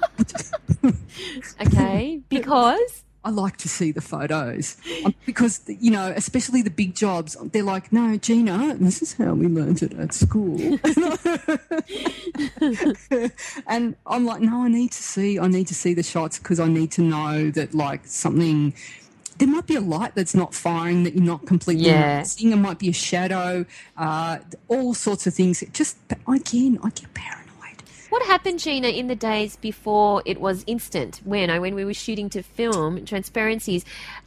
Okay. 1.62 2.22
Because 2.30 3.04
I 3.24 3.32
like 3.32 3.58
to 3.58 3.70
see 3.70 3.92
the 3.92 4.02
photos 4.02 4.78
Um, 5.04 5.16
because, 5.26 5.62
you 5.68 5.90
know, 5.90 6.14
especially 6.16 6.62
the 6.62 6.70
big 6.70 6.94
jobs, 6.94 7.36
they're 7.52 7.64
like, 7.64 7.92
no, 7.92 8.18
Gina, 8.18 8.76
this 8.80 9.02
is 9.02 9.14
how 9.14 9.34
we 9.34 9.48
learned 9.48 9.82
it 9.82 9.94
at 9.94 10.14
school. 10.14 10.60
and 13.68 13.96
I'm 14.06 14.26
like, 14.26 14.42
no, 14.42 14.64
I 14.64 14.68
need 14.68 14.92
to 14.92 15.02
see, 15.02 15.40
I 15.40 15.48
need 15.48 15.68
to 15.68 15.74
see 15.74 15.96
the 15.96 16.04
shots 16.04 16.38
because 16.38 16.60
I 16.60 16.68
need 16.68 16.92
to 16.92 17.02
know 17.02 17.50
that, 17.52 17.74
like, 17.74 18.06
something. 18.06 18.76
There 19.38 19.48
might 19.48 19.68
be 19.68 19.76
a 19.76 19.82
light 19.82 20.16
that's 20.16 20.34
not 20.36 20.54
firing 20.54 21.04
that 21.04 21.14
you're 21.16 21.24
not 21.24 21.46
completely 21.46 21.86
Yeah. 21.88 22.18
noticing. 22.18 22.52
It 22.52 22.56
might 22.58 22.80
be 22.80 22.90
a 22.90 22.94
shadow, 22.94 23.66
uh, 23.98 24.38
all 24.70 24.94
sorts 24.94 25.28
of 25.28 25.34
things. 25.34 25.62
It 25.62 25.74
just 25.74 25.98
again, 26.28 26.80
I 26.84 26.90
get 26.90 27.14
paranoid. 27.14 27.42
what 28.10 28.24
happened, 28.28 28.60
Gina, 28.60 28.88
in 28.88 29.08
the 29.08 29.16
days 29.16 29.58
before 29.58 30.22
it 30.26 30.40
was 30.40 30.64
instant? 30.68 31.20
When 31.26 31.50
I 31.50 31.60
when 31.60 31.76
we 31.76 31.84
were 31.84 31.94
shooting 31.94 32.30
to 32.30 32.42
film 32.44 33.04
transparencies, 33.06 33.84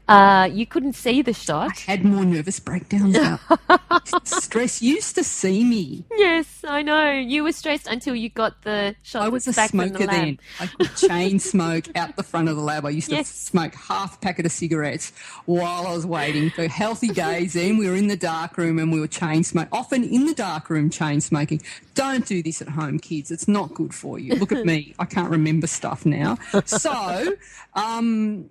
uh, 0.08 0.48
you 0.50 0.66
couldn't 0.66 0.94
see 0.94 1.22
the 1.22 1.32
shot. 1.32 1.70
I 1.86 1.90
had 1.90 2.04
more 2.04 2.24
nervous 2.24 2.58
breakdowns. 2.60 3.16
Stress 4.24 4.80
used 4.80 5.14
to 5.16 5.24
see 5.24 5.64
me. 5.64 6.04
Yes, 6.16 6.64
I 6.66 6.82
know. 6.82 7.10
You 7.12 7.44
were 7.44 7.52
stressed 7.52 7.86
until 7.86 8.14
you 8.14 8.30
got 8.30 8.62
the 8.62 8.96
shot. 9.02 9.22
I 9.22 9.28
was 9.28 9.46
a 9.46 9.52
from 9.52 9.62
the 9.62 9.68
smoker 9.68 10.06
then. 10.06 10.38
I 10.60 10.66
could 10.66 10.96
chain 10.96 11.38
smoke 11.38 11.86
out 11.94 12.16
the 12.16 12.22
front 12.22 12.48
of 12.48 12.56
the 12.56 12.62
lab. 12.62 12.86
I 12.86 12.90
used 12.90 13.10
to 13.10 13.22
smoke 13.24 13.74
half 13.74 14.16
a 14.16 14.18
packet 14.20 14.46
of 14.46 14.52
cigarettes 14.52 15.12
while 15.44 15.86
I 15.86 15.92
was 15.92 16.06
waiting 16.06 16.50
for 16.50 16.66
healthy 16.68 17.08
days. 17.08 17.52
Then 17.52 17.76
we 17.76 17.88
were 17.88 17.96
in 17.96 18.08
the 18.08 18.16
dark 18.16 18.56
room 18.56 18.78
and 18.78 18.90
we 18.90 19.00
were 19.00 19.08
chain 19.08 19.44
smoke. 19.44 19.68
Often 19.72 20.04
in 20.04 20.26
the 20.26 20.34
dark 20.34 20.70
room, 20.70 20.88
chain 20.88 21.20
smoking. 21.20 21.60
Don't 21.94 22.24
do 22.26 22.42
this 22.42 22.62
at 22.62 22.68
home, 22.68 22.98
kids. 22.98 23.30
It's 23.30 23.48
not 23.48 23.74
good 23.74 23.94
for 23.94 24.18
you. 24.18 24.36
Look 24.36 24.52
at 24.52 24.64
me. 24.64 24.94
I 24.98 25.04
can't 25.04 25.30
remember 25.30 25.66
stuff 25.66 26.06
now. 26.06 26.38
So, 26.64 27.36
um, 27.74 28.50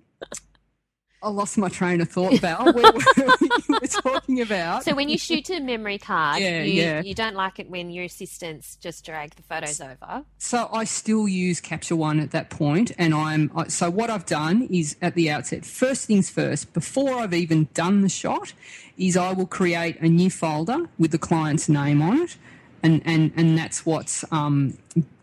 I 1.20 1.30
lost 1.30 1.58
my 1.58 1.68
train 1.68 2.00
of 2.00 2.08
thought, 2.08 2.38
Val. 2.38 2.64
What 2.72 2.94
were 2.94 3.00
we 3.68 3.74
were 3.80 3.86
talking 3.88 4.40
about? 4.40 4.84
So 4.84 4.94
when 4.94 5.08
you 5.08 5.18
shoot 5.18 5.44
to 5.46 5.54
a 5.54 5.60
memory 5.60 5.98
card, 5.98 6.40
Yeah, 6.40 6.62
you, 6.62 6.72
yeah. 6.80 7.02
you 7.02 7.14
don't 7.14 7.34
like 7.34 7.58
it 7.58 7.68
when 7.68 7.90
your 7.90 8.04
assistants 8.04 8.76
just 8.76 9.04
drag 9.04 9.34
the 9.34 9.42
photos 9.42 9.80
over. 9.80 10.22
So 10.38 10.68
I 10.72 10.84
still 10.84 11.26
use 11.26 11.60
Capture 11.60 11.96
One 11.96 12.20
at 12.20 12.30
that 12.30 12.50
point, 12.50 12.92
and 12.98 13.12
I'm 13.14 13.50
so 13.68 13.90
what 13.90 14.10
I've 14.10 14.26
done 14.26 14.68
is 14.70 14.96
at 15.02 15.14
the 15.16 15.28
outset. 15.30 15.64
First 15.64 16.06
things 16.06 16.30
first, 16.30 16.72
before 16.72 17.14
I've 17.14 17.34
even 17.34 17.68
done 17.74 18.02
the 18.02 18.08
shot, 18.08 18.52
is 18.96 19.16
I 19.16 19.32
will 19.32 19.46
create 19.46 20.00
a 20.00 20.08
new 20.08 20.30
folder 20.30 20.88
with 20.98 21.10
the 21.10 21.18
client's 21.18 21.68
name 21.68 22.00
on 22.00 22.20
it, 22.22 22.36
and 22.82 23.02
and 23.04 23.32
and 23.34 23.58
that's 23.58 23.84
what's 23.84 24.24
um, 24.30 24.78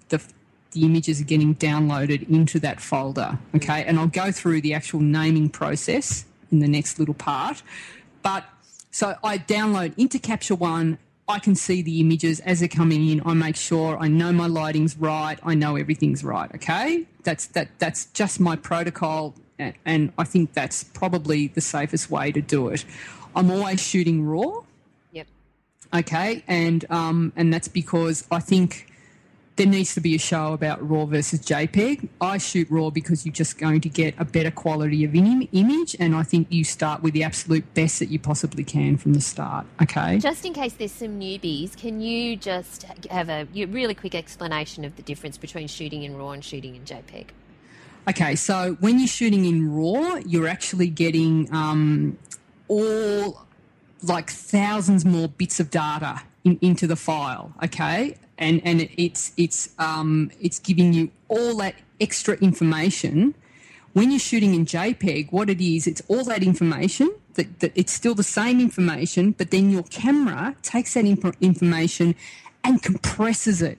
the 0.10 0.22
the 0.76 0.86
images 0.86 1.20
are 1.22 1.24
getting 1.26 1.56
downloaded 1.56 2.30
into 2.30 2.60
that 2.60 2.80
folder. 2.80 3.40
Okay, 3.56 3.84
and 3.86 3.98
I'll 3.98 4.08
go 4.08 4.32
through 4.32 4.62
the 4.62 4.74
actual 4.74 5.00
naming 5.00 5.50
process 5.50 6.26
in 6.52 6.60
the 6.60 6.68
next 6.68 7.00
little 7.00 7.16
part, 7.16 7.64
but 8.22 8.44
so 8.92 9.16
I 9.24 9.40
download 9.40 9.94
into 9.98 10.20
Capture 10.20 10.56
One. 10.56 11.00
I 11.28 11.40
can 11.40 11.56
see 11.56 11.82
the 11.82 12.00
images 12.02 12.40
as 12.42 12.60
they're 12.60 12.70
coming 12.70 13.10
in. 13.10 13.22
I 13.26 13.34
make 13.34 13.56
sure 13.56 13.98
I 13.98 14.08
know 14.08 14.32
my 14.32 14.46
lighting's 14.48 14.96
right. 14.96 15.40
I 15.44 15.56
know 15.56 15.76
everything's 15.76 16.24
right. 16.24 16.54
Okay, 16.54 17.06
that's 17.24 17.48
that. 17.48 17.70
That's 17.80 18.06
just 18.08 18.40
my 18.40 18.56
protocol, 18.56 19.34
and, 19.58 19.74
and 19.86 20.14
I 20.18 20.24
think 20.24 20.54
that's 20.54 20.84
probably 20.84 21.48
the 21.48 21.62
safest 21.62 22.12
way 22.12 22.32
to 22.32 22.42
do 22.42 22.68
it. 22.68 22.86
I'm 23.36 23.50
always 23.50 23.82
shooting 23.82 24.24
raw. 24.26 24.62
Yep. 25.14 25.28
Okay, 25.96 26.44
and 26.48 26.86
um, 26.92 27.34
and 27.36 27.54
that's 27.54 27.70
because 27.70 28.28
I 28.30 28.40
think 28.40 28.88
there 29.56 29.66
needs 29.66 29.94
to 29.94 30.02
be 30.02 30.16
a 30.16 30.20
show 30.20 30.54
about 30.54 30.88
RAW 30.88 31.06
versus 31.06 31.40
JPEG. 31.40 32.10
I 32.20 32.38
shoot 32.38 32.70
RAW 32.70 32.90
because 32.90 33.26
you're 33.26 33.34
just 33.34 33.58
going 33.58 33.80
to 33.82 33.90
get 33.90 34.14
a 34.18 34.26
better 34.26 34.52
quality 34.52 35.06
of 35.06 35.16
Im- 35.16 35.48
image, 35.54 35.96
and 35.98 36.16
I 36.16 36.24
think 36.24 36.48
you 36.50 36.64
start 36.64 37.02
with 37.02 37.14
the 37.14 37.24
absolute 37.24 37.74
best 37.74 38.00
that 38.00 38.08
you 38.08 38.20
possibly 38.20 38.66
can 38.66 38.98
from 38.98 39.14
the 39.14 39.22
start. 39.22 39.66
Okay. 39.82 40.20
Just 40.20 40.46
in 40.46 40.54
case 40.54 40.74
there's 40.74 40.92
some 40.92 41.20
newbies, 41.20 41.78
can 41.78 42.02
you 42.02 42.36
just 42.36 42.84
have 43.10 43.30
a 43.30 43.48
really 43.54 43.94
quick 43.94 44.14
explanation 44.14 44.84
of 44.84 44.96
the 44.98 45.02
difference 45.02 45.38
between 45.38 45.68
shooting 45.68 46.04
in 46.04 46.18
RAW 46.18 46.32
and 46.32 46.44
shooting 46.44 46.76
in 46.76 46.84
JPEG? 46.84 47.28
Okay, 48.10 48.36
so 48.36 48.78
when 48.82 49.00
you're 49.00 49.08
shooting 49.08 49.46
in 49.46 49.74
RAW, 49.74 50.18
you're 50.26 50.48
actually 50.48 50.88
getting 50.88 51.52
um, 51.54 52.18
all 52.68 53.46
like 54.04 54.30
thousands 54.30 55.06
more 55.06 55.28
bits 55.28 55.60
of 55.60 55.72
data 55.72 56.22
in, 56.44 56.60
into 56.62 56.88
the 56.88 56.96
file. 56.96 57.54
Okay, 57.64 58.18
and 58.38 58.62
and 58.66 58.90
it's 58.98 59.32
it's 59.38 59.70
um, 59.80 60.32
it's 60.42 60.60
giving 60.60 60.94
you 60.94 61.12
all 61.28 61.56
that 61.58 61.76
extra 62.00 62.36
information. 62.36 63.36
When 63.94 64.12
you're 64.12 64.20
shooting 64.20 64.54
in 64.54 64.66
JPEG, 64.66 65.32
what 65.32 65.50
it 65.50 65.62
is, 65.62 65.88
it's 65.88 66.02
all 66.10 66.26
that 66.26 66.44
information. 66.44 67.14
That, 67.36 67.60
that 67.60 67.72
it's 67.76 67.92
still 67.92 68.16
the 68.16 68.24
same 68.24 68.62
information, 68.62 69.32
but 69.32 69.52
then 69.52 69.70
your 69.70 69.84
camera 69.84 70.56
takes 70.62 70.94
that 70.94 71.04
inf- 71.04 71.36
information 71.42 72.16
and 72.64 72.82
compresses 72.82 73.62
it 73.62 73.78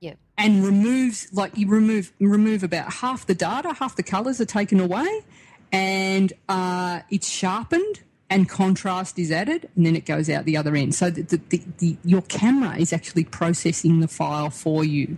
Yep. 0.00 0.18
and 0.36 0.64
removes 0.64 1.28
like 1.32 1.56
you 1.56 1.68
remove 1.68 2.12
remove 2.20 2.64
about 2.64 2.92
half 2.94 3.24
the 3.24 3.36
data, 3.36 3.72
half 3.72 3.94
the 3.94 4.02
colors 4.02 4.40
are 4.40 4.46
taken 4.46 4.80
away, 4.80 5.22
and 5.70 6.32
uh, 6.48 7.00
it's 7.08 7.28
sharpened 7.28 8.00
and 8.28 8.48
contrast 8.48 9.18
is 9.18 9.30
added, 9.30 9.68
and 9.76 9.86
then 9.86 9.94
it 9.94 10.04
goes 10.04 10.28
out 10.28 10.44
the 10.44 10.56
other 10.56 10.74
end. 10.74 10.94
So 10.94 11.10
the, 11.10 11.22
the, 11.22 11.40
the, 11.48 11.62
the, 11.78 11.96
your 12.04 12.22
camera 12.22 12.76
is 12.76 12.92
actually 12.92 13.24
processing 13.24 14.00
the 14.00 14.08
file 14.08 14.50
for 14.50 14.84
you. 14.84 15.16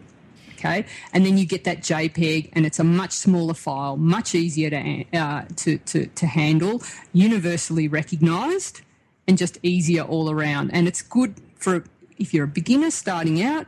Okay, 0.55 0.87
and 1.13 1.25
then 1.25 1.39
you 1.39 1.47
get 1.47 1.63
that 1.65 1.79
JPEG, 1.79 2.51
and 2.53 2.67
it's 2.67 2.81
a 2.81 2.85
much 2.85 3.13
smaller 3.13 3.55
file, 3.55 3.97
much 3.97 4.35
easier 4.35 4.71
to 4.71 5.05
uh, 5.17 5.45
to, 5.57 5.79
to 5.79 6.07
to 6.07 6.27
handle, 6.27 6.83
universally 7.13 7.87
recognised, 7.87 8.81
and 9.29 9.39
just 9.39 9.59
easier 9.63 10.03
all 10.03 10.31
around. 10.31 10.71
And 10.73 10.89
it's 10.89 11.01
good 11.01 11.37
for 11.55 11.85
if 12.19 12.35
you're 12.35 12.45
a 12.45 12.49
beginner 12.49 12.91
starting 12.91 13.41
out, 13.41 13.67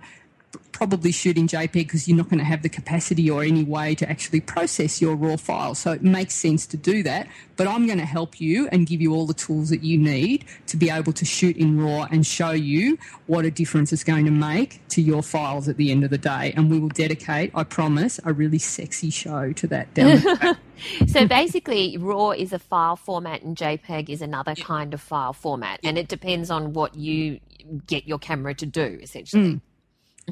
probably 0.73 1.13
shooting 1.13 1.47
JPEG 1.47 1.73
because 1.73 2.09
you're 2.09 2.17
not 2.17 2.31
going 2.31 2.39
to 2.39 2.45
have 2.45 2.63
the 2.63 2.69
capacity 2.69 3.29
or 3.31 3.43
any 3.43 3.63
way 3.65 3.95
to 3.95 4.09
actually 4.09 4.41
process 4.41 5.01
your 5.01 5.15
raw 5.15 5.37
file. 5.37 5.75
So 5.75 5.93
it 5.93 6.03
makes 6.03 6.35
sense 6.35 6.67
to 6.69 6.77
do 6.79 7.03
that. 7.03 7.29
But 7.57 7.69
I'm 7.69 7.87
going 7.87 7.99
to 7.99 8.07
help 8.07 8.41
you 8.41 8.67
and 8.73 8.87
give 8.87 9.03
you 9.03 9.15
all 9.15 9.27
the 9.27 9.35
tools 9.35 9.69
that 9.69 9.83
you 9.83 9.99
need 9.99 10.47
to 10.69 10.79
be 10.79 10.89
able 10.89 11.13
to 11.13 11.25
shoot 11.27 11.57
in 11.59 11.79
raw 11.79 12.09
and 12.11 12.27
show 12.27 12.53
you 12.53 12.99
what 13.27 13.45
a 13.45 13.51
difference 13.51 13.93
it's 13.93 14.05
going 14.05 14.25
to 14.25 14.31
make 14.31 14.81
to 14.89 15.03
your 15.03 15.23
files 15.23 15.69
at 15.69 15.77
the 15.77 15.91
end 15.91 16.03
of 16.03 16.09
the 16.09 16.19
day. 16.19 16.55
And 16.57 16.71
we 16.71 16.79
will 16.79 16.89
dedicate, 16.89 17.51
I 17.55 17.65
promise, 17.65 18.19
a 18.25 18.33
really 18.33 18.59
sexy 18.59 19.11
show 19.11 19.53
to 19.53 19.67
that 19.67 19.93
down 19.93 20.17
the. 20.17 20.57
So 21.09 21.27
basically, 21.27 21.99
RAW 21.99 22.31
is 22.31 22.55
a 22.55 22.59
file 22.59 22.97
format 22.97 23.43
and 23.43 23.55
JPEG 23.55 24.09
is 24.09 24.23
another 24.23 24.55
kind 24.55 24.95
of 24.95 25.03
file 25.03 25.35
format, 25.35 25.79
and 25.85 25.99
it 25.99 26.09
depends 26.09 26.51
on 26.51 26.73
what 26.73 26.95
you 26.95 27.41
get 27.87 28.09
your 28.09 28.19
camera 28.19 28.55
to 28.55 28.65
do, 28.65 28.99
essentially. 29.03 29.43
Mm. 29.43 29.61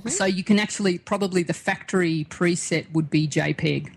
So 0.07 0.25
you 0.25 0.45
can 0.45 0.59
actually 0.59 0.99
probably 0.99 1.43
the 1.43 1.53
factory 1.55 2.27
preset 2.31 2.91
would 2.93 3.11
be 3.11 3.27
JPEG. 3.29 3.91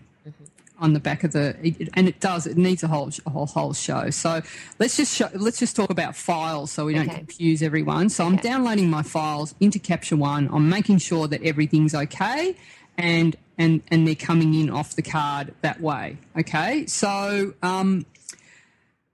on 0.80 0.94
the 0.94 1.00
back 1.00 1.24
of 1.24 1.32
the, 1.32 1.56
and 1.94 2.08
it 2.08 2.20
does. 2.20 2.48
It 2.48 2.58
needs 2.58 2.82
a 2.82 2.88
whole 2.88 3.12
a 3.28 3.30
whole, 3.30 3.46
whole 3.46 3.72
show. 3.74 4.10
So 4.10 4.42
let's 4.80 4.98
just 4.98 5.14
show, 5.16 5.30
let's 5.36 5.60
just 5.60 5.76
talk 5.76 5.92
about 5.92 6.16
files 6.16 6.72
so 6.72 6.86
we 6.86 6.96
don't 6.96 7.08
Okay. 7.08 7.18
confuse 7.20 7.62
everyone. 7.62 8.10
So 8.10 8.26
I'm 8.26 8.38
downloading 8.38 8.90
my 8.90 9.04
files 9.04 9.54
into 9.60 9.78
Capture 9.78 10.16
One. 10.16 10.50
I'm 10.52 10.70
making 10.70 10.98
sure 10.98 11.28
that 11.28 11.44
everything's 11.44 11.94
okay, 11.94 12.56
and 12.98 13.36
and 13.60 13.84
and 13.90 14.08
they're 14.08 14.16
coming 14.16 14.56
in 14.56 14.72
off 14.72 14.96
the 14.96 15.04
card 15.04 15.54
that 15.62 15.80
way. 15.82 16.18
Okay, 16.36 16.88
so 16.88 17.54
um, 17.62 18.08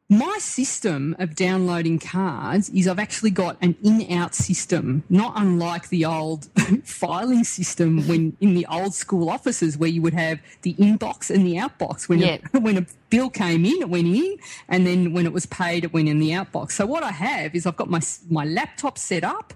my 0.09 0.37
system 0.39 1.15
of 1.19 1.35
downloading 1.35 1.99
cards 1.99 2.69
is 2.69 2.87
I've 2.87 2.97
actually 2.99 3.31
got 3.31 3.57
an 3.61 3.75
in-out 3.83 4.33
system, 4.33 5.03
not 5.09 5.33
unlike 5.35 5.89
the 5.89 6.05
old 6.05 6.45
filing 6.85 7.43
system 7.43 8.07
when 8.07 8.35
in 8.39 8.53
the 8.53 8.65
old 8.67 8.93
school 8.93 9.29
offices 9.29 9.77
where 9.77 9.89
you 9.89 10.01
would 10.01 10.13
have 10.13 10.39
the 10.61 10.75
inbox 10.75 11.29
and 11.29 11.45
the 11.45 11.55
outbox. 11.55 12.07
When 12.07 12.19
Yeah. 12.19 12.37
a, 12.53 12.59
when 12.61 12.77
a 12.77 12.85
bill 13.09 13.29
came 13.29 13.65
in, 13.65 13.81
it 13.81 13.89
went 13.89 14.07
in, 14.07 14.37
and 14.69 14.87
then 14.87 15.11
when 15.11 15.25
it 15.25 15.33
was 15.33 15.45
paid, 15.45 15.83
it 15.83 15.91
went 15.91 16.07
in 16.07 16.19
the 16.19 16.29
outbox. 16.29 16.71
So 16.71 16.85
what 16.85 17.03
I 17.03 17.11
have 17.11 17.53
is 17.53 17.65
I've 17.65 17.75
got 17.77 17.89
my 17.89 17.99
my 18.29 18.45
laptop 18.45 18.97
set 18.97 19.23
up. 19.25 19.53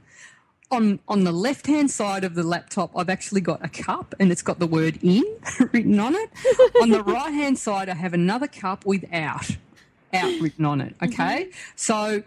On, 0.69 0.99
on 1.09 1.25
the 1.25 1.33
left 1.33 1.67
hand 1.67 1.91
side 1.91 2.23
of 2.23 2.33
the 2.33 2.43
laptop, 2.43 2.91
I've 2.95 3.09
actually 3.09 3.41
got 3.41 3.59
a 3.61 3.67
cup 3.67 4.15
and 4.21 4.31
it's 4.31 4.41
got 4.41 4.59
the 4.59 4.67
word 4.67 4.99
in 5.03 5.23
written 5.73 5.99
on 5.99 6.15
it. 6.15 6.29
on 6.81 6.89
the 6.89 7.03
right 7.03 7.33
hand 7.33 7.59
side, 7.59 7.89
I 7.89 7.93
have 7.95 8.13
another 8.13 8.47
cup 8.47 8.85
with 8.85 9.03
out 10.13 10.39
written 10.41 10.65
on 10.65 10.81
it. 10.81 10.95
Okay. 11.03 11.49
So 11.75 12.23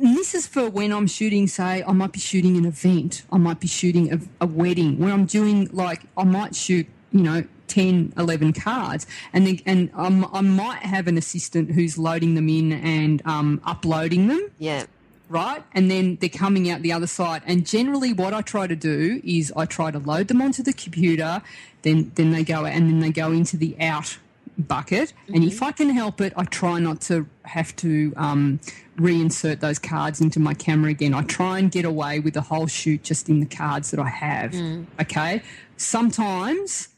this 0.00 0.34
is 0.34 0.46
for 0.46 0.68
when 0.70 0.92
I'm 0.92 1.06
shooting, 1.06 1.46
say, 1.46 1.82
I 1.86 1.92
might 1.92 2.12
be 2.12 2.18
shooting 2.20 2.56
an 2.56 2.64
event, 2.64 3.24
I 3.30 3.36
might 3.38 3.60
be 3.60 3.66
shooting 3.68 4.12
a, 4.12 4.18
a 4.40 4.46
wedding, 4.46 4.98
when 4.98 5.10
I'm 5.12 5.26
doing 5.26 5.68
like, 5.72 6.02
I 6.16 6.24
might 6.24 6.54
shoot, 6.54 6.86
you 7.12 7.20
know, 7.22 7.44
10, 7.68 8.14
11 8.18 8.52
cards, 8.54 9.06
and 9.32 9.46
then, 9.46 9.60
and 9.66 9.90
um, 9.94 10.28
I 10.32 10.40
might 10.42 10.80
have 10.82 11.08
an 11.08 11.16
assistant 11.18 11.70
who's 11.72 11.96
loading 11.98 12.34
them 12.34 12.48
in 12.48 12.72
and 12.72 13.22
um, 13.26 13.60
uploading 13.64 14.28
them 14.28 14.50
Yeah. 14.58 14.84
right? 15.30 15.62
And 15.72 15.90
then 15.90 16.16
they're 16.20 16.28
coming 16.28 16.68
out 16.70 16.82
the 16.82 16.92
other 16.92 17.06
side. 17.06 17.42
And 17.46 17.66
generally, 17.66 18.12
what 18.12 18.34
I 18.34 18.42
try 18.42 18.66
to 18.66 18.76
do 18.76 19.20
is 19.24 19.52
I 19.56 19.64
try 19.66 19.90
to 19.90 19.98
load 19.98 20.28
them 20.28 20.42
onto 20.42 20.62
the 20.62 20.72
computer, 20.74 21.42
then 21.82 22.12
then 22.14 22.30
they 22.30 22.44
go 22.44 22.64
and 22.66 22.88
then 22.88 23.00
they 23.00 23.10
go 23.10 23.32
into 23.32 23.56
the 23.56 23.74
out 23.80 24.18
bucket. 24.58 25.12
And 25.28 25.44
if 25.44 25.56
mm-hmm. 25.56 25.64
I 25.64 25.72
can 25.72 25.90
help 25.90 26.20
it, 26.20 26.32
I 26.36 26.44
try 26.44 26.78
not 26.78 27.00
to 27.02 27.26
have 27.44 27.74
to 27.76 28.12
um, 28.16 28.60
reinsert 28.96 29.60
those 29.60 29.78
cards 29.78 30.20
into 30.20 30.40
my 30.40 30.54
camera 30.54 30.90
again. 30.90 31.14
I 31.14 31.22
try 31.22 31.58
and 31.58 31.70
get 31.70 31.84
away 31.84 32.20
with 32.20 32.34
the 32.34 32.40
whole 32.40 32.66
shoot 32.66 33.02
just 33.02 33.28
in 33.28 33.40
the 33.40 33.46
cards 33.46 33.90
that 33.90 34.00
I 34.00 34.08
have. 34.08 34.52
Mm. 34.52 34.86
Okay, 35.00 35.42
sometimes. 35.76 36.88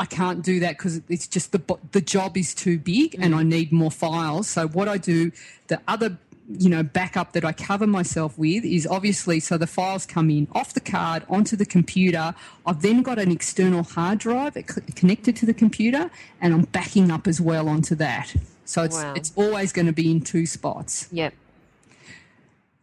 I 0.00 0.06
can't 0.06 0.42
do 0.42 0.58
that 0.58 0.76
because 0.76 1.00
it's 1.08 1.28
just 1.28 1.52
the 1.52 1.78
the 1.92 2.00
job 2.00 2.36
is 2.36 2.52
too 2.52 2.80
big 2.80 3.14
and 3.14 3.32
mm. 3.32 3.38
I 3.38 3.42
need 3.44 3.70
more 3.70 3.92
files. 3.92 4.48
So 4.48 4.66
what 4.66 4.88
I 4.88 4.98
do, 4.98 5.30
the 5.68 5.80
other 5.86 6.18
you 6.48 6.68
know 6.68 6.82
backup 6.82 7.32
that 7.32 7.44
I 7.44 7.52
cover 7.52 7.86
myself 7.86 8.36
with 8.36 8.64
is 8.64 8.86
obviously 8.86 9.40
so 9.40 9.56
the 9.56 9.66
files 9.66 10.04
come 10.04 10.28
in 10.30 10.46
off 10.52 10.74
the 10.74 10.80
card 10.80 11.22
onto 11.28 11.56
the 11.56 11.64
computer. 11.66 12.34
I've 12.66 12.82
then 12.82 13.02
got 13.02 13.18
an 13.18 13.30
external 13.30 13.82
hard 13.82 14.18
drive 14.18 14.54
connected 14.94 15.36
to 15.36 15.46
the 15.46 15.54
computer, 15.54 16.10
and 16.40 16.52
I'm 16.52 16.62
backing 16.64 17.10
up 17.10 17.26
as 17.26 17.40
well 17.40 17.68
onto 17.68 17.94
that. 17.96 18.34
So 18.66 18.82
it's 18.82 18.96
Wow. 18.96 19.14
it's 19.14 19.32
always 19.36 19.72
going 19.72 19.86
to 19.86 19.92
be 19.92 20.10
in 20.10 20.20
two 20.20 20.46
spots. 20.46 21.08
Yep. 21.12 21.34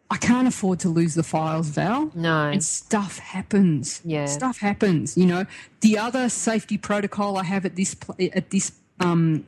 I 0.09 0.17
can't 0.17 0.47
afford 0.47 0.79
to 0.81 0.89
lose 0.89 1.13
the 1.13 1.23
files, 1.23 1.69
Val. 1.69 2.11
No. 2.13 2.49
And 2.49 2.61
stuff 2.63 3.19
happens. 3.19 4.01
Yeah. 4.03 4.25
Stuff 4.25 4.59
happens. 4.59 5.15
You 5.17 5.25
know, 5.25 5.45
the 5.79 5.97
other 5.97 6.27
safety 6.27 6.77
protocol 6.77 7.37
I 7.37 7.43
have 7.43 7.65
at 7.65 7.75
this 7.77 7.95
at 8.19 8.49
this 8.49 8.73
um, 8.99 9.45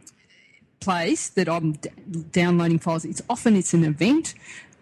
place 0.83 1.29
that 1.29 1.47
I'm 1.47 1.73
d- 1.73 1.89
downloading 2.31 2.79
files. 2.79 3.05
It's 3.05 3.21
often 3.29 3.55
it's 3.55 3.73
an 3.73 3.83
event. 3.83 4.33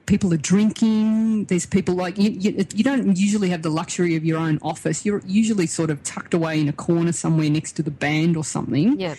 People 0.06 0.34
are 0.34 0.44
drinking. 0.54 1.46
There's 1.46 1.66
people 1.66 1.96
like 1.96 2.18
you, 2.18 2.32
you. 2.32 2.66
You 2.76 2.84
don't 2.84 3.16
usually 3.18 3.50
have 3.50 3.62
the 3.62 3.70
luxury 3.70 4.16
of 4.16 4.26
your 4.26 4.40
own 4.40 4.58
office. 4.62 5.06
You're 5.06 5.22
usually 5.26 5.68
sort 5.68 5.90
of 5.90 6.04
tucked 6.04 6.34
away 6.34 6.60
in 6.60 6.68
a 6.68 6.74
corner 6.74 7.12
somewhere 7.12 7.50
next 7.50 7.74
to 7.74 7.84
the 7.84 7.92
band 7.92 8.36
or 8.36 8.44
something. 8.44 9.00
Yep. 9.00 9.18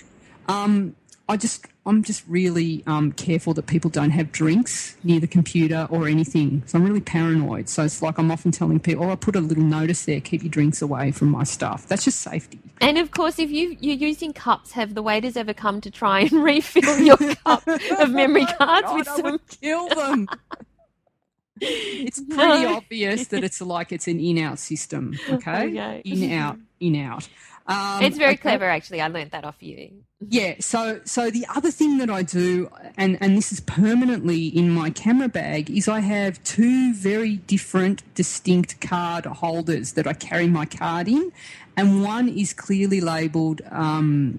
Um, 0.49 0.97
I 1.29 1.37
just 1.37 1.67
I'm 1.87 2.03
just 2.03 2.25
really 2.29 2.83
um, 2.87 3.13
careful 3.13 3.55
that 3.55 3.67
people 3.67 3.91
don't 3.91 4.11
have 4.11 4.33
drinks 4.33 4.97
near 5.03 5.19
the 5.21 5.27
computer 5.27 5.87
or 5.91 6.07
anything. 6.07 6.63
So 6.67 6.79
I'm 6.79 6.85
really 6.85 7.01
paranoid. 7.01 7.69
So 7.69 7.85
it's 7.85 8.03
like 8.03 8.19
I'm 8.19 8.31
often 8.31 8.51
telling 8.51 8.81
people, 8.81 9.05
"Oh, 9.05 9.11
I 9.11 9.15
put 9.17 9.35
a 9.37 9.41
little 9.41 9.65
notice 9.65 10.05
there: 10.05 10.21
keep 10.21 10.43
your 10.43 10.51
drinks 10.51 10.83
away 10.83 11.11
from 11.13 11.29
my 11.31 11.45
stuff." 11.45 11.87
That's 11.87 12.05
just 12.05 12.21
safety. 12.21 12.59
And 12.81 12.99
of 12.99 13.13
course, 13.13 13.39
if 13.39 13.51
you, 13.51 13.77
you're 13.81 13.97
using 13.97 14.33
cups, 14.33 14.73
have 14.73 14.95
the 14.95 15.03
waiters 15.03 15.37
ever 15.37 15.55
come 15.55 15.81
to 15.83 15.91
try 15.91 16.21
and 16.21 16.33
refill 16.45 16.99
your 16.99 17.17
cup 17.17 17.67
of 17.67 18.11
memory 18.11 18.45
cards 18.59 18.83
God, 18.89 18.99
with 18.99 19.09
I 19.09 19.17
some? 19.17 19.31
would 19.33 19.49
kill 19.61 19.89
them. 19.89 20.29
it's 21.61 22.21
pretty 22.21 22.65
obvious 22.67 23.29
that 23.29 23.45
it's 23.45 23.61
like 23.61 23.93
it's 23.93 24.09
an 24.09 24.19
in-out 24.19 24.59
system. 24.59 25.19
Okay, 25.31 25.67
Okay. 25.69 26.03
in-out, 26.05 26.59
in-out. 26.81 27.29
Um, 27.67 28.03
It's 28.03 28.19
very 28.19 28.35
okay. 28.35 28.43
clever, 28.43 28.65
actually. 28.69 29.01
I 29.01 29.09
learned 29.09 29.31
that 29.33 29.45
off 29.45 29.57
you. 29.61 30.05
Yeah, 30.29 30.55
so 30.61 31.01
so 31.05 31.31
the 31.31 31.47
other 31.55 31.71
thing 31.71 31.99
that 31.99 32.11
I 32.11 32.23
do, 32.23 32.69
and 32.97 33.19
and 33.21 33.37
this 33.37 33.53
is 33.53 33.61
permanently 33.61 34.47
in 34.47 34.71
my 34.71 34.91
camera 34.91 35.29
bag, 35.29 35.71
is 35.71 35.89
I 35.89 36.01
have 36.01 36.43
two 36.45 36.95
very 36.95 37.37
different, 37.37 38.03
distinct 38.15 38.81
card 38.81 39.27
holders 39.27 39.93
that 39.93 40.07
I 40.07 40.13
carry 40.13 40.49
my 40.49 40.65
card 40.67 41.09
in, 41.09 41.33
and 41.77 42.03
one 42.05 42.29
is 42.29 42.53
clearly 42.53 43.01
labelled 43.01 43.63
um, 43.71 44.39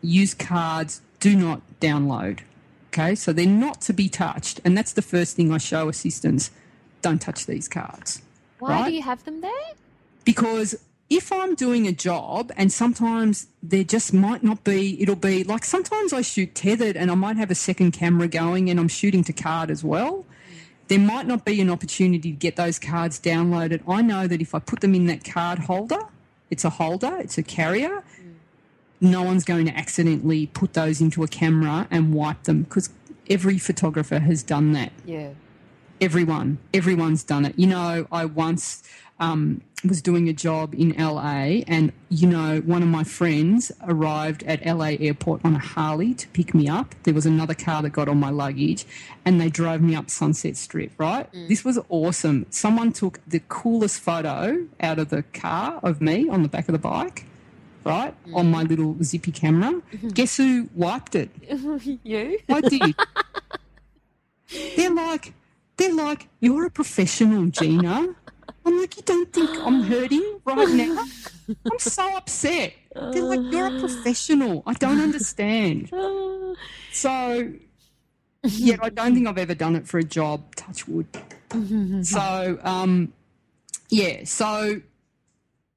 "Use 0.00 0.34
cards, 0.34 1.02
do 1.20 1.36
not 1.36 1.62
download." 1.80 2.40
Okay, 2.88 3.14
so 3.14 3.32
they're 3.32 3.46
not 3.46 3.80
to 3.82 3.92
be 3.92 4.08
touched, 4.08 4.60
and 4.64 4.76
that's 4.76 4.92
the 4.92 5.02
first 5.02 5.36
thing 5.36 5.52
I 5.52 5.58
show 5.58 5.88
assistants: 5.88 6.50
don't 7.00 7.20
touch 7.20 7.46
these 7.46 7.68
cards 7.68 8.22
Why 8.58 8.68
Right. 8.70 8.88
do 8.88 8.94
you 8.94 9.02
have 9.02 9.24
them 9.24 9.40
there? 9.40 9.50
because 10.24 10.76
if 11.18 11.30
I'm 11.30 11.54
doing 11.54 11.86
a 11.86 11.92
job 11.92 12.50
and 12.56 12.72
sometimes 12.72 13.46
there 13.62 13.84
just 13.84 14.14
might 14.14 14.42
not 14.42 14.64
be, 14.64 15.00
it'll 15.02 15.14
be 15.32 15.44
like 15.44 15.62
sometimes 15.64 16.12
I 16.14 16.22
shoot 16.22 16.54
tethered 16.54 16.96
and 16.96 17.10
I 17.10 17.14
might 17.14 17.36
have 17.36 17.50
a 17.50 17.54
second 17.54 17.90
camera 17.92 18.28
going 18.28 18.70
and 18.70 18.80
I'm 18.80 18.88
shooting 18.88 19.22
to 19.24 19.32
card 19.32 19.70
as 19.70 19.84
well. 19.84 20.24
There 20.88 20.98
might 20.98 21.26
not 21.26 21.44
be 21.44 21.60
an 21.60 21.68
opportunity 21.68 22.30
to 22.32 22.36
get 22.46 22.56
those 22.56 22.78
cards 22.78 23.20
downloaded. 23.20 23.82
I 23.86 24.00
know 24.00 24.26
that 24.26 24.40
if 24.40 24.54
I 24.54 24.58
put 24.58 24.80
them 24.80 24.94
in 24.94 25.04
that 25.06 25.22
card 25.22 25.58
holder, 25.60 26.00
it's 26.50 26.64
a 26.64 26.70
holder, 26.70 27.14
it's 27.18 27.36
a 27.36 27.42
carrier, 27.42 28.02
no 29.00 29.22
one's 29.22 29.44
going 29.44 29.66
to 29.66 29.76
accidentally 29.76 30.46
put 30.46 30.72
those 30.72 31.00
into 31.02 31.22
a 31.22 31.28
camera 31.28 31.86
and 31.90 32.14
wipe 32.14 32.44
them 32.44 32.62
because 32.62 32.88
every 33.28 33.58
photographer 33.58 34.18
has 34.20 34.42
done 34.42 34.72
that 34.72 34.92
Yeah. 35.04 35.30
everyone 36.00 36.58
everyone's 36.74 37.22
done 37.22 37.44
it 37.44 37.54
you 37.56 37.66
know 37.68 38.06
i 38.10 38.24
once 38.24 38.82
um, 39.20 39.60
was 39.84 40.00
doing 40.00 40.28
a 40.28 40.32
job 40.32 40.74
in 40.74 40.94
la 40.96 41.20
and 41.22 41.92
you 42.08 42.28
know 42.28 42.60
one 42.60 42.82
of 42.82 42.88
my 42.88 43.04
friends 43.04 43.72
arrived 43.82 44.42
at 44.44 44.64
la 44.64 44.86
airport 44.86 45.44
on 45.44 45.56
a 45.56 45.58
harley 45.58 46.14
to 46.14 46.28
pick 46.28 46.54
me 46.54 46.68
up. 46.68 46.94
There 47.02 47.14
was 47.14 47.26
another 47.26 47.54
car 47.54 47.82
that 47.82 47.90
got 47.90 48.08
on 48.08 48.18
my 48.18 48.30
luggage 48.30 48.86
and 49.24 49.40
they 49.40 49.48
drove 49.48 49.80
me 49.80 49.94
up 49.94 50.10
sunset 50.10 50.56
strip 50.56 50.92
right? 50.98 51.32
Mm. 51.32 51.48
This 51.48 51.64
was 51.64 51.78
awesome. 51.88 52.46
Someone 52.50 52.92
took 52.92 53.20
the 53.26 53.40
coolest 53.48 54.00
photo 54.00 54.66
out 54.80 54.98
of 54.98 55.08
the 55.10 55.22
car 55.22 55.80
of 55.82 56.00
me 56.00 56.28
on 56.28 56.42
the 56.42 56.48
back 56.48 56.68
of 56.68 56.72
the 56.72 56.78
bike 56.78 57.26
right 57.84 58.14
mm. 58.26 58.36
on 58.36 58.50
my 58.50 58.62
little 58.62 58.96
zippy 59.02 59.32
camera. 59.32 59.80
Guess 60.14 60.36
who 60.36 60.68
wiped 60.74 61.14
it? 61.14 61.30
You? 62.04 62.38
I 62.48 62.60
did. 62.60 62.94
they're 64.76 64.94
like, 64.94 65.34
they're 65.76 65.94
like, 65.94 66.28
you're 66.40 66.66
a 66.66 66.70
professional, 66.70 67.46
Gina. 67.46 68.14
I'm 68.64 68.78
like, 68.78 68.96
you 68.96 69.02
don't 69.02 69.32
think 69.32 69.50
I'm 69.64 69.82
hurting 69.82 70.40
right 70.44 70.68
now? 70.68 71.04
I'm 71.70 71.78
so 71.78 72.16
upset. 72.16 72.74
They're 72.94 73.22
like, 73.22 73.40
you're 73.52 73.76
a 73.76 73.80
professional. 73.80 74.62
I 74.66 74.74
don't 74.74 75.00
understand. 75.00 75.90
So, 76.92 77.50
yeah, 78.44 78.76
I 78.82 78.90
don't 78.90 79.14
think 79.14 79.26
I've 79.26 79.38
ever 79.38 79.54
done 79.54 79.76
it 79.76 79.88
for 79.88 79.98
a 79.98 80.04
job. 80.04 80.54
Touch 80.56 80.86
wood. 80.86 81.06
So, 82.04 82.58
um, 82.62 83.12
yeah, 83.88 84.24
so 84.24 84.80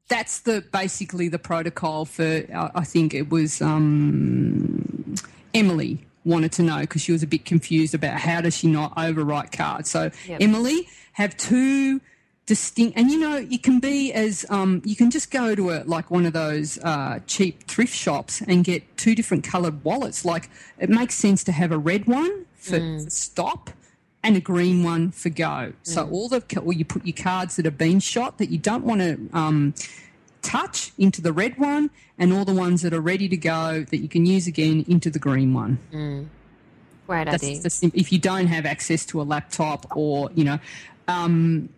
that's 0.10 0.40
the 0.42 0.64
basically 0.72 1.28
the 1.30 1.40
protocol 1.40 2.06
for. 2.06 2.44
Uh, 2.54 2.70
I 2.76 2.84
think 2.84 3.14
it 3.14 3.30
was 3.30 3.62
um, 3.62 5.16
Emily 5.54 6.06
wanted 6.26 6.52
to 6.54 6.64
know 6.64 6.82
because 6.82 7.02
she 7.02 7.12
was 7.12 7.24
a 7.24 7.28
bit 7.28 7.46
confused 7.46 7.94
about 7.94 8.20
how 8.20 8.42
does 8.42 8.56
she 8.58 8.68
not 8.68 8.96
overwrite 8.96 9.52
cards. 9.52 9.90
So 9.90 10.12
Yep. 10.28 10.42
Emily 10.42 10.88
have 11.14 11.36
two 11.38 12.02
distinct, 12.46 12.98
and 12.98 13.10
you 13.10 13.20
know 13.20 13.38
it 13.38 13.64
can 13.64 13.80
be 13.80 14.14
as 14.14 14.46
um, 14.50 14.82
you 14.86 14.96
can 14.96 15.10
just 15.10 15.32
go 15.32 15.56
to 15.56 15.72
a 15.72 15.84
like 15.86 16.12
one 16.12 16.26
of 16.26 16.34
those 16.34 16.78
uh, 16.80 17.20
cheap 17.28 17.68
thrift 17.68 17.96
shops 17.96 18.42
and 18.42 18.64
get 18.64 18.98
two 18.98 19.16
different 19.16 19.44
coloured 19.44 19.84
wallets. 19.84 20.26
Like 20.26 20.50
it 20.80 20.90
makes 20.90 21.16
sense 21.16 21.44
to 21.46 21.52
have 21.52 21.72
a 21.72 21.78
red 21.78 22.06
one 22.06 22.46
for, 22.56 22.80
for 22.80 23.10
stop 23.10 23.70
and 24.24 24.36
a 24.36 24.42
green 24.42 24.84
one 24.84 25.12
for 25.12 25.30
go. 25.30 25.74
So 25.84 26.10
all 26.10 26.30
the 26.30 26.44
or 26.64 26.74
you 26.74 26.86
put 26.86 27.06
your 27.06 27.16
cards 27.16 27.56
that 27.58 27.66
have 27.66 27.78
been 27.78 28.00
shot 28.00 28.38
that 28.40 28.50
you 28.50 28.58
don't 28.58 28.84
want 28.84 29.02
to 29.02 29.30
um, 29.34 29.74
touch 30.42 30.92
into 30.98 31.22
the 31.22 31.34
red 31.34 31.58
one, 31.58 31.90
and 32.18 32.34
all 32.34 32.46
the 32.46 32.54
ones 32.54 32.82
that 32.82 32.94
are 32.94 33.02
ready 33.02 33.28
to 33.30 33.38
go 33.38 33.84
that 33.90 33.98
you 33.98 34.08
can 34.08 34.26
use 34.26 34.48
again 34.48 34.86
into 34.88 35.10
the 35.10 35.20
green 35.20 35.54
one. 35.54 36.30
Great 37.08 37.26
That's 37.26 37.44
idea. 37.44 37.62
the 37.62 37.92
if 37.94 38.12
you 38.12 38.18
don't 38.18 38.48
have 38.48 38.66
access 38.66 39.06
to 39.08 39.22
a 39.22 39.24
laptop 39.24 39.86
or 39.96 40.32
you 40.34 40.44
know, 40.44 40.60
um, 41.08 41.70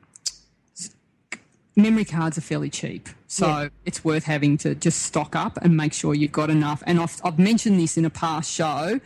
memory 1.77 2.03
cards 2.05 2.37
are 2.37 2.41
fairly 2.41 2.69
cheap, 2.69 3.07
so 3.27 3.47
Yeah. 3.47 3.69
it's 3.85 4.03
worth 4.03 4.23
having 4.25 4.57
to 4.59 4.75
just 4.75 5.03
stock 5.03 5.35
up 5.35 5.57
and 5.61 5.77
make 5.77 5.93
sure 5.93 6.13
you've 6.15 6.31
got 6.31 6.49
enough. 6.49 6.81
And 6.85 6.99
I've, 6.99 7.21
I've 7.23 7.39
mentioned 7.39 7.79
this 7.79 7.97
in 7.97 8.03
a 8.05 8.09
past 8.09 8.51
show, 8.51 8.99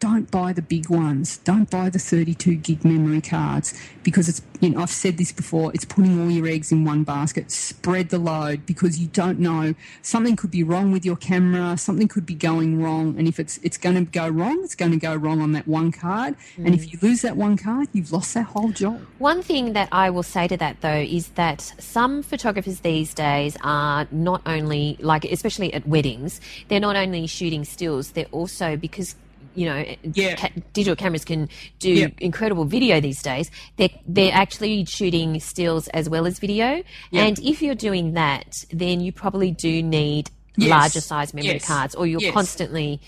don't 0.00 0.30
buy 0.30 0.52
the 0.54 0.62
big 0.62 0.88
ones. 0.88 1.38
Don't 1.38 1.70
buy 1.70 1.90
the 1.90 1.98
32 1.98 2.56
gig 2.56 2.84
memory 2.86 3.20
cards 3.20 3.78
because 4.02 4.30
it's, 4.30 4.40
you 4.60 4.70
know, 4.70 4.80
I've 4.80 4.90
said 4.90 5.18
this 5.18 5.30
before, 5.30 5.72
it's 5.74 5.84
putting 5.84 6.18
all 6.18 6.30
your 6.30 6.46
eggs 6.46 6.72
in 6.72 6.86
one 6.86 7.04
basket. 7.04 7.50
Spread 7.50 8.08
the 8.08 8.18
load 8.18 8.64
because 8.64 8.98
you 8.98 9.08
don't 9.08 9.38
know. 9.38 9.74
Something 10.00 10.36
could 10.36 10.50
be 10.50 10.62
wrong 10.62 10.90
with 10.90 11.04
your 11.04 11.16
camera, 11.16 11.76
something 11.76 12.08
could 12.08 12.24
be 12.24 12.34
going 12.34 12.82
wrong. 12.82 13.14
And 13.18 13.28
if 13.28 13.38
it's, 13.38 13.58
it's 13.58 13.76
going 13.76 13.94
to 13.96 14.10
go 14.10 14.26
wrong, 14.26 14.64
it's 14.64 14.74
going 14.74 14.92
to 14.92 14.96
go 14.96 15.14
wrong 15.14 15.42
on 15.42 15.52
that 15.52 15.68
one 15.68 15.92
card. 15.92 16.34
And 16.56 16.74
if 16.74 16.86
mm. 16.86 16.92
you 16.92 16.98
lose 17.02 17.20
that 17.20 17.36
one 17.36 17.58
card, 17.58 17.88
you've 17.92 18.10
lost 18.10 18.32
that 18.34 18.46
whole 18.46 18.70
job. 18.70 19.02
One 19.18 19.42
thing 19.42 19.74
that 19.74 19.90
I 19.92 20.08
will 20.08 20.22
say 20.22 20.48
to 20.48 20.56
that 20.56 20.80
though 20.80 21.04
is 21.06 21.28
that 21.30 21.60
some 21.78 22.22
photographers 22.22 22.80
these 22.80 23.12
days 23.12 23.54
are 23.62 24.08
not 24.10 24.40
only 24.46 24.96
like 25.00 25.26
especially 25.26 25.74
at 25.74 25.86
weddings, 25.86 26.40
they're 26.68 26.80
not 26.80 26.96
only 26.96 27.26
shooting 27.26 27.64
stills, 27.64 28.12
they're 28.12 28.24
also 28.32 28.78
because 28.78 29.14
you 29.54 29.66
know 29.66 29.84
Yeah. 30.14 30.36
ca- 30.36 30.50
digital 30.72 30.96
cameras 30.96 31.24
can 31.24 31.48
do 31.78 31.90
Yeah. 31.92 32.08
incredible 32.20 32.64
video 32.64 33.00
these 33.00 33.22
days. 33.22 33.50
They're 33.76 33.90
they're 34.06 34.32
actually 34.32 34.84
shooting 34.84 35.40
stills 35.40 35.88
as 35.88 36.08
well 36.08 36.26
as 36.26 36.38
video. 36.38 36.82
Yeah. 37.10 37.24
And 37.24 37.38
if 37.40 37.60
you're 37.62 37.74
doing 37.74 38.12
that, 38.14 38.54
then 38.72 39.00
you 39.00 39.12
probably 39.12 39.50
do 39.52 39.82
need 39.82 40.30
Yes. 40.56 40.68
larger 40.70 41.00
size 41.00 41.32
memory 41.32 41.52
Yes. 41.54 41.66
cards 41.66 41.94
or 41.94 42.06
you're 42.06 42.20
Yes. 42.20 42.34
constantly 42.34 43.00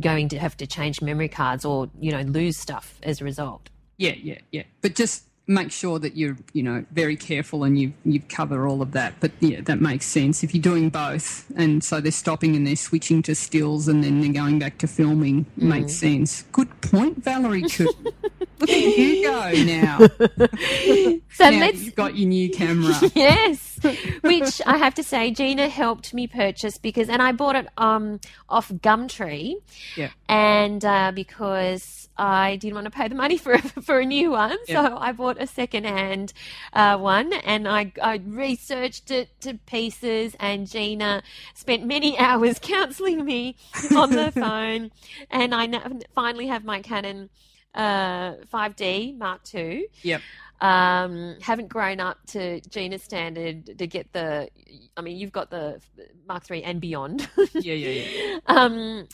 going 0.00 0.28
to 0.30 0.38
have 0.38 0.56
to 0.56 0.66
change 0.66 1.02
memory 1.02 1.28
cards 1.28 1.64
or 1.64 1.88
you 2.00 2.10
know 2.10 2.22
lose 2.22 2.58
stuff 2.58 2.98
as 3.02 3.20
a 3.20 3.24
result. 3.24 3.68
Yeah, 3.98 4.14
yeah, 4.22 4.38
yeah. 4.52 4.62
But 4.82 4.94
just 4.94 5.24
make 5.46 5.70
sure 5.70 5.98
that 5.98 6.16
you're, 6.16 6.36
you 6.52 6.62
know, 6.62 6.84
very 6.90 7.16
careful 7.16 7.64
and 7.64 7.78
you 7.78 7.92
you 8.04 8.20
cover 8.20 8.66
all 8.66 8.82
of 8.82 8.92
that. 8.92 9.14
But 9.20 9.32
yeah, 9.40 9.60
that 9.62 9.80
makes 9.80 10.06
sense 10.06 10.42
if 10.42 10.54
you're 10.54 10.62
doing 10.62 10.90
both, 10.90 11.46
and 11.56 11.82
so 11.82 12.00
they're 12.00 12.12
stopping 12.12 12.56
and 12.56 12.66
they're 12.66 12.76
switching 12.76 13.22
to 13.22 13.34
stills 13.34 13.88
and 13.88 14.02
then 14.02 14.20
they're 14.20 14.32
going 14.32 14.58
back 14.58 14.78
to 14.78 14.86
filming. 14.86 15.46
Makes 15.56 15.92
mm. 15.94 16.00
sense. 16.00 16.42
Good 16.52 16.80
point, 16.80 17.22
Valerie. 17.22 17.64
Coo. 18.58 18.66
Look 18.66 18.70
at 18.70 18.98
you 18.98 19.22
go 19.22 19.52
now. 19.64 21.18
So 21.36 21.50
now 21.50 21.60
let's 21.60 21.82
you've 21.84 21.94
got 21.94 22.16
your 22.16 22.28
new 22.28 22.48
camera. 22.48 22.94
yes, 23.14 23.78
which 24.22 24.62
I 24.64 24.78
have 24.78 24.94
to 24.94 25.02
say, 25.02 25.30
Gina 25.30 25.68
helped 25.68 26.14
me 26.14 26.26
purchase 26.26 26.78
because, 26.78 27.10
and 27.10 27.20
I 27.20 27.32
bought 27.32 27.56
it 27.56 27.66
um 27.76 28.20
off 28.48 28.70
Gumtree, 28.70 29.56
Yeah. 29.96 30.08
and 30.30 30.82
uh, 30.82 31.12
because 31.14 32.08
I 32.16 32.56
didn't 32.56 32.74
want 32.74 32.86
to 32.86 32.90
pay 32.90 33.06
the 33.08 33.14
money 33.14 33.36
for 33.44 33.58
for 33.58 33.98
a 34.00 34.06
new 34.06 34.30
one, 34.30 34.56
Yeah. 34.66 34.88
so 34.88 34.96
I 34.96 35.12
bought 35.12 35.36
a 35.38 35.46
second 35.46 35.84
hand 35.84 36.32
uh, 36.72 36.96
one, 36.96 37.34
and 37.34 37.68
I 37.68 37.92
I 38.02 38.22
researched 38.24 39.10
it 39.10 39.28
to 39.42 39.58
pieces, 39.66 40.34
and 40.40 40.66
Gina 40.66 41.22
spent 41.52 41.84
many 41.84 42.18
hours 42.18 42.58
counselling 42.58 43.26
me 43.26 43.56
on 43.94 44.08
the 44.10 44.32
phone, 44.32 44.90
and 45.30 45.54
I 45.54 45.66
now 45.66 45.82
finally 46.14 46.46
have 46.46 46.64
my 46.64 46.80
Canon 46.80 47.28
uh, 47.76 48.34
5D 48.52 49.16
Mark 49.18 49.42
II 49.54 49.86
Yep. 50.02 50.22
um, 50.60 51.36
haven't 51.40 51.68
grown 51.68 52.00
up 52.00 52.18
to 52.28 52.60
Gina's 52.62 53.02
standard 53.02 53.78
to 53.78 53.86
get 53.86 54.12
the. 54.12 54.48
I 54.96 55.02
mean, 55.02 55.18
you've 55.18 55.32
got 55.32 55.50
the 55.50 55.80
Mark 56.26 56.50
III 56.50 56.64
and 56.64 56.80
beyond. 56.80 57.28
Yeah, 57.52 57.74
yeah, 57.74 57.88
yeah. 57.90 58.38
um, 58.46 59.06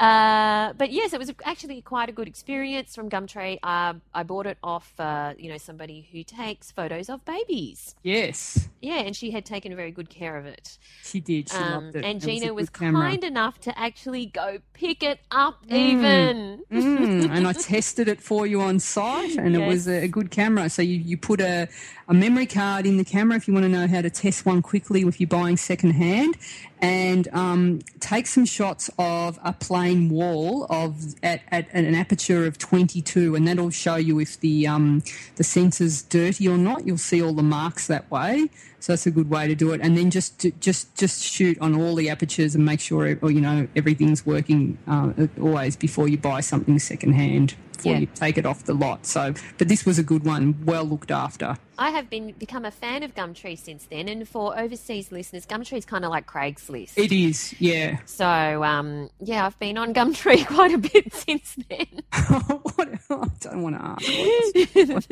uh, 0.00 0.72
but 0.78 0.90
yes, 0.90 1.12
it 1.12 1.18
was 1.18 1.30
actually 1.44 1.82
quite 1.82 2.08
a 2.08 2.12
good 2.12 2.26
experience 2.26 2.94
from 2.94 3.10
Gumtree. 3.10 3.58
Uh, 3.62 3.94
I 4.14 4.22
bought 4.22 4.46
it 4.46 4.56
off, 4.62 4.92
uh, 4.98 5.34
you 5.38 5.50
know, 5.50 5.58
somebody 5.58 6.08
who 6.10 6.24
takes 6.24 6.72
photos 6.72 7.10
of 7.10 7.24
babies. 7.24 7.94
Yes, 8.02 8.68
Yeah, 8.80 9.00
and 9.00 9.14
she 9.14 9.30
had 9.30 9.44
taken 9.44 9.76
very 9.76 9.90
good 9.90 10.08
care 10.08 10.36
of 10.38 10.46
it. 10.46 10.78
she 11.02 11.20
did. 11.20 11.50
She 11.50 11.56
Um, 11.56 11.72
loved 11.84 11.96
it. 11.96 12.04
and 12.04 12.22
It 12.22 12.26
Gina 12.26 12.46
good 12.46 12.54
was 12.56 12.70
kind 12.70 13.22
enough 13.22 13.60
to 13.60 13.78
actually 13.78 14.26
go 14.26 14.58
pick 14.72 15.02
it 15.02 15.20
up, 15.30 15.64
even. 15.68 16.62
Mm, 16.72 17.30
and 17.30 17.46
I 17.46 17.52
tested 17.70 18.08
it 18.08 18.22
for 18.22 18.46
you 18.46 18.60
on 18.62 18.78
site, 18.80 19.36
and 19.36 19.54
it 19.54 19.66
was 19.66 19.86
a, 19.86 20.04
a 20.04 20.08
good 20.08 20.30
camera. 20.30 20.70
So 20.70 20.80
you, 20.82 20.96
you 20.96 21.16
put 21.18 21.40
a, 21.42 21.68
a 22.10 22.14
memory 22.14 22.44
card 22.44 22.86
in 22.86 22.96
the 22.96 23.04
camera 23.04 23.36
if 23.36 23.46
you 23.46 23.54
want 23.54 23.62
to 23.62 23.68
know 23.68 23.86
how 23.86 24.02
to 24.02 24.10
test 24.10 24.44
one 24.44 24.60
quickly 24.60 25.02
if 25.02 25.20
you're 25.20 25.28
buying 25.28 25.56
second 25.56 25.92
hand, 25.92 26.36
and 26.80 27.28
um, 27.32 27.78
take 28.00 28.26
some 28.26 28.44
shots 28.44 28.90
of 28.98 29.38
a 29.44 29.52
plain 29.52 30.08
wall 30.08 30.66
of 30.68 31.14
at, 31.22 31.40
at, 31.52 31.68
at 31.72 31.84
an 31.84 31.94
aperture 31.94 32.46
of 32.46 32.58
22, 32.58 33.36
and 33.36 33.46
that'll 33.46 33.70
show 33.70 33.94
you 33.94 34.18
if 34.18 34.40
the 34.40 34.66
um, 34.66 35.04
the 35.36 35.44
sensor's 35.44 36.02
dirty 36.02 36.48
or 36.48 36.58
not. 36.58 36.84
You'll 36.84 36.98
see 36.98 37.22
all 37.22 37.32
the 37.32 37.44
marks 37.44 37.86
that 37.86 38.10
way. 38.10 38.48
So 38.80 38.92
that's 38.92 39.06
a 39.06 39.12
good 39.12 39.30
way 39.30 39.46
to 39.46 39.54
do 39.54 39.70
it, 39.72 39.80
and 39.80 39.96
then 39.96 40.10
just 40.10 40.44
just 40.58 40.92
just 40.96 41.22
shoot 41.22 41.56
on 41.60 41.80
all 41.80 41.94
the 41.94 42.10
apertures 42.10 42.56
and 42.56 42.64
make 42.64 42.80
sure, 42.80 43.18
or 43.22 43.30
you 43.30 43.40
know, 43.40 43.68
everything's 43.76 44.26
working 44.26 44.78
uh, 44.88 45.12
always 45.40 45.76
before 45.76 46.08
you 46.08 46.18
buy 46.18 46.40
something 46.40 46.76
second 46.80 47.12
hand. 47.12 47.54
Before 47.80 47.92
Yeah. 47.92 48.00
you 48.00 48.06
take 48.14 48.36
it 48.36 48.44
off 48.44 48.64
the 48.64 48.74
lot. 48.74 49.06
So, 49.06 49.32
but 49.56 49.68
this 49.68 49.86
was 49.86 49.98
a 49.98 50.02
good 50.02 50.24
one, 50.24 50.54
well 50.66 50.84
looked 50.84 51.10
after. 51.10 51.56
I 51.78 51.88
have 51.90 52.10
been 52.10 52.32
become 52.32 52.66
a 52.66 52.70
fan 52.70 53.02
of 53.02 53.14
Gumtree 53.14 53.58
since 53.58 53.86
then, 53.90 54.06
and 54.06 54.28
for 54.28 54.58
overseas 54.58 55.10
listeners, 55.10 55.46
Gumtree 55.46 55.78
is 55.78 55.86
kind 55.86 56.04
of 56.04 56.10
like 56.10 56.26
Craigslist. 56.26 56.98
It 56.98 57.10
is, 57.10 57.54
yeah. 57.58 58.00
so 58.04 58.62
um, 58.62 59.08
yeah, 59.18 59.46
I've 59.46 59.58
been 59.58 59.78
on 59.78 59.94
Gumtree 59.94 60.46
quite 60.54 60.74
a 60.74 60.78
bit 60.78 61.10
since 61.14 61.56
then. 61.70 61.86
what, 62.74 62.88
I 63.10 63.26
don't 63.40 63.62
want 63.62 63.76
to 63.76 63.82
ask. 63.82 65.08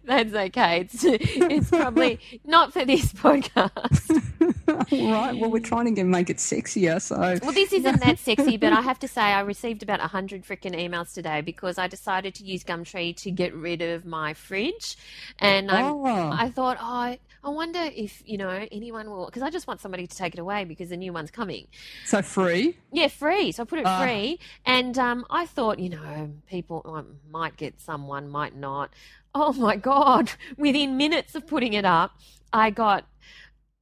That's 0.04 0.32
okay. 0.32 0.80
It's 0.80 1.04
it's 1.04 1.68
probably 1.68 2.18
not 2.46 2.72
for 2.72 2.86
this 2.86 3.12
podcast. 3.12 4.22
all 4.68 5.12
right. 5.12 5.38
Well, 5.38 5.50
we're 5.50 5.58
trying 5.60 5.94
to 5.94 6.04
make 6.04 6.30
it 6.30 6.38
sexier. 6.38 7.00
So 7.02 7.16
Well, 7.42 7.52
this 7.52 7.74
isn't 7.74 8.00
that 8.00 8.18
sexy, 8.18 8.56
but 8.56 8.72
I 8.72 8.80
have 8.80 8.98
to 9.00 9.08
say 9.08 9.20
I 9.20 9.40
received 9.40 9.82
about 9.82 10.00
hundred 10.00 10.44
freaking 10.44 10.74
emails 10.74 11.12
today 11.12 11.42
because 11.42 11.76
I 11.76 11.88
decided 12.06 12.36
to 12.36 12.44
use 12.44 12.62
Gumtree 12.62 13.16
to 13.16 13.32
get 13.32 13.52
rid 13.52 13.82
of 13.82 14.06
my 14.06 14.32
fridge, 14.32 14.96
and 15.40 15.68
I 15.72 15.82
Oh. 15.82 16.30
I 16.32 16.50
thought, 16.50 16.76
oh, 16.80 16.84
I, 16.84 17.18
I 17.42 17.48
wonder 17.48 17.80
if 17.80 18.22
you 18.24 18.38
know 18.38 18.64
anyone 18.70 19.10
will 19.10 19.26
because 19.26 19.42
I 19.42 19.50
just 19.50 19.66
want 19.66 19.80
somebody 19.80 20.06
to 20.06 20.16
take 20.16 20.32
it 20.34 20.38
away 20.38 20.64
because 20.64 20.90
the 20.90 20.96
new 20.96 21.12
one's 21.12 21.32
coming. 21.32 21.66
so 22.04 22.22
free. 22.22 22.76
Yeah, 22.92 23.08
free. 23.08 23.50
So 23.50 23.64
I 23.64 23.66
put 23.66 23.80
it 23.80 23.86
Ah. 23.86 24.00
free, 24.02 24.38
and 24.64 24.96
um, 24.98 25.26
I 25.30 25.46
thought, 25.46 25.80
you 25.80 25.88
know, 25.88 26.30
people 26.48 26.80
um, 26.84 27.16
might 27.28 27.56
get 27.56 27.80
someone, 27.80 28.28
might 28.28 28.54
not. 28.54 28.90
Oh 29.34 29.52
my 29.52 29.74
god! 29.74 30.30
Within 30.56 30.96
minutes 30.96 31.34
of 31.34 31.44
putting 31.48 31.72
it 31.72 31.84
up, 31.84 32.12
I 32.52 32.70
got. 32.70 33.04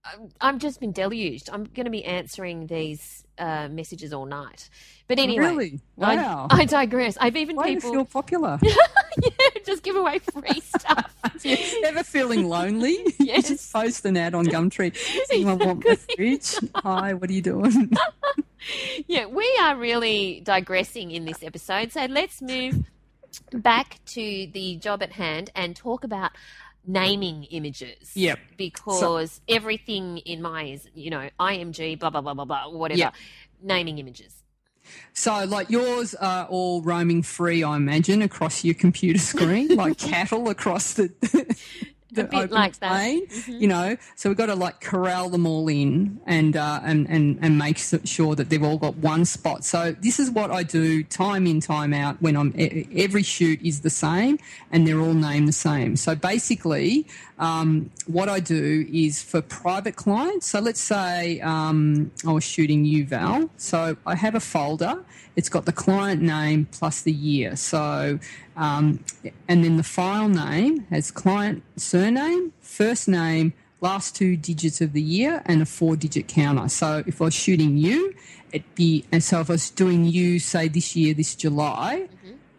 I'm- 0.07 0.29
I've 0.41 0.59
just 0.59 0.81
been 0.81 0.93
deluged. 0.93 1.49
I'm 1.53 1.64
going 1.64 1.87
to 1.87 1.91
be 1.91 2.05
answering 2.05 2.66
these 2.66 3.25
uh, 3.39 3.68
messages 3.68 4.12
all 4.12 4.27
night. 4.27 4.68
But 5.07 5.19
anyway, 5.19 5.45
Really? 5.45 5.81
I- 6.01 6.17
Wow. 6.17 6.47
I, 6.51 6.65
digress. 6.65 7.19
I've 7.21 7.37
even 7.37 7.57
Why 7.57 7.65
do 7.67 7.71
you 7.73 7.77
people 7.77 7.93
feel 7.93 8.05
popular? 8.07 8.59
yeah, 8.63 9.31
just 9.67 9.83
give 9.83 9.97
away 9.97 10.19
free 10.19 10.61
stuff. 10.61 11.15
Ever 11.85 12.03
feeling 12.03 12.49
lonely? 12.49 12.99
Yes. 13.19 13.49
just 13.49 13.73
post 13.73 14.05
an 14.07 14.17
ad 14.17 14.35
on 14.35 14.47
Gumtree. 14.47 14.97
Anyone 15.31 15.59
want 15.59 15.85
my 15.85 15.97
fridge? 15.97 16.57
Hi, 16.77 17.13
what 17.15 17.29
are 17.29 17.33
you 17.33 17.43
doing? 17.43 17.91
yeah, 19.07 19.27
we 19.27 19.47
are 19.61 19.77
really 19.77 20.41
digressing 20.45 21.11
in 21.11 21.25
this 21.27 21.43
episode. 21.43 21.93
So 21.93 22.05
let's 22.07 22.41
move 22.41 22.85
back 23.53 24.01
to 24.07 24.21
the 24.53 24.77
job 24.77 25.03
at 25.03 25.13
hand 25.13 25.51
and 25.55 25.75
talk 25.77 26.05
about 26.05 26.31
naming 26.87 27.45
images. 27.45 28.13
Yep. 28.15 28.39
Because 28.57 29.41
everything 29.49 30.19
in 30.19 30.41
my 30.43 30.65
is, 30.65 30.89
you 30.95 31.11
know, 31.11 31.29
IMG, 31.41 31.99
blah, 31.99 32.11
blah, 32.11 32.21
blah, 32.21 32.35
blah, 32.35 32.45
blah, 32.45 32.69
whatever. 32.71 32.99
Yep. 32.99 33.15
Naming 33.63 33.99
images. 33.99 34.44
So, 35.12 35.45
like 35.45 35.70
yours 35.70 36.14
are 36.14 36.47
all 36.47 36.82
roaming 36.82 37.22
free, 37.22 37.62
I 37.62 37.76
imagine, 37.76 38.22
across 38.22 38.64
your 38.64 38.74
computer 38.74 39.18
screen, 39.18 39.68
like 39.68 39.99
cattle 39.99 40.49
across 40.49 40.95
the. 40.95 41.12
The 42.15 42.25
bit 42.25 42.45
open 42.45 42.51
like 42.51 42.79
that. 42.81 42.91
Mm-hmm. 42.91 43.53
you 43.53 43.69
know. 43.69 43.97
So 44.17 44.29
we've 44.29 44.37
got 44.37 44.47
to 44.47 44.55
like 44.55 44.81
corral 44.81 45.29
them 45.31 45.47
all 45.47 45.69
in 45.69 46.21
and 46.27 46.57
uh, 46.57 46.81
and 46.83 47.09
and 47.09 47.39
and 47.41 47.59
make 47.59 47.79
sure 47.79 48.35
that 48.35 48.51
they've 48.51 48.62
all 48.62 48.79
got 48.79 48.97
one 48.97 49.25
spot. 49.25 49.65
So 49.65 49.93
this 50.01 50.19
is 50.19 50.31
what 50.31 50.51
I 50.51 50.62
do 50.62 51.03
time 51.03 51.47
in 51.47 51.61
time 51.61 51.93
out 51.93 52.21
when 52.21 52.37
I'm 52.37 52.55
every 52.57 53.23
shoot 53.23 53.61
is 53.62 53.81
the 53.81 53.91
same 53.91 54.39
and 54.71 54.87
they're 54.87 55.01
all 55.01 55.15
named 55.15 55.49
the 55.49 55.53
same. 55.53 55.97
So 55.97 56.15
basically, 56.15 57.07
um, 57.39 57.91
what 58.07 58.29
I 58.29 58.41
do 58.41 58.87
is 58.93 59.23
for 59.23 59.43
private 59.43 59.97
clients. 59.97 60.47
So 60.49 60.61
let's 60.61 60.81
say 60.81 61.41
um, 61.41 62.12
I 62.27 62.33
was 62.33 62.45
shooting 62.45 62.85
you, 62.85 63.07
Val. 63.07 63.51
So 63.57 63.97
I 64.07 64.15
have 64.15 64.35
a 64.35 64.41
folder. 64.41 65.05
It's 65.37 65.49
got 65.49 65.65
the 65.65 65.73
client 65.73 66.23
name 66.23 66.69
plus 66.71 67.03
the 67.03 67.12
year. 67.12 67.57
So, 67.57 68.19
um, 68.57 69.05
and 69.49 69.65
then 69.65 69.77
the 69.77 69.83
file 69.83 70.29
name 70.29 70.81
has 70.91 71.11
client 71.11 71.63
surname, 71.77 72.53
first 72.61 73.09
name, 73.09 73.53
last 73.81 74.17
two 74.17 74.37
digits 74.37 74.81
of 74.81 74.93
the 74.93 75.03
year, 75.03 75.43
and 75.47 75.63
a 75.63 75.67
four 75.67 75.97
digit 75.97 76.29
counter. 76.29 76.69
So 76.69 77.03
if 77.07 77.21
I 77.21 77.27
was 77.27 77.35
shooting 77.35 77.77
you, 77.77 78.15
it'd 78.53 78.75
be, 78.75 79.05
and 79.13 79.23
so 79.23 79.41
if 79.41 79.51
I 79.51 79.55
was 79.55 79.71
doing 79.71 80.05
you, 80.05 80.39
say 80.39 80.69
this 80.69 80.95
year, 80.95 81.15
this 81.15 81.35
July, 81.35 82.09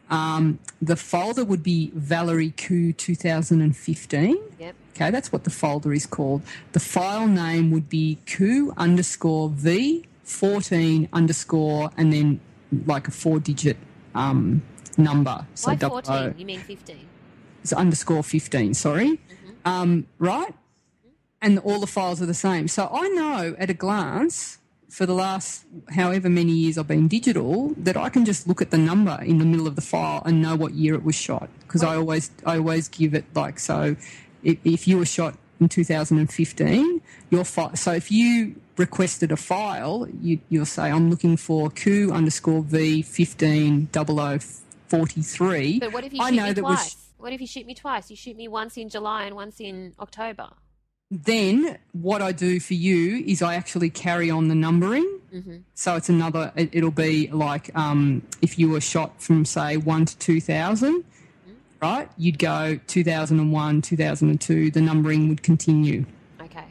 um, 0.09 0.59
the 0.81 0.95
folder 0.95 1.43
would 1.43 1.63
be 1.63 1.91
Valerie 1.95 2.51
Khoo 2.51 2.95
2015. 2.95 4.37
Yep. 4.59 4.75
Okay, 4.95 5.11
that's 5.11 5.31
what 5.31 5.43
the 5.43 5.49
folder 5.49 5.93
is 5.93 6.05
called. 6.05 6.41
The 6.73 6.79
file 6.79 7.27
name 7.27 7.71
would 7.71 7.89
be 7.89 8.19
Khoo 8.25 8.75
underscore 8.77 9.49
v 9.49 10.05
14 10.23 11.09
underscore 11.13 11.91
and 11.97 12.11
then 12.11 12.39
like 12.85 13.07
a 13.07 13.11
four 13.11 13.39
digit 13.39 13.77
um, 14.15 14.61
number. 14.97 15.45
So 15.55 15.69
Why 15.69 15.75
double 15.75 16.01
14? 16.01 16.15
O. 16.15 16.33
You 16.37 16.45
mean 16.45 16.59
15? 16.59 17.07
It's 17.63 17.73
underscore 17.73 18.23
15, 18.23 18.73
sorry. 18.75 19.19
Um, 19.65 20.07
right? 20.19 20.53
And 21.41 21.59
all 21.59 21.79
the 21.79 21.87
files 21.87 22.21
are 22.21 22.25
the 22.27 22.33
same. 22.33 22.67
So 22.67 22.89
I 22.91 23.07
know 23.09 23.55
at 23.57 23.69
a 23.69 23.73
glance 23.73 24.59
for 24.95 25.05
the 25.05 25.13
last 25.13 25.65
however 25.89 26.29
many 26.29 26.53
years 26.53 26.77
I've 26.77 26.87
been 26.87 27.09
digital 27.09 27.73
that 27.75 27.97
I 27.97 28.07
can 28.07 28.23
just 28.23 28.47
look 28.47 28.61
at 28.61 28.71
the 28.71 28.77
number 28.77 29.19
in 29.21 29.39
the 29.39 29.45
middle 29.45 29.67
of 29.67 29.75
the 29.75 29.81
file 29.81 30.21
and 30.25 30.41
know 30.41 30.55
what 30.55 30.73
year 30.73 30.95
it 30.95 31.03
was 31.03 31.15
shot 31.15 31.49
because 31.63 31.83
I 31.83 31.95
always 31.95 32.31
I 32.45 32.57
always 32.57 32.87
give 32.87 33.13
it 33.13 33.25
like 33.35 33.59
so 33.59 33.97
if, 34.41 34.57
if 34.63 34.87
you 34.87 34.97
were 34.97 35.05
shot 35.05 35.37
in 35.59 35.67
2015 35.67 37.01
your 37.29 37.43
file 37.43 37.75
so 37.75 37.91
if 37.91 38.09
you 38.09 38.55
requested 38.77 39.33
a 39.33 39.37
file 39.37 40.07
you, 40.21 40.39
you'll 40.47 40.65
say 40.65 40.83
I'm 40.83 41.09
looking 41.09 41.35
for 41.35 41.69
Q 41.69 42.13
underscore 42.13 42.61
V 42.61 43.01
15 43.01 43.87
0043 44.89 45.79
But 45.79 45.93
what 45.93 46.03
if 46.03 46.13
you 46.13 46.21
I 46.21 46.29
shoot 46.29 46.35
know 46.35 46.43
me 46.47 46.53
that 46.53 46.61
twice? 46.61 46.77
was 46.95 46.95
What 47.17 47.33
if 47.33 47.41
you 47.41 47.47
shoot 47.47 47.65
me 47.65 47.73
twice? 47.75 48.09
You 48.09 48.15
shoot 48.15 48.35
me 48.37 48.47
once 48.47 48.77
in 48.77 48.89
July 48.89 49.23
and 49.25 49.35
once 49.35 49.59
in 49.59 49.93
October. 49.99 50.49
then 51.11 51.77
what 51.93 52.21
I 52.21 52.31
do 52.31 52.59
for 52.59 52.73
you 52.73 53.23
is 53.25 53.41
I 53.41 53.55
actually 53.55 53.89
carry 53.89 54.29
on 54.29 54.47
the 54.47 54.55
numbering. 54.55 55.09
So 55.73 55.95
it's 55.97 56.07
another. 56.07 56.53
It, 56.55 56.69
it'll 56.71 56.91
be 56.91 57.27
like 57.27 57.69
um, 57.75 58.21
if 58.41 58.57
you 58.57 58.69
were 58.69 58.79
shot 58.79 59.21
from 59.21 59.43
say 59.43 59.75
one 59.75 60.05
to 60.05 60.17
two 60.17 60.39
right? 61.81 62.09
You'd 62.17 62.39
go 62.39 62.79
two 62.87 63.03
thousand 63.03 63.39
and 63.41 63.51
one, 63.51 63.81
two 63.81 63.97
thousand 63.97 64.29
and 64.29 64.39
two. 64.39 64.71
The 64.71 64.79
numbering 64.79 65.27
would 65.27 65.43
continue. 65.43 66.05
Okay. 66.41 66.63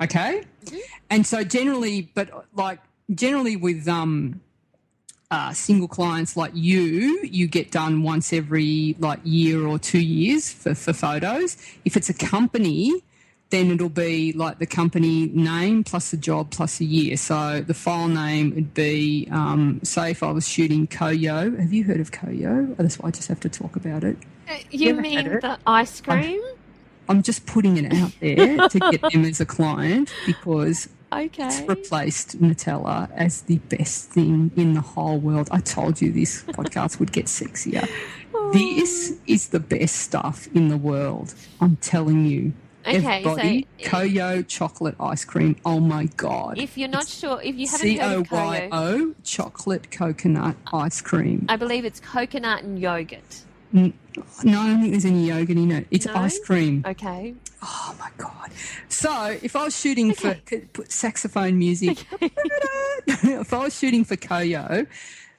Okay, 0.00 0.42
and 1.10 1.24
so 1.24 1.44
generally, 1.44 2.10
but 2.14 2.46
like 2.54 2.80
generally 3.14 3.54
with 3.54 3.86
um, 3.86 4.40
uh, 5.32 5.50
single 5.54 5.88
clients 5.88 6.36
like 6.36 6.52
you, 6.54 7.18
you 7.24 7.46
get 7.46 7.70
done 7.70 8.02
once 8.02 8.34
every 8.34 8.94
like 8.98 9.18
year 9.24 9.66
or 9.66 9.78
two 9.78 9.98
years 9.98 10.52
for, 10.52 10.74
for 10.74 10.92
photos. 10.92 11.56
If 11.86 11.96
it's 11.96 12.10
a 12.10 12.14
company, 12.14 13.02
then 13.48 13.70
it'll 13.70 13.88
be 13.88 14.32
like 14.32 14.58
the 14.58 14.66
company 14.66 15.28
name 15.28 15.84
plus 15.84 16.10
the 16.10 16.18
job 16.18 16.50
plus 16.50 16.80
a 16.80 16.84
year. 16.84 17.16
So 17.16 17.64
the 17.66 17.72
file 17.72 18.08
name 18.08 18.54
would 18.54 18.74
be, 18.74 19.26
um, 19.30 19.80
say, 19.82 20.10
if 20.10 20.22
I 20.22 20.30
was 20.32 20.46
shooting 20.46 20.86
CoYo. 20.86 21.58
Have 21.58 21.72
you 21.72 21.84
heard 21.84 22.00
of 22.00 22.10
CoYo? 22.10 22.70
Oh, 22.70 22.82
that's 22.82 22.98
why 22.98 23.08
I 23.08 23.10
just 23.10 23.28
have 23.28 23.40
to 23.40 23.48
talk 23.48 23.74
about 23.74 24.04
it. 24.04 24.18
You 24.70 24.92
Never 24.92 25.00
mean 25.00 25.24
the 25.40 25.58
ice 25.66 26.02
cream? 26.02 26.42
I'm 27.08 27.22
just 27.22 27.46
putting 27.46 27.78
it 27.78 27.90
out 27.90 28.12
there 28.20 28.68
to 28.68 28.78
get 28.78 29.00
them 29.12 29.24
as 29.24 29.40
a 29.40 29.46
client 29.46 30.12
because 30.26 30.90
it's 31.20 31.38
Okay. 31.60 31.66
replaced 31.68 32.40
Nutella 32.40 33.10
as 33.12 33.42
the 33.42 33.58
best 33.58 34.10
thing 34.10 34.50
in 34.56 34.74
the 34.74 34.80
whole 34.80 35.18
world. 35.18 35.48
I 35.50 35.60
told 35.60 36.00
you 36.00 36.12
this 36.12 36.42
podcast 36.48 36.98
would 36.98 37.12
get 37.12 37.26
sexier. 37.26 37.88
Oh. 38.34 38.50
This 38.52 39.14
is 39.26 39.48
the 39.48 39.60
best 39.60 39.96
stuff 39.96 40.48
in 40.54 40.68
the 40.68 40.76
world. 40.76 41.34
I'm 41.60 41.76
telling 41.76 42.26
you. 42.26 42.52
Okay, 42.84 42.96
Everybody, 42.96 43.66
so- 43.80 43.90
CoYo 43.90 44.44
chocolate 44.48 44.96
ice 44.98 45.24
cream. 45.24 45.54
Oh 45.64 45.78
my 45.78 46.06
god. 46.16 46.58
If 46.58 46.76
you're 46.76 46.88
not 46.88 47.06
sure, 47.06 47.40
if 47.40 47.54
you 47.54 47.68
haven't 47.68 47.80
C 47.86 47.96
heard 47.98 48.16
of 48.22 48.30
Y 48.32 48.68
CoYo, 48.72 49.14
chocolate 49.22 49.90
coconut 49.92 50.56
ice 50.72 51.00
cream. 51.00 51.46
I 51.48 51.54
believe 51.56 51.84
it's 51.84 52.00
coconut 52.00 52.64
and 52.64 52.80
yogurt. 52.80 53.42
No, 53.72 53.92
I 54.60 54.66
don't 54.66 54.80
think 54.80 54.92
there's 54.92 55.04
any 55.04 55.26
yogurt 55.28 55.56
in 55.56 55.70
it. 55.70 55.86
It's 55.90 56.06
No? 56.06 56.14
ice 56.14 56.38
cream. 56.38 56.84
Okay. 56.86 57.34
Oh 57.62 57.94
my 57.98 58.10
god! 58.18 58.50
So 58.88 59.38
if 59.42 59.56
I 59.56 59.64
was 59.64 59.78
shooting 59.78 60.10
Okay. 60.10 60.40
for 60.74 60.84
saxophone 60.88 61.58
music, 61.58 62.04
if 63.06 63.52
I 63.52 63.58
was 63.64 63.78
shooting 63.78 64.04
for 64.04 64.16
CoYo, 64.16 64.86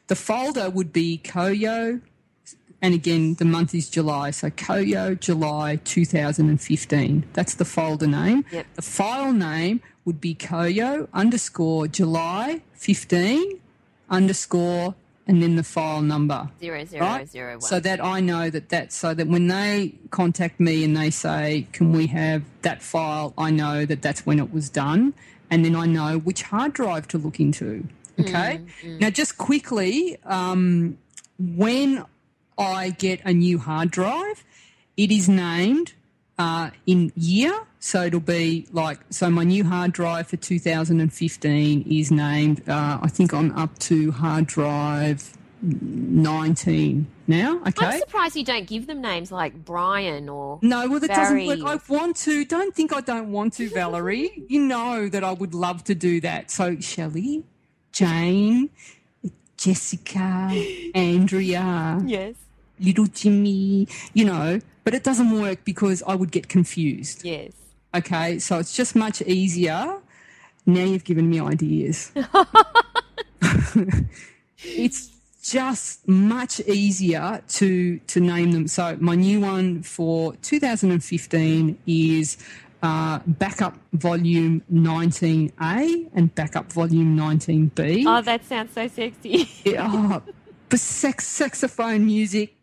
the 0.07 0.15
folder 0.15 0.69
would 0.69 0.91
be 0.93 1.19
CoYo, 1.23 2.01
and 2.81 2.93
again 2.95 3.36
the 3.36 3.45
month 3.45 3.75
is 3.75 3.89
July, 3.89 4.31
so 4.31 4.49
CoYo 4.49 5.19
July 5.19 5.75
2015. 5.84 7.25
That's 7.34 7.55
the 7.55 7.65
folder 7.65 8.07
name. 8.07 8.45
Yep. 8.51 8.65
The 8.75 8.81
file 8.81 9.34
name 9.34 9.81
would 10.05 10.19
be 10.19 10.34
CoYo 10.36 11.07
underscore 11.13 11.88
July 11.88 12.61
15 12.73 13.59
underscore 14.09 14.95
and 15.28 15.41
then 15.41 15.55
the 15.55 15.63
file 15.63 16.01
number 16.01 16.49
Zero 16.59 16.84
zero 16.86 17.05
right? 17.05 17.30
zero 17.30 17.53
one. 17.53 17.61
So 17.61 17.80
that 17.80 18.03
I 18.03 18.19
know 18.19 18.49
that 18.49 18.69
that's 18.69 18.95
so 18.95 19.13
that 19.13 19.28
when 19.28 19.47
they 19.47 19.95
contact 20.11 20.59
me 20.59 20.84
and 20.84 20.95
they 20.95 21.09
say, 21.09 21.67
"Can 21.71 21.91
we 21.91 22.07
have 22.07 22.43
that 22.61 22.82
file?" 22.82 23.34
I 23.38 23.49
know 23.51 23.86
that 23.86 24.01
that's 24.01 24.26
when 24.26 24.39
it 24.39 24.51
was 24.51 24.69
done, 24.69 25.13
and 25.49 25.63
then 25.63 25.76
I 25.76 25.86
know 25.86 26.17
which 26.17 26.43
hard 26.43 26.74
drive 26.74 27.07
to 27.09 27.17
look 27.17 27.39
into. 27.39 27.88
Okay. 28.19 28.61
Now, 28.84 29.09
just 29.09 29.38
quickly, 29.39 30.17
um, 30.26 30.97
when 31.39 32.05
I 32.57 32.91
get 32.91 33.21
a 33.26 33.34
new 33.34 33.57
hard 33.57 33.89
drive, 33.89 34.43
it 34.97 35.11
is 35.11 35.28
named 35.28 35.93
uh, 36.38 36.69
in 36.86 37.11
year. 37.15 37.53
So 37.79 38.03
it'll 38.05 38.19
be 38.19 38.67
like, 38.71 38.99
so 39.09 39.29
my 39.29 39.43
new 39.43 39.63
hard 39.63 39.91
drive 39.91 40.27
for 40.27 40.38
2015 40.38 41.86
is 41.91 42.11
named, 42.11 42.67
uh, 42.69 42.99
I 43.01 43.07
think 43.07 43.34
I'm 43.34 43.51
up 43.57 43.77
to 43.79 44.11
hard 44.11 44.47
drive 44.47 45.34
19 45.61 47.07
now. 47.27 47.61
Okay. 47.67 47.86
I'm 47.86 47.99
surprised 47.99 48.36
you 48.36 48.43
don't 48.43 48.67
give 48.67 48.88
them 48.88 49.01
names 49.01 49.31
like 49.31 49.65
Brian 49.65 50.29
or 50.29 50.59
No, 50.61 50.88
well, 50.89 50.99
that 50.99 51.09
doesn't 51.09 51.45
work. 51.45 51.59
I 51.65 51.79
want 51.91 52.17
to. 52.17 52.45
Don't 52.45 52.75
think 52.75 52.93
I 52.93 53.01
don't 53.01 53.31
want 53.31 53.53
to, 53.53 53.69
Valerie. 53.73 54.43
you 54.47 54.61
know 54.61 55.09
that 55.09 55.23
I 55.23 55.31
would 55.34 55.53
love 55.53 55.84
to 55.86 55.95
do 55.95 56.19
that. 56.21 56.51
So, 56.51 56.79
Shelley, 56.79 57.43
Jane, 57.91 58.69
Jessica, 59.57 60.51
Andrea, 60.95 62.01
yes, 62.05 62.36
little 62.79 63.07
Jimmy, 63.07 63.88
you 64.13 64.25
know, 64.25 64.59
but 64.84 64.93
it 64.93 65.03
doesn't 65.03 65.39
work 65.39 65.63
because 65.63 66.03
I 66.05 66.15
would 66.15 66.31
get 66.31 66.47
confused. 66.47 67.23
yes. 67.23 67.51
Okay, 67.95 68.39
so 68.39 68.57
it's 68.57 68.75
just 68.75 68.95
much 68.95 69.21
easier. 69.21 69.99
Now 70.65 70.84
you've 70.84 71.03
given 71.03 71.29
me 71.29 71.39
ideas. 71.39 72.11
it's 74.63 75.11
just 75.43 76.07
much 76.07 76.59
easier 76.61 77.41
to 77.49 77.99
to 77.99 78.19
name 78.19 78.51
them. 78.51 78.67
So 78.67 78.97
my 78.99 79.13
new 79.13 79.41
one 79.41 79.84
for 79.84 80.36
2015 80.38 81.77
is 81.86 82.38
uh, 82.81 83.19
backup 83.27 83.77
volume 83.93 84.63
19A 84.73 86.09
and 86.13 86.34
backup 86.34 86.71
volume 86.71 87.15
19B. 87.15 88.05
Oh, 88.07 88.21
that 88.21 88.43
sounds 88.45 88.73
so 88.73 88.88
sexy. 88.88 89.49
Yeah, 89.63 89.89
oh, 89.91 90.23
sex, 90.78 91.28
saxophone 91.28 92.05
music. 92.05 92.55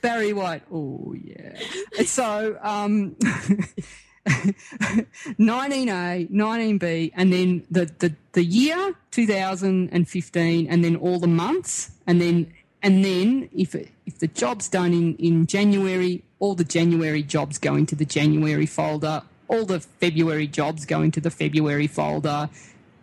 Barry 0.00 0.32
White. 0.32 0.62
Oh 0.72 1.14
yeah. 1.22 1.58
And 1.98 2.08
so 2.08 2.58
um, 2.62 3.16
19A, 4.26 6.30
19B, 6.30 7.12
and 7.14 7.32
then 7.32 7.66
the, 7.70 7.86
the, 7.98 8.14
the 8.32 8.44
year 8.44 8.94
2015, 9.10 10.66
and 10.68 10.84
then 10.84 10.96
all 10.96 11.18
the 11.18 11.26
months, 11.26 11.92
and 12.06 12.20
then 12.20 12.52
and 12.82 13.04
then 13.04 13.48
if 13.52 13.74
it, 13.74 13.90
if 14.06 14.18
the 14.18 14.26
job's 14.26 14.68
done 14.68 14.92
in, 14.92 15.14
in 15.16 15.46
January, 15.46 16.24
all 16.40 16.56
the 16.56 16.64
January 16.64 17.22
jobs 17.22 17.58
go 17.58 17.76
into 17.76 17.94
the 17.94 18.04
January 18.04 18.66
folder. 18.66 19.22
All 19.46 19.64
the 19.64 19.80
February 19.80 20.48
jobs 20.48 20.86
go 20.86 21.02
into 21.02 21.20
the 21.20 21.30
February 21.30 21.86
folder, 21.86 22.48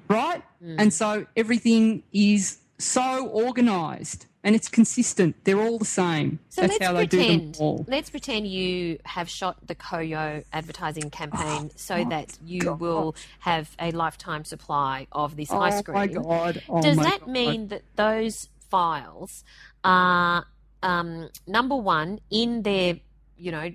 right? 0.10 0.42
And 0.78 0.94
so 0.94 1.26
everything 1.38 2.04
is 2.12 2.58
so 2.80 3.30
organised 3.30 4.26
and 4.44 4.56
it's 4.56 4.70
consistent. 4.70 5.36
They're 5.44 5.60
all 5.62 5.78
the 5.78 5.86
same. 5.86 6.40
So 6.50 6.62
That's 6.62 6.80
let's 6.80 6.94
they 6.94 7.06
do 7.08 7.18
them 7.18 7.26
pretend. 7.28 7.58
all. 7.60 7.86
Let's 7.90 8.10
pretend 8.10 8.48
you 8.48 8.98
have 9.04 9.30
shot 9.30 9.58
the 9.68 9.76
CoYo 9.76 10.46
advertising 10.54 11.10
campaign 11.10 11.72
so 11.76 11.96
Oh, 11.96 12.10
that 12.10 12.38
you 12.46 12.62
God. 12.62 12.80
will 12.80 13.16
have 13.40 13.76
a 13.80 13.92
lifetime 13.92 14.46
supply 14.46 15.08
of 15.12 15.36
this 15.36 15.52
ice 15.52 15.80
Oh 15.80 15.84
cream. 15.84 15.96
my 15.96 16.08
god! 16.08 16.64
Oh 16.70 16.82
Does 16.82 16.96
my 16.98 17.04
that 17.04 17.20
God. 17.22 17.30
mean 17.30 17.68
that 17.68 17.82
those 17.98 18.48
files 18.70 19.44
are 19.84 20.46
um, 20.84 21.30
number 21.46 21.76
one 21.76 22.20
in 22.32 22.62
their, 22.62 22.96
you 23.38 23.52
know, 23.52 23.70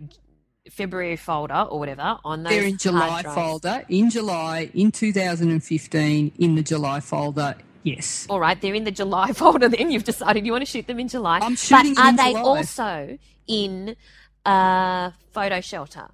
February 0.71 1.17
folder 1.17 1.67
or 1.69 1.79
whatever 1.79 2.19
on 2.25 2.43
those 2.43 2.51
they're 2.55 2.65
in 2.65 2.79
July 2.79 3.23
folder? 3.23 3.85
In 3.91 4.09
July, 4.09 4.71
in 4.73 4.91
2015, 4.93 6.33
in 6.39 6.55
the 6.55 6.63
July 6.63 7.01
folder. 7.01 7.55
Yes. 7.85 8.27
All 8.29 8.41
right, 8.41 8.61
they're 8.61 8.75
in 8.75 8.85
the 8.85 8.91
July 8.91 9.33
folder. 9.35 9.69
Then 9.69 9.91
you've 9.91 10.05
decided 10.05 10.45
you 10.45 10.53
want 10.53 10.63
to 10.63 10.71
shoot 10.71 10.87
them 10.87 10.99
in 10.99 11.09
July. 11.09 11.39
I'm 11.41 11.55
shooting 11.55 11.95
but 11.95 12.01
it 12.01 12.05
are 12.05 12.09
in 12.09 12.17
they 12.17 12.33
July. 12.33 12.41
also 12.41 13.19
in 13.47 13.97
uh, 14.45 15.11
PhotoShelter? 15.35 16.11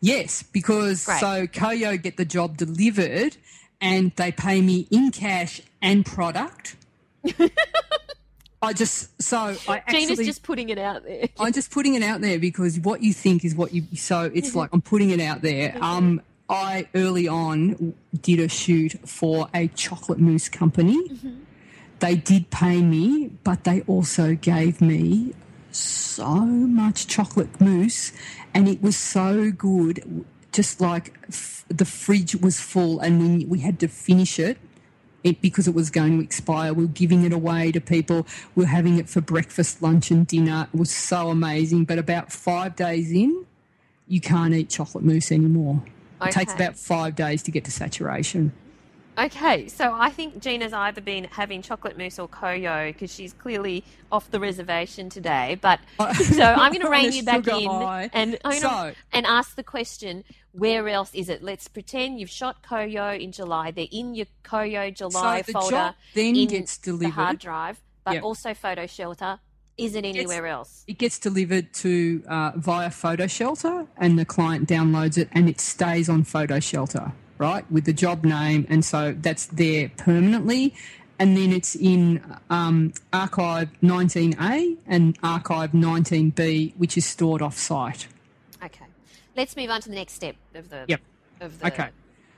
Yes, 0.00 0.42
because 0.42 1.06
Great. 1.06 1.20
so 1.20 1.46
CoYo 1.46 2.02
get 2.02 2.16
the 2.16 2.24
job 2.24 2.56
delivered 2.56 3.36
and 3.80 4.12
they 4.16 4.32
pay 4.32 4.60
me 4.60 4.86
in 4.90 5.10
cash 5.10 5.62
and 5.80 6.04
product. 6.04 6.76
I 8.62 8.72
just 8.72 9.22
so 9.22 9.38
I 9.68 9.82
Gina's 9.90 10.10
actually 10.10 10.24
just 10.24 10.42
putting 10.42 10.70
it 10.70 10.78
out 10.78 11.04
there. 11.04 11.28
I'm 11.38 11.52
just 11.52 11.70
putting 11.70 11.94
it 11.94 12.02
out 12.02 12.20
there 12.22 12.38
because 12.38 12.78
what 12.80 13.02
you 13.02 13.12
think 13.12 13.44
is 13.44 13.54
what 13.54 13.74
you 13.74 13.84
so 13.94 14.30
it's 14.32 14.54
like 14.54 14.70
I'm 14.72 14.80
putting 14.82 15.10
it 15.10 15.20
out 15.20 15.42
there. 15.42 15.76
Um 15.80 16.22
I 16.48 16.88
early 16.94 17.26
on 17.26 17.94
did 18.20 18.40
a 18.40 18.48
shoot 18.48 18.92
for 19.08 19.48
a 19.54 19.68
chocolate 19.68 20.18
mousse 20.18 20.48
company. 20.48 21.08
Mm-hmm. 21.08 21.34
They 22.00 22.16
did 22.16 22.50
pay 22.50 22.82
me, 22.82 23.30
but 23.44 23.64
they 23.64 23.80
also 23.82 24.34
gave 24.34 24.80
me 24.80 25.32
so 25.70 26.44
much 26.44 27.06
chocolate 27.06 27.60
mousse 27.60 28.12
and 28.52 28.68
it 28.68 28.80
was 28.82 28.96
so 28.96 29.50
good 29.50 30.24
just 30.52 30.80
like 30.80 31.14
f- 31.28 31.64
the 31.68 31.84
fridge 31.84 32.36
was 32.36 32.60
full 32.60 33.00
and 33.00 33.38
we, 33.38 33.44
we 33.46 33.58
had 33.58 33.80
to 33.80 33.88
finish 33.88 34.38
it 34.38 34.56
it 35.24 35.40
because 35.40 35.66
it 35.66 35.74
was 35.74 35.90
going 35.90 36.18
to 36.18 36.22
expire. 36.24 36.72
We 36.74 36.84
were 36.84 36.92
giving 36.92 37.24
it 37.24 37.32
away 37.32 37.72
to 37.72 37.80
people. 37.80 38.26
We 38.54 38.64
were 38.64 38.68
having 38.68 38.98
it 38.98 39.08
for 39.08 39.22
breakfast, 39.22 39.82
lunch, 39.82 40.10
and 40.10 40.26
dinner. 40.26 40.68
It 40.72 40.78
was 40.78 40.90
so 40.90 41.30
amazing. 41.30 41.86
But 41.86 41.98
about 41.98 42.30
five 42.30 42.76
days 42.76 43.10
in, 43.10 43.46
you 44.06 44.20
can't 44.20 44.52
eat 44.52 44.68
chocolate 44.68 45.02
mousse 45.02 45.32
anymore. 45.32 45.82
It 46.22 46.32
takes 46.32 46.54
about 46.54 46.76
five 46.76 47.14
days 47.16 47.42
to 47.44 47.50
get 47.50 47.64
to 47.64 47.70
saturation. 47.70 48.52
Okay, 49.16 49.68
so 49.68 49.94
I 49.94 50.10
think 50.10 50.40
Gina's 50.42 50.72
either 50.72 51.00
been 51.00 51.24
having 51.24 51.62
chocolate 51.62 51.96
mousse 51.96 52.18
or 52.18 52.26
CoYo 52.28 52.92
because 52.92 53.14
she's 53.14 53.32
clearly 53.32 53.84
off 54.10 54.28
the 54.32 54.40
reservation 54.40 55.08
today. 55.08 55.56
But 55.60 55.78
so 56.16 56.42
I'm 56.42 56.72
going 56.72 56.82
to 56.82 56.90
rein 56.90 57.12
you 57.12 57.22
back 57.22 57.46
in 57.46 57.68
high. 57.70 58.10
and 58.12 58.36
I'm 58.44 58.60
gonna- 58.60 58.94
and 59.12 59.24
ask 59.24 59.54
the 59.54 59.62
question: 59.62 60.24
Where 60.50 60.88
else 60.88 61.14
is 61.14 61.28
it? 61.28 61.44
Let's 61.44 61.68
pretend 61.68 62.18
you've 62.18 62.28
shot 62.30 62.64
CoYo 62.64 63.20
in 63.20 63.30
July. 63.30 63.70
They're 63.70 63.86
in 63.92 64.16
your 64.16 64.26
CoYo 64.42 64.92
July 64.92 65.42
so 65.42 65.46
the 65.46 65.52
folder 65.52 65.70
job 65.70 65.94
then 66.14 66.46
gets 66.48 66.78
the 66.78 67.08
hard 67.10 67.38
drive, 67.38 67.80
but 68.04 68.14
Yep. 68.14 68.22
also 68.24 68.50
PhotoShelter. 68.50 69.38
Is 69.76 69.94
it 69.94 70.04
anywhere 70.04 70.46
else? 70.46 70.84
It 70.86 70.98
gets 70.98 71.18
delivered 71.18 71.72
to 71.74 72.22
uh, 72.28 72.52
via 72.56 72.90
PhotoShelter, 72.90 73.86
and 73.96 74.18
the 74.18 74.24
client 74.24 74.68
downloads 74.68 75.18
it, 75.18 75.28
and 75.32 75.48
it 75.48 75.60
stays 75.60 76.08
on 76.08 76.24
PhotoShelter, 76.24 77.12
right, 77.38 77.68
with 77.70 77.84
the 77.84 77.92
job 77.92 78.24
name, 78.24 78.66
and 78.68 78.84
so 78.84 79.14
that's 79.18 79.46
there 79.46 79.90
permanently. 79.96 80.74
And 81.18 81.36
then 81.36 81.52
it's 81.52 81.76
in 81.76 82.22
um, 82.50 82.92
Archive 83.12 83.68
19A 83.82 84.76
and 84.86 85.16
Archive 85.22 85.70
19B, 85.72 86.74
which 86.76 86.96
is 86.96 87.06
stored 87.06 87.40
off 87.42 87.56
site. 87.56 88.08
Okay, 88.64 88.84
let's 89.36 89.56
move 89.56 89.70
on 89.70 89.80
to 89.80 89.88
the 89.88 89.94
next 89.94 90.14
step 90.14 90.36
of 90.54 90.70
the 90.70 90.84
Yep. 90.88 91.00
of 91.40 91.58
the 91.60 91.66
Okay. 91.68 91.88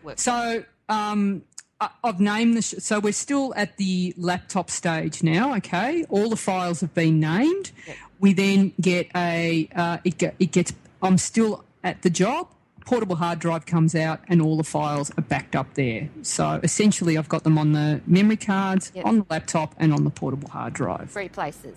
work. 0.02 0.18
So 0.18 0.64
um, 0.88 1.42
I've 1.80 2.20
named 2.20 2.56
the. 2.56 2.62
Sh- 2.62 2.74
so 2.78 3.00
we're 3.00 3.12
still 3.12 3.52
at 3.56 3.76
the 3.76 4.14
laptop 4.16 4.70
stage 4.70 5.22
now. 5.22 5.54
Okay, 5.56 6.04
all 6.08 6.30
the 6.30 6.36
files 6.36 6.80
have 6.80 6.94
been 6.94 7.20
named. 7.20 7.70
We 8.18 8.32
then 8.32 8.72
get 8.80 9.08
a. 9.14 9.68
Uh, 9.74 9.98
it, 10.04 10.18
ge- 10.18 10.34
it 10.38 10.52
gets. 10.52 10.72
I'm 11.02 11.18
still 11.18 11.64
at 11.84 12.02
the 12.02 12.10
job. 12.10 12.48
Portable 12.86 13.16
hard 13.16 13.40
drive 13.40 13.66
comes 13.66 13.94
out, 13.94 14.20
and 14.28 14.40
all 14.40 14.56
the 14.56 14.64
files 14.64 15.10
are 15.18 15.22
backed 15.22 15.54
up 15.56 15.74
there. 15.74 16.08
So 16.22 16.60
essentially, 16.62 17.18
I've 17.18 17.28
got 17.28 17.42
them 17.44 17.58
on 17.58 17.72
the 17.72 18.00
memory 18.06 18.36
cards, 18.36 18.92
Yep. 18.94 19.04
on 19.04 19.18
the 19.18 19.26
laptop, 19.28 19.74
and 19.78 19.92
on 19.92 20.04
the 20.04 20.10
portable 20.10 20.48
hard 20.48 20.72
drive. 20.72 21.10
Three 21.10 21.28
places. 21.28 21.76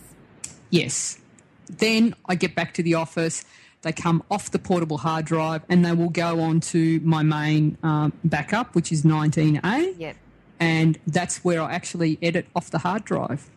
Yes. 0.70 1.18
Then 1.68 2.16
I 2.28 2.36
get 2.36 2.56
back 2.56 2.74
to 2.76 2.84
the 2.84 2.94
office. 2.94 3.44
They 3.82 3.92
come 3.94 4.24
off 4.30 4.52
the 4.52 4.60
portable 4.60 4.98
hard 4.98 5.26
drive 5.26 5.64
and 5.70 5.86
they 5.86 5.94
will 5.94 6.10
go 6.10 6.42
on 6.42 6.60
to 6.62 7.00
my 7.00 7.24
main 7.24 7.78
um, 7.82 8.14
backup, 8.24 8.76
which 8.76 8.92
is 8.92 9.04
19A. 9.04 9.98
Yep. 9.98 10.16
And 10.60 11.00
that's 11.08 11.44
where 11.46 11.62
I 11.62 11.72
actually 11.74 12.20
edit 12.22 12.48
off 12.56 12.70
the 12.70 12.80
hard 12.80 13.06
drive. 13.06 13.50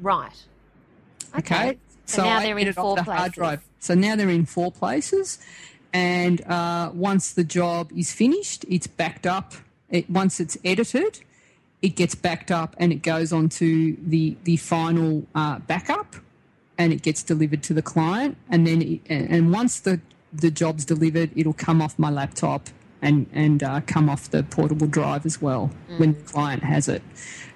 Right. 0.00 0.44
Okay. 1.38 1.78
So, 2.04 2.24
now 2.24 2.38
I 2.38 2.42
they're 2.42 2.58
in 2.58 2.72
four 2.72 2.92
off 2.92 2.98
the 2.98 3.04
places. 3.04 3.20
hard 3.20 3.32
drive. 3.32 3.64
So 3.78 3.94
now 3.94 4.16
they're 4.16 4.28
in 4.28 4.44
four 4.44 4.70
places. 4.70 5.38
And 5.92 6.42
uh, 6.42 6.90
once 6.92 7.32
the 7.32 7.44
job 7.44 7.90
is 7.96 8.12
finished, 8.12 8.66
it's 8.68 8.86
backed 8.86 9.26
up. 9.26 9.54
It, 9.88 10.10
once 10.10 10.40
it's 10.40 10.58
edited, 10.64 11.20
it 11.80 11.96
gets 11.96 12.14
backed 12.14 12.50
up 12.50 12.76
and 12.78 12.92
it 12.92 13.02
goes 13.02 13.32
on 13.32 13.48
to 13.48 13.96
the, 14.02 14.36
the 14.44 14.56
final 14.56 15.26
uh, 15.34 15.60
backup 15.60 16.16
and 16.80 16.94
it 16.94 17.02
gets 17.02 17.22
delivered 17.22 17.62
to 17.64 17.74
the 17.74 17.82
client. 17.82 18.38
And 18.48 18.66
then, 18.66 18.80
it, 18.80 19.00
and 19.06 19.30
and 19.30 19.52
once 19.52 19.80
the, 19.80 20.00
the 20.32 20.50
job's 20.50 20.86
delivered, 20.86 21.30
it'll 21.36 21.52
come 21.52 21.82
off 21.82 21.98
my 21.98 22.10
laptop 22.10 22.68
and, 23.02 23.26
and 23.34 23.62
uh, 23.62 23.82
come 23.86 24.08
off 24.08 24.30
the 24.30 24.42
portable 24.44 24.86
drive 24.86 25.26
as 25.26 25.42
well 25.42 25.70
when 25.98 26.14
the 26.14 26.22
client 26.22 26.62
has 26.62 26.88
it. 26.88 27.02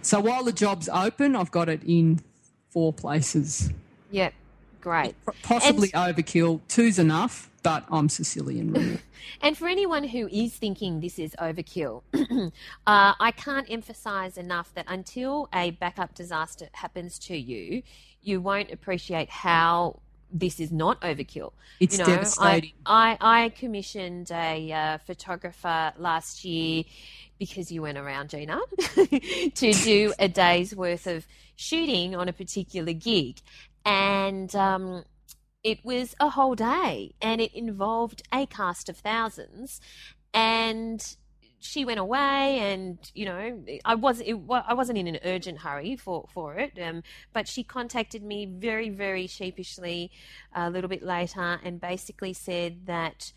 So 0.03 0.21
while 0.21 0.45
the 0.45 0.53
job's 0.53 0.91
open, 0.91 1.35
I've 1.37 1.51
got 1.51 1.71
it 1.71 1.83
in 1.85 2.21
four 2.69 2.93
places. 2.93 3.73
Yep. 4.11 4.35
Great. 4.83 5.15
Possibly 5.43 5.89
overkill. 5.89 6.61
Two's 6.69 6.99
enough, 6.99 7.51
but 7.63 7.85
I'm 7.91 8.11
Sicilian. 8.11 8.73
Really. 8.73 8.99
And 9.41 9.57
for 9.57 9.69
anyone 9.69 10.05
who 10.05 10.29
is 10.29 10.53
thinking 10.53 11.01
this 11.01 11.19
is 11.19 11.35
overkill, 11.41 12.03
uh, 12.15 12.51
I 12.87 13.33
can't 13.35 13.67
emphasize 13.71 14.37
enough 14.37 14.73
that 14.75 14.85
until 14.87 15.49
a 15.53 15.71
backup 15.71 16.15
disaster 16.15 16.69
happens 16.73 17.19
to 17.21 17.37
you, 17.37 17.83
you 18.25 18.41
won't 18.41 18.73
appreciate 18.73 19.31
how 19.31 20.01
this 20.33 20.59
is 20.59 20.73
not 20.73 21.01
overkill. 21.03 21.53
It's 21.79 21.99
you 21.99 22.05
know, 22.05 22.11
devastating. 22.11 22.73
I, 22.85 23.17
I, 23.21 23.45
I 23.45 23.49
commissioned 23.51 24.31
a 24.33 24.73
uh, 24.73 24.99
photographer 24.99 25.93
last 25.97 26.45
year 26.45 26.85
because 27.39 27.71
you 27.71 27.83
went 27.83 27.99
around, 27.99 28.31
Gina, 28.31 28.61
to 28.89 29.73
do 29.73 30.13
a 30.19 30.29
day's 30.29 30.75
worth 30.75 31.07
of 31.07 31.27
shooting 31.57 32.17
on 32.17 32.29
a 32.29 32.33
particular 32.33 32.93
gig. 32.93 33.41
And 33.85 34.55
um, 34.57 35.05
it 35.63 35.85
was 35.85 36.15
a 36.19 36.31
whole 36.31 36.55
day 36.55 37.15
and 37.23 37.41
it 37.41 37.55
involved 37.55 38.23
a 38.33 38.47
cast 38.47 38.89
of 38.89 38.97
thousands. 38.97 39.81
And 40.33 41.17
she 41.65 41.85
went 41.85 41.99
away 41.99 42.59
and 42.59 42.99
you 43.15 43.25
know 43.25 43.63
i 43.85 43.95
was 43.95 44.21
it, 44.21 44.37
I 44.51 44.75
wasn't 44.75 44.99
in 44.99 45.07
an 45.07 45.19
urgent 45.25 45.59
hurry 45.61 45.97
for 45.97 46.27
for 46.33 46.57
it 46.57 46.79
um, 46.79 47.03
but 47.33 47.49
she 47.49 47.65
contacted 47.65 48.23
me 48.23 48.45
very 48.47 48.91
very 48.91 49.27
sheepishly 49.27 50.11
a 50.55 50.69
little 50.69 50.89
bit 50.89 51.03
later 51.03 51.59
and 51.65 51.81
basically 51.81 52.33
said 52.35 52.87
that 52.87 53.33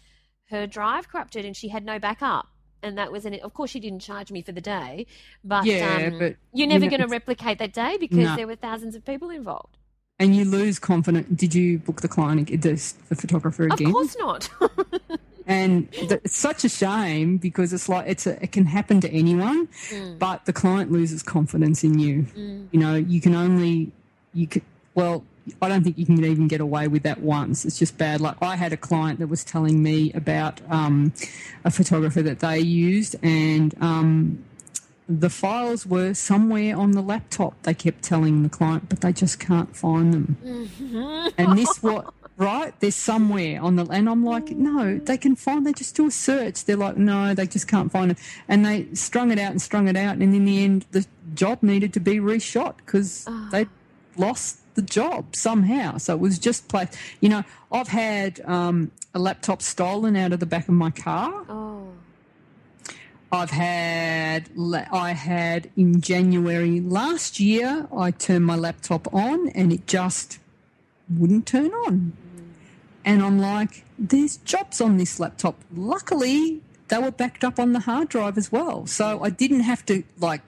her 0.49 0.67
drive 0.67 1.07
corrupted 1.09 1.45
and 1.45 1.55
she 1.55 1.69
had 1.69 1.85
no 1.85 1.99
backup 1.99 2.47
and 2.83 2.97
that 2.97 3.11
was 3.11 3.25
an 3.25 3.33
of 3.41 3.53
course 3.53 3.71
she 3.71 3.79
didn't 3.79 3.99
charge 3.99 4.29
me 4.31 4.41
for 4.41 4.51
the 4.51 4.61
day 4.61 5.05
but 5.43 5.65
Yeah, 5.65 6.09
um, 6.11 6.19
but 6.19 6.35
you're 6.53 6.67
never 6.67 6.85
you 6.85 6.91
know, 6.91 6.97
going 6.97 7.07
to 7.09 7.13
replicate 7.13 7.59
that 7.59 7.73
day 7.73 7.97
because 7.97 8.19
No. 8.19 8.35
there 8.35 8.47
were 8.47 8.55
thousands 8.55 8.95
of 8.95 9.05
people 9.05 9.29
involved 9.29 9.77
and 10.19 10.35
you 10.35 10.45
lose 10.45 10.79
confidence. 10.79 11.27
Did 11.33 11.53
you 11.53 11.77
book 11.77 12.01
the 12.01 12.07
client, 12.07 12.47
the 12.49 13.15
photographer 13.15 13.65
again? 13.65 13.87
of 13.87 13.93
course 13.93 14.17
not 14.19 14.49
And 15.47 15.89
th- 15.93 16.11
it's 16.25 16.35
such 16.37 16.65
a 16.65 16.69
shame 16.69 17.37
because 17.37 17.71
it's 17.71 17.87
like 17.87 18.05
it's 18.07 18.27
a, 18.27 18.41
it 18.43 18.51
can 18.51 18.65
happen 18.65 18.99
to 19.01 19.09
anyone, 19.11 19.67
Mm. 19.91 20.19
but 20.19 20.45
the 20.45 20.51
client 20.53 20.91
loses 20.91 21.23
confidence 21.23 21.83
in 21.85 21.97
you. 21.99 22.25
You 22.71 22.79
know, 22.79 22.95
you 22.95 23.21
can 23.21 23.33
only 23.33 23.91
you 24.33 24.47
could 24.47 24.63
well. 24.93 25.23
I 25.61 25.69
don't 25.69 25.81
think 25.81 25.97
you 25.97 26.05
can 26.05 26.21
even 26.25 26.49
get 26.49 26.59
away 26.59 26.89
with 26.89 27.03
that 27.03 27.21
once. 27.21 27.63
It's 27.63 27.79
just 27.79 27.97
bad. 27.97 28.19
Like 28.19 28.35
I 28.41 28.57
had 28.57 28.73
a 28.73 28.77
client 28.77 29.19
that 29.19 29.27
was 29.27 29.45
telling 29.45 29.81
me 29.81 30.11
about 30.11 30.59
um, 30.69 31.13
a 31.63 31.71
photographer 31.71 32.21
that 32.21 32.39
they 32.41 32.59
used, 32.59 33.15
and 33.23 33.73
um, 33.79 34.43
the 35.07 35.29
files 35.29 35.85
were 35.85 36.13
somewhere 36.13 36.75
on 36.75 36.91
the 36.91 37.01
laptop. 37.01 37.53
They 37.63 37.73
kept 37.73 38.03
telling 38.03 38.43
the 38.43 38.49
client, 38.49 38.89
but 38.89 38.99
they 38.99 39.13
just 39.13 39.39
can't 39.39 39.73
find 39.73 40.13
them. 40.13 41.31
and 41.37 41.57
this 41.57 41.81
what 41.81 42.13
right? 42.37 42.79
They're 42.79 42.91
somewhere 42.91 43.61
on 43.61 43.75
the 43.75 43.85
and 43.85 44.07
I'm 44.07 44.23
like, 44.23 44.49
no, 44.51 44.97
they 44.99 45.17
can 45.17 45.35
find. 45.35 45.65
They 45.65 45.73
just 45.73 45.95
do 45.95 46.07
a 46.07 46.11
search. 46.11 46.65
They're 46.65 46.77
like, 46.77 46.97
no, 46.97 47.33
they 47.33 47.47
just 47.47 47.67
can't 47.67 47.91
find 47.91 48.11
it. 48.11 48.17
And 48.47 48.65
they 48.65 48.87
strung 48.93 49.31
it 49.31 49.39
out 49.39 49.51
and 49.51 49.61
strung 49.61 49.87
it 49.87 49.97
out, 49.97 50.17
and 50.17 50.23
in 50.23 50.45
the 50.45 50.63
end, 50.63 50.85
the 50.91 51.05
job 51.33 51.63
needed 51.63 51.93
to 51.93 51.99
be 51.99 52.17
reshot 52.17 52.77
because 52.77 53.27
they 53.51 53.67
lost 54.15 54.59
the 54.75 54.81
job 54.81 55.35
somehow. 55.35 55.97
So 55.97 56.13
it 56.13 56.19
was 56.19 56.39
just 56.39 56.67
play. 56.67 56.87
You 57.19 57.29
know, 57.29 57.43
I've 57.71 57.87
had 57.89 58.39
um, 58.45 58.91
a 59.13 59.19
laptop 59.19 59.61
stolen 59.61 60.15
out 60.15 60.31
of 60.31 60.39
the 60.39 60.45
back 60.45 60.67
of 60.67 60.75
my 60.75 60.91
car. 60.91 61.45
oh 61.49 61.87
I've 63.29 63.51
had, 63.51 64.49
I 64.91 65.11
had 65.11 65.69
in 65.75 65.99
January 65.99 66.79
last 66.79 67.41
year, 67.41 67.87
I 67.95 68.11
turned 68.11 68.45
my 68.45 68.55
laptop 68.55 69.13
on 69.13 69.49
and 69.49 69.73
it 69.73 69.85
just 69.85 70.39
wouldn't 71.09 71.45
turn 71.45 71.71
on. 71.71 72.13
And 73.07 73.23
I'm 73.23 73.39
like, 73.39 73.85
there's 73.97 74.35
jobs 74.35 74.81
on 74.81 74.97
this 74.97 75.17
laptop. 75.17 75.55
Luckily, 75.73 76.61
they 76.89 76.97
were 76.97 77.09
backed 77.09 77.45
up 77.45 77.57
on 77.57 77.71
the 77.71 77.79
hard 77.79 78.09
drive 78.09 78.37
as 78.37 78.51
well. 78.51 78.85
So 78.85 79.23
I 79.23 79.29
didn't 79.29 79.61
have 79.61 79.85
to, 79.85 80.03
like, 80.19 80.41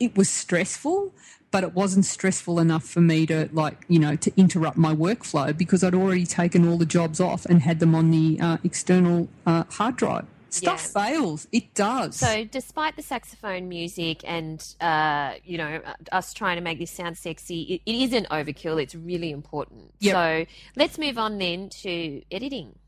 it 0.00 0.16
was 0.16 0.30
stressful, 0.30 1.12
but 1.50 1.62
it 1.62 1.74
wasn't 1.74 2.06
stressful 2.06 2.58
enough 2.58 2.84
for 2.84 3.00
me 3.00 3.24
to 3.26 3.48
like 3.52 3.84
you 3.88 3.98
know 3.98 4.14
to 4.16 4.30
interrupt 4.36 4.76
my 4.76 4.94
workflow 4.94 5.56
because 5.56 5.82
I'd 5.82 5.94
already 5.94 6.26
taken 6.26 6.68
all 6.68 6.76
the 6.76 6.84
jobs 6.84 7.18
off 7.18 7.46
and 7.46 7.62
had 7.62 7.80
them 7.80 7.94
on 7.94 8.10
the 8.10 8.38
uh, 8.40 8.58
external 8.62 9.28
uh, 9.46 9.64
hard 9.70 9.96
drive. 9.96 10.26
Stuff 10.48 10.90
Yeah. 10.94 11.02
fails. 11.08 11.48
It 11.52 11.74
does. 11.74 12.16
So, 12.16 12.44
despite 12.44 12.96
the 12.96 13.02
saxophone 13.02 13.68
music 13.68 14.22
and 14.24 14.64
uh, 14.80 15.34
you 15.44 15.58
know 15.58 15.80
us 16.12 16.32
trying 16.32 16.56
to 16.56 16.62
make 16.62 16.78
this 16.78 16.90
sound 16.90 17.18
sexy, 17.18 17.62
it, 17.62 17.90
it 17.90 18.02
isn't 18.04 18.28
overkill. 18.28 18.80
It's 18.82 18.94
really 18.94 19.30
important. 19.32 19.92
Yep. 20.00 20.14
So, 20.14 20.52
let's 20.76 20.98
move 20.98 21.18
on 21.18 21.38
then 21.38 21.68
to 21.82 22.22
editing. 22.30 22.78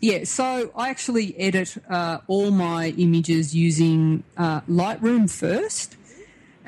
Yeah, 0.00 0.22
so 0.24 0.70
I 0.76 0.90
actually 0.90 1.36
edit 1.38 1.76
uh, 1.90 2.18
all 2.28 2.52
my 2.52 2.94
images 2.96 3.52
using 3.52 4.22
uh, 4.36 4.60
Lightroom 4.62 5.28
first, 5.28 5.96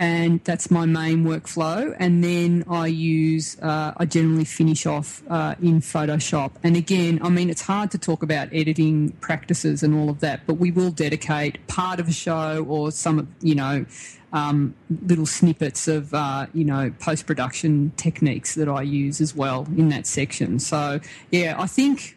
and 0.01 0.43
that's 0.45 0.71
my 0.71 0.87
main 0.87 1.25
workflow. 1.25 1.95
And 1.99 2.25
then 2.25 2.65
I 2.69 2.87
use, 2.87 3.59
uh, 3.61 3.93
I 3.99 4.07
generally 4.07 4.47
finish 4.47 4.87
off 4.87 5.23
uh, 5.29 5.57
in 5.61 5.83
Photoshop. 5.83 6.53
And 6.63 6.75
again, 6.75 7.21
I 7.23 7.29
mean, 7.29 7.51
it's 7.51 7.61
hard 7.61 7.91
to 7.91 7.99
talk 7.99 8.23
about 8.23 8.49
editing 8.51 9.11
practices 9.21 9.83
and 9.83 9.95
all 9.95 10.09
of 10.09 10.21
that, 10.21 10.47
but 10.47 10.55
we 10.55 10.71
will 10.71 10.91
dedicate 10.91 11.65
part 11.67 12.01
of 12.01 12.09
a 12.09 12.13
show 12.13 12.65
or 12.67 12.91
some, 12.91 13.19
of 13.19 13.29
you 13.43 13.55
know, 13.55 13.85
um, 14.33 14.75
little 15.07 15.27
snippets 15.27 15.89
of 15.89 16.15
uh, 16.15 16.47
you 16.55 16.65
know 16.65 16.93
post 17.01 17.27
production 17.27 17.91
techniques 17.97 18.55
that 18.55 18.69
I 18.69 18.83
use 18.83 19.21
as 19.21 19.35
well 19.35 19.67
in 19.77 19.89
that 19.89 20.07
section. 20.07 20.61
So 20.61 21.01
yeah, 21.33 21.57
I 21.59 21.67
think 21.67 22.17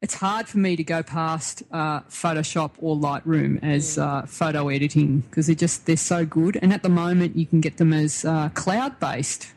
it's 0.00 0.14
hard 0.14 0.46
for 0.46 0.58
me 0.58 0.76
to 0.76 0.84
go 0.84 1.02
past 1.02 1.62
uh, 1.72 2.00
Photoshop 2.02 2.72
or 2.78 2.96
Lightroom 2.96 3.62
as 3.64 3.98
uh, 3.98 4.22
photo 4.26 4.68
editing 4.68 5.20
because 5.20 5.46
they're 5.46 5.56
just 5.56 5.86
they're 5.86 5.96
so 5.96 6.24
good. 6.24 6.56
And 6.62 6.72
at 6.72 6.82
the 6.82 6.88
moment, 6.88 7.36
you 7.36 7.46
can 7.46 7.60
get 7.60 7.78
them 7.78 7.92
as 7.92 8.24
uh, 8.24 8.50
cloud 8.50 9.00
based. 9.00 9.48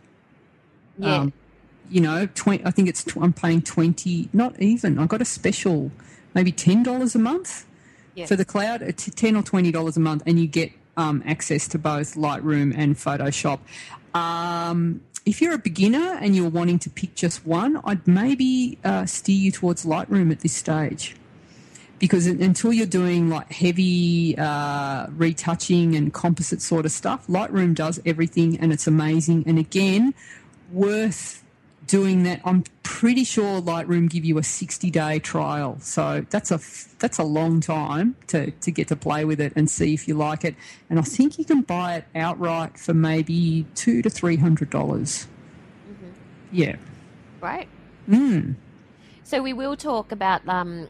Yeah. 0.98 1.16
Um, 1.16 1.34
you 1.90 2.02
know, 2.02 2.28
20, 2.36 2.66
I 2.66 2.72
think 2.72 2.88
it's 2.88 3.04
tw- 3.04 3.18
I'm 3.18 3.34
paying 3.34 3.62
twenty, 3.62 4.30
not 4.34 4.60
even. 4.62 4.98
I 4.98 5.06
got 5.06 5.22
a 5.22 5.26
special, 5.26 5.92
maybe 6.34 6.52
ten 6.52 6.84
dollars 6.84 7.16
a 7.16 7.20
month 7.20 7.66
for 8.28 8.36
the 8.36 8.46
cloud, 8.46 8.82
uh, 8.82 8.92
ten 8.94 9.36
or 9.36 9.44
twenty 9.44 9.72
dollars 9.72 9.98
a 9.98 10.00
month, 10.00 10.24
and 10.26 10.40
you 10.40 10.48
get 10.48 10.72
um, 10.98 11.22
access 11.26 11.68
to 11.70 11.78
both 11.78 12.16
Lightroom 12.16 12.74
and 12.76 12.96
Photoshop. 12.96 13.60
Um, 14.14 15.02
if 15.26 15.42
you're 15.42 15.54
a 15.54 15.60
beginner 15.60 16.18
and 16.20 16.36
you're 16.36 16.50
wanting 16.50 16.80
to 16.80 16.90
pick 16.90 17.16
just 17.16 17.46
one, 17.46 17.80
I'd 17.84 18.08
maybe 18.08 18.78
uh, 18.84 19.06
steer 19.06 19.36
you 19.36 19.52
towards 19.52 19.86
Lightroom 19.86 20.32
at 20.32 20.40
this 20.40 20.54
stage. 20.54 21.16
Because 22.00 22.26
until 22.26 22.74
you're 22.74 22.88
doing 22.88 23.30
like 23.30 23.52
heavy 23.52 24.36
uh, 24.36 25.06
retouching 25.12 25.96
and 25.96 26.12
composite 26.12 26.62
sort 26.62 26.86
of 26.86 26.92
stuff, 26.92 27.28
Lightroom 27.28 27.76
does 27.76 28.00
everything 28.06 28.60
and 28.60 28.74
it's 28.74 28.88
amazing. 28.88 29.44
And 29.46 29.60
again, 29.60 30.16
worth 30.72 31.41
doing 31.92 32.24
that. 32.24 32.40
I'm 32.46 32.64
pretty 32.84 33.26
sure 33.26 33.62
Lightroom 33.62 34.10
give 34.10 34.24
you 34.24 34.38
a 34.38 34.44
60 34.44 34.90
day 34.90 35.20
trial, 35.20 35.78
so 35.82 36.26
that's 36.30 36.50
a 36.50 36.60
that's 37.00 37.18
a 37.18 37.24
long 37.24 37.60
time 37.60 38.16
to 38.28 38.52
to 38.52 38.72
get 38.72 38.88
to 38.88 38.96
play 38.96 39.26
with 39.26 39.42
it 39.42 39.52
and 39.58 39.70
see 39.70 39.94
if 39.94 40.08
you 40.08 40.14
like 40.14 40.46
it. 40.46 40.56
And 40.90 40.98
I 40.98 41.02
think 41.02 41.38
you 41.38 41.44
can 41.44 41.62
buy 41.62 41.96
it 41.98 42.06
outright 42.16 42.80
for 42.80 42.94
maybe 42.94 43.66
two 43.76 44.02
to 44.02 44.10
three 44.10 44.38
hundred 44.38 44.70
dollars. 44.70 45.28
Yeah. 46.54 46.78
right? 47.42 47.68
Mm. 48.10 48.56
So 49.24 49.42
we 49.42 49.54
will 49.54 49.78
talk 49.78 50.12
about 50.12 50.48
um, 50.48 50.90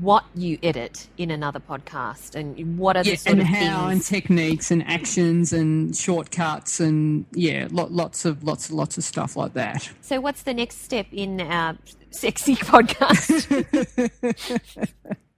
what 0.00 0.24
you 0.34 0.58
edit 0.62 1.08
in 1.18 1.30
another 1.30 1.58
podcast 1.60 2.34
and 2.34 2.78
what 2.78 2.96
are 2.96 3.02
the 3.02 3.10
Yeah, 3.10 3.16
sort 3.16 3.32
and 3.32 3.40
of 3.40 3.46
how 3.48 3.88
and 3.88 4.02
techniques 4.02 4.70
and 4.70 4.86
actions 4.86 5.52
and 5.52 5.96
shortcuts 5.96 6.78
and 6.80 7.26
yeah, 7.32 7.66
lot, 7.70 7.90
lots 7.90 8.24
of 8.24 8.44
lots 8.44 8.66
of 8.68 8.74
lots 8.76 8.96
of 8.96 9.04
stuff 9.04 9.36
like 9.36 9.54
that. 9.54 9.90
So 10.00 10.20
what's 10.20 10.42
the 10.42 10.54
next 10.54 10.82
step 10.82 11.06
in 11.12 11.40
our 11.40 11.76
sexy 12.10 12.54
podcast? 12.56 13.68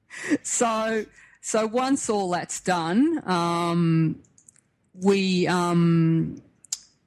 so 0.42 1.04
so 1.40 1.66
once 1.66 2.08
all 2.10 2.30
that's 2.30 2.60
done, 2.60 3.22
um, 3.28 4.20
we 4.94 5.46
um, 5.46 6.42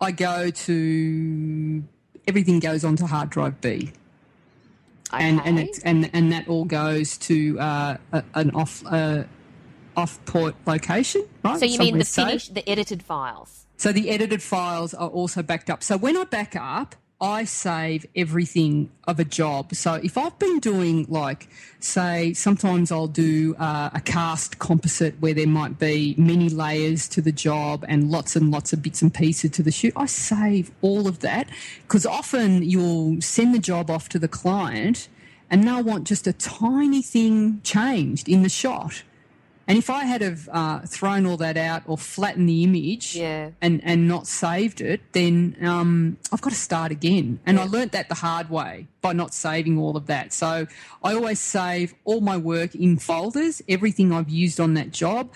I 0.01 0.11
go 0.11 0.49
to 0.49 1.83
everything 2.27 2.59
goes 2.59 2.83
onto 2.83 3.05
hard 3.05 3.29
drive 3.29 3.61
B, 3.61 3.91
and 5.21 5.41
and 5.45 5.59
it's, 5.59 5.79
and 5.79 6.09
and 6.13 6.31
that 6.31 6.47
all 6.47 6.65
goes 6.65 7.17
to 7.19 7.59
uh, 7.59 7.97
a, 8.11 8.23
an 8.35 8.51
off 8.51 8.83
uh, 8.85 9.23
off 9.95 10.23
port 10.25 10.55
location, 10.65 11.25
right? 11.43 11.59
so 11.59 11.65
you 11.65 11.79
mean 11.79 11.97
the 11.97 12.05
safe. 12.05 12.27
finished, 12.27 12.53
the 12.53 12.67
edited 12.69 13.03
files? 13.03 13.65
So 13.77 13.91
the 13.91 14.09
edited 14.09 14.41
files 14.41 14.93
are 14.93 15.09
also 15.09 15.43
backed 15.43 15.69
up. 15.69 15.83
So 15.83 15.97
when 15.97 16.15
I 16.15 16.23
back 16.23 16.55
up, 16.55 16.95
I 17.21 17.45
save 17.45 18.05
everything 18.13 18.91
of 19.07 19.19
a 19.19 19.23
job. 19.23 19.73
So 19.73 19.93
if 19.93 20.17
I've 20.17 20.37
been 20.37 20.59
doing 20.59 21.05
like, 21.07 21.47
say, 21.79 22.33
sometimes 22.33 22.91
I'll 22.91 23.07
do 23.07 23.55
uh, 23.57 23.89
a 23.93 24.01
cast 24.01 24.59
composite 24.59 25.19
where 25.21 25.33
there 25.33 25.47
might 25.47 25.79
be 25.79 26.15
many 26.17 26.49
layers 26.49 27.07
to 27.09 27.21
the 27.21 27.31
job 27.31 27.85
and 27.87 28.11
lots 28.11 28.35
and 28.35 28.51
lots 28.51 28.73
of 28.73 28.81
bits 28.81 29.01
and 29.01 29.13
pieces 29.13 29.51
to 29.51 29.63
the 29.63 29.71
shoot. 29.71 29.93
I 29.95 30.07
save 30.07 30.71
all 30.81 31.07
of 31.07 31.19
that 31.19 31.47
because 31.83 32.05
often 32.05 32.63
you'll 32.63 33.21
send 33.21 33.55
the 33.55 33.59
job 33.59 33.89
off 33.89 34.09
to 34.09 34.19
the 34.19 34.27
client 34.27 35.07
and 35.49 35.65
they'll 35.65 35.83
want 35.83 36.05
just 36.05 36.27
a 36.27 36.33
tiny 36.33 37.01
thing 37.01 37.61
changed 37.63 38.27
in 38.27 38.43
the 38.43 38.49
shot. 38.49 39.03
And 39.67 39.77
if 39.79 39.89
I 39.89 40.05
had 40.05 40.21
have 40.21 40.47
uh, 40.51 40.79
thrown 40.81 41.25
all 41.25 41.37
that 41.37 41.57
out 41.57 41.81
or 41.87 41.97
flattened 41.97 42.47
the 42.47 42.63
image 42.63 43.15
Yeah. 43.15 43.49
and, 43.61 43.81
and 43.83 44.07
not 44.07 44.27
saved 44.27 44.79
it, 44.79 45.01
then 45.13 45.57
um, 45.61 46.17
I've 46.31 46.41
got 46.41 46.51
to 46.51 46.55
start 46.55 46.91
again. 46.91 47.39
And 47.47 47.59
I 47.59 47.65
learnt 47.65 47.91
that 47.93 48.07
the 48.07 48.15
hard 48.15 48.49
way 48.51 48.87
by 49.01 49.13
not 49.13 49.33
saving 49.33 49.79
all 49.79 49.97
of 49.97 50.05
that. 50.05 50.33
So 50.33 50.67
I 51.03 51.13
always 51.13 51.39
save 51.39 51.95
all 52.03 52.21
my 52.21 52.37
work 52.37 52.75
in 52.75 52.99
folders, 52.99 53.61
everything 53.67 54.11
I've 54.11 54.29
used 54.29 54.59
on 54.59 54.75
that 54.75 54.91
job, 54.91 55.31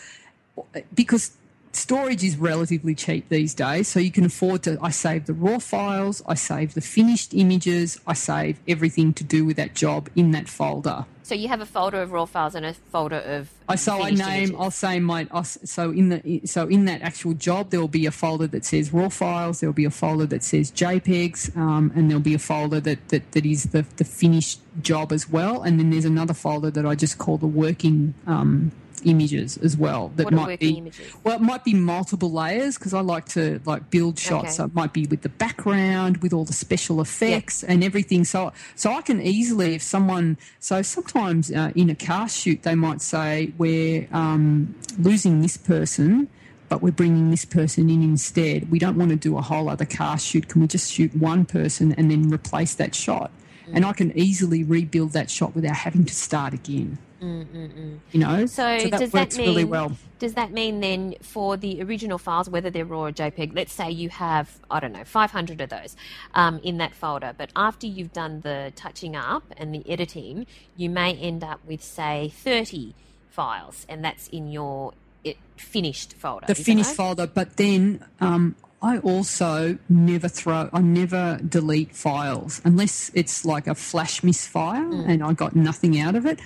because 0.94 1.32
storage 1.72 2.24
is 2.24 2.38
relatively 2.38 2.96
cheap 2.96 3.30
these 3.30 3.54
days. 3.54 3.88
So 3.88 4.00
you 4.00 4.12
can 4.12 4.26
afford 4.26 4.64
to. 4.64 4.78
I 4.82 4.90
save 4.90 5.26
the 5.26 5.34
raw 5.34 5.60
files, 5.60 6.22
I 6.28 6.36
save 6.36 6.74
the 6.74 6.82
finished 6.82 7.34
images, 7.34 8.00
I 8.08 8.14
save 8.14 8.60
everything 8.68 9.14
to 9.14 9.24
do 9.24 9.46
with 9.46 9.58
that 9.58 9.76
job 9.76 10.10
in 10.16 10.32
that 10.32 10.48
folder. 10.48 11.06
So 11.24 11.36
you 11.36 11.48
have 11.48 11.62
a 11.62 11.66
folder 11.68 12.02
of 12.02 12.12
raw 12.12 12.26
files 12.26 12.56
and 12.56 12.66
a 12.66 12.74
folder 12.74 13.18
of 13.20 13.52
I 13.68 13.76
so 13.76 14.02
I 14.02 14.10
name. 14.10 14.22
images. 14.22 14.56
I'll 14.58 14.72
say 14.72 15.00
my. 15.00 15.28
I'll, 15.30 15.44
so 15.44 15.92
in 15.92 16.10
the 16.10 16.42
so 16.46 16.68
in 16.68 16.86
that 16.86 17.04
actual 17.04 17.36
job, 17.36 17.70
there 17.70 17.80
will 17.80 17.88
be 17.88 18.08
a 18.08 18.12
folder 18.12 18.48
that 18.48 18.66
says 18.66 18.92
raw 18.92 19.10
files. 19.10 19.60
There 19.60 19.70
will 19.70 19.76
be 19.76 19.86
a 19.86 19.92
folder 19.92 20.26
that 20.26 20.44
says 20.44 20.72
JPEGs, 20.72 21.56
um, 21.56 21.92
and 21.96 22.10
there'll 22.10 22.20
be 22.24 22.34
a 22.34 22.40
folder 22.40 22.80
that, 22.80 23.10
that, 23.10 23.32
that 23.34 23.46
is 23.46 23.66
the 23.66 23.86
the 23.98 24.06
finished 24.06 24.60
job 24.82 25.12
as 25.12 25.30
well. 25.30 25.62
And 25.62 25.80
then 25.80 25.92
there's 25.92 26.06
another 26.06 26.34
folder 26.34 26.72
that 26.72 26.86
I 26.86 26.96
just 26.96 27.20
call 27.20 27.38
the 27.38 27.46
working 27.46 28.16
um, 28.26 28.72
images 29.06 29.58
as 29.58 29.76
well. 29.78 30.12
That 30.16 30.26
What 30.26 30.34
might 30.34 30.60
be 30.60 30.78
images? 30.78 31.14
well, 31.24 31.36
it 31.36 31.41
might 31.41 31.64
be 31.64 31.74
multiple 31.74 32.32
layers 32.32 32.78
because 32.78 32.93
I 32.93 33.02
like 33.02 33.26
to 33.30 33.62
like 33.66 33.89
build 33.89 34.18
shots. 34.20 34.45
Okay. 34.45 34.52
So 34.54 34.66
it 34.66 34.74
might 34.76 34.93
be 34.93 35.06
with 35.08 35.22
the 35.22 35.30
background, 35.30 36.18
with 36.18 36.34
all 36.34 36.45
the 36.45 36.54
special 36.54 37.02
effects 37.02 37.64
and 37.64 37.84
everything. 37.84 38.24
So 38.26 38.54
so 38.76 38.91
I 38.93 39.02
can 39.02 39.22
easily, 39.22 39.76
if 39.76 39.82
someone, 39.82 40.38
so 40.60 40.82
sometimes 40.82 41.52
uh, 41.52 41.72
in 41.76 41.89
a 41.89 41.95
cast 41.95 42.38
shoot, 42.39 42.64
they 42.64 42.76
might 42.76 43.02
say 43.02 43.54
we're 43.58 44.08
um, 44.12 44.76
losing 44.97 45.41
this 45.41 45.58
person. 45.58 46.28
But 46.70 46.84
we're 46.84 46.91
bringing 46.91 47.32
this 47.32 47.45
person 47.45 47.89
in 47.89 48.04
instead. 48.04 48.70
We 48.70 48.78
don't 48.78 48.95
want 48.95 49.10
to 49.10 49.16
do 49.16 49.39
a 49.39 49.41
whole 49.41 49.70
other 49.70 49.86
cast 49.86 50.28
shoot. 50.28 50.50
Can 50.50 50.62
we 50.62 50.68
just 50.68 50.93
shoot 50.93 51.16
one 51.16 51.43
person 51.45 51.93
and 51.93 52.12
then 52.12 52.32
replace 52.32 52.76
that 52.76 52.93
shot? 52.93 53.32
And 53.74 53.84
I 53.86 53.93
can 53.93 54.16
easily 54.16 54.64
rebuild 54.64 55.14
that 55.14 55.32
shot 55.32 55.56
without 55.56 55.78
having 55.78 56.04
to 56.06 56.14
start 56.14 56.54
again. 56.54 57.00
You 57.22 58.00
know, 58.14 58.46
So, 58.46 58.64
that 58.64 58.92
does 58.92 59.14
works 59.14 59.36
that 59.36 59.38
mean 59.38 59.48
really 59.50 59.64
well. 59.66 59.92
does 60.20 60.34
that 60.36 60.52
mean 60.52 60.80
then 60.80 61.16
for 61.22 61.58
the 61.58 61.82
original 61.82 62.18
files, 62.18 62.50
whether 62.50 62.70
they're 62.70 62.86
raw 62.86 63.06
or 63.06 63.12
JPEG, 63.12 63.56
let's 63.56 63.74
say 63.74 63.90
you 63.92 64.10
have 64.10 64.60
I 64.72 64.80
don't 64.80 64.92
know 64.94 65.04
500 65.04 65.62
of 65.62 65.70
those 65.70 65.96
um, 66.34 66.60
in 66.64 66.78
that 66.78 66.94
folder, 66.94 67.34
but 67.38 67.50
after 67.56 67.88
you've 67.88 68.14
done 68.14 68.42
the 68.42 68.72
touching 68.76 69.16
up 69.16 69.44
and 69.58 69.74
the 69.74 69.90
editing, 69.90 70.48
you 70.78 70.90
may 70.90 71.14
end 71.16 71.44
up 71.44 71.60
with 71.66 71.84
say 71.84 72.32
30 72.36 72.94
files, 73.30 73.86
and 73.90 74.04
that's 74.04 74.28
in 74.30 74.52
your 74.52 74.94
it, 75.24 75.38
finished 75.58 76.14
folder. 76.14 76.46
the 76.48 76.56
finished 76.56 76.90
right? 76.90 76.96
folder. 76.98 77.28
But 77.28 77.58
then 77.58 78.04
um, 78.22 78.56
I 78.82 79.00
also 79.00 79.78
never 79.90 80.30
throw, 80.30 80.70
I 80.72 80.80
never 80.80 81.38
delete 81.48 81.94
files 81.94 82.62
unless 82.64 83.12
it's 83.14 83.44
like 83.44 83.68
a 83.68 83.76
flash 83.76 84.24
misfire 84.24 84.86
Mm. 84.86 85.10
and 85.10 85.24
I 85.24 85.34
got 85.34 85.56
nothing 85.56 86.00
out 86.00 86.16
of 86.16 86.26
it. 86.26 86.40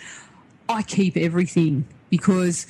I 0.70 0.82
keep 0.82 1.18
everything 1.18 1.86
because, 2.10 2.68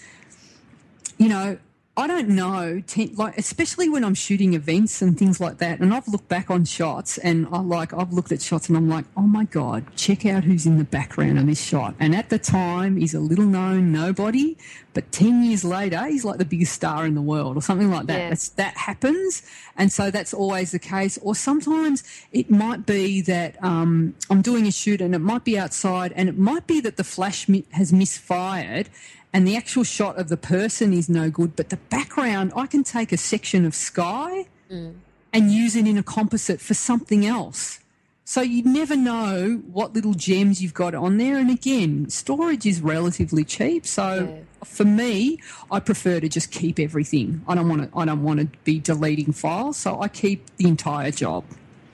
you 1.17 1.29
know, 1.29 1.57
I 1.95 2.07
don't 2.07 2.29
know, 2.29 2.81
ten, 2.87 3.13
like 3.13 3.37
especially 3.37 3.87
when 3.87 4.03
I'm 4.03 4.15
shooting 4.15 4.55
events 4.55 5.03
and 5.03 5.15
things 5.15 5.39
like 5.39 5.59
that. 5.59 5.79
And 5.79 5.93
I've 5.93 6.07
looked 6.07 6.27
back 6.27 6.49
on 6.49 6.65
shots, 6.65 7.19
and 7.19 7.47
I 7.51 7.59
like 7.59 7.93
I've 7.93 8.11
looked 8.11 8.31
at 8.31 8.41
shots, 8.41 8.67
and 8.67 8.75
I'm 8.75 8.89
like, 8.89 9.05
oh 9.15 9.21
my 9.21 9.43
god, 9.43 9.85
check 9.95 10.25
out 10.25 10.43
who's 10.43 10.65
in 10.65 10.79
the 10.79 10.85
background 10.85 11.37
of 11.37 11.45
this 11.45 11.61
shot. 11.61 11.93
And 11.99 12.15
at 12.15 12.29
the 12.29 12.39
time, 12.39 12.97
he's 12.97 13.13
a 13.13 13.19
little 13.19 13.45
known 13.45 13.91
nobody, 13.91 14.57
but 14.95 15.11
ten 15.11 15.43
years 15.43 15.63
later, 15.63 16.03
he's 16.07 16.25
like 16.25 16.39
the 16.39 16.45
biggest 16.45 16.73
star 16.73 17.05
in 17.05 17.13
the 17.13 17.21
world, 17.21 17.57
or 17.57 17.61
something 17.61 17.91
like 17.91 18.07
that. 18.07 18.17
Yeah. 18.17 18.29
That's, 18.29 18.49
that 18.49 18.75
happens, 18.75 19.43
and 19.77 19.91
so 19.91 20.09
that's 20.09 20.33
always 20.33 20.71
the 20.71 20.79
case. 20.79 21.19
Or 21.21 21.35
sometimes 21.35 22.03
it 22.31 22.49
might 22.49 22.87
be 22.87 23.21
that 23.21 23.63
um, 23.63 24.15
I'm 24.31 24.41
doing 24.41 24.65
a 24.65 24.71
shoot, 24.71 24.99
and 24.99 25.13
it 25.13 25.19
might 25.19 25.43
be 25.43 25.59
outside, 25.59 26.11
and 26.15 26.27
it 26.27 26.39
might 26.39 26.65
be 26.65 26.79
that 26.79 26.97
the 26.97 27.03
flash 27.03 27.47
mi- 27.47 27.65
has 27.73 27.93
misfired 27.93 28.89
and 29.34 29.47
the 29.47 29.55
actual 29.57 29.84
shot 29.84 30.17
of 30.19 30.29
the 30.29 30.38
person 30.38 30.93
is 30.93 31.09
no 31.09 31.29
good, 31.29 31.55
but 31.55 31.69
the 31.69 31.77
background, 31.77 32.53
I 32.55 32.67
can 32.67 32.84
take 32.84 33.11
a 33.11 33.17
section 33.17 33.65
of 33.65 33.73
sky 33.75 34.45
and 34.69 35.51
use 35.51 35.75
it 35.75 35.88
in 35.88 35.97
a 35.97 36.03
composite 36.03 36.61
for 36.61 36.73
something 36.73 37.25
else. 37.25 37.79
So 38.25 38.41
you 38.41 38.63
never 38.63 38.95
know 38.95 39.61
what 39.71 39.93
little 39.93 40.13
gems 40.13 40.61
you've 40.61 40.73
got 40.73 40.95
on 40.95 41.17
there. 41.17 41.38
And 41.38 41.49
again, 41.51 42.09
storage 42.09 42.65
is 42.65 42.79
relatively 42.81 43.43
cheap. 43.43 43.86
So 43.86 44.29
Yeah. 44.31 44.65
for 44.65 44.86
me, 44.86 45.39
I 45.69 45.79
prefer 45.81 46.19
to 46.21 46.29
just 46.29 46.49
keep 46.49 46.79
everything. 46.79 47.43
I 47.47 47.55
don't 47.55 47.67
want 47.67 47.81
to. 47.91 47.97
I 47.97 48.05
don't 48.05 48.23
want 48.23 48.39
to 48.39 48.47
be 48.63 48.79
deleting 48.79 49.34
files. 49.34 49.75
So 49.77 49.99
I 50.01 50.07
keep 50.07 50.45
the 50.55 50.67
entire 50.69 51.11
job. 51.11 51.43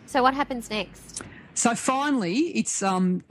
So 0.06 0.22
what 0.22 0.36
happens 0.36 0.70
next? 0.70 1.24
So 1.56 1.74
finally, 1.76 2.38
it's 2.60 2.84
um, 2.84 3.24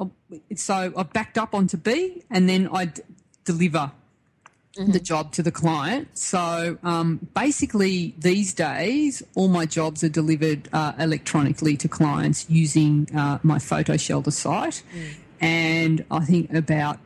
it's 0.50 0.64
so 0.64 0.92
I 0.96 1.02
backed 1.04 1.38
up 1.38 1.54
onto 1.54 1.76
B, 1.76 2.22
and 2.30 2.48
then 2.48 2.68
I 2.72 2.86
d- 2.86 3.02
deliver 3.44 3.92
the 4.76 5.00
job 5.00 5.32
to 5.32 5.42
the 5.42 5.50
client. 5.50 6.16
So 6.16 6.78
um, 6.82 7.28
basically, 7.34 8.14
these 8.18 8.52
days, 8.54 9.22
all 9.34 9.48
my 9.48 9.66
jobs 9.66 10.04
are 10.04 10.08
delivered 10.08 10.68
uh, 10.72 10.92
electronically 10.98 11.76
to 11.78 11.88
clients 11.88 12.46
using 12.48 13.08
uh, 13.16 13.38
my 13.42 13.58
PhotoShelter 13.58 14.32
site, 14.32 14.82
and 15.40 16.04
I 16.10 16.20
think 16.24 16.52
about 16.54 16.98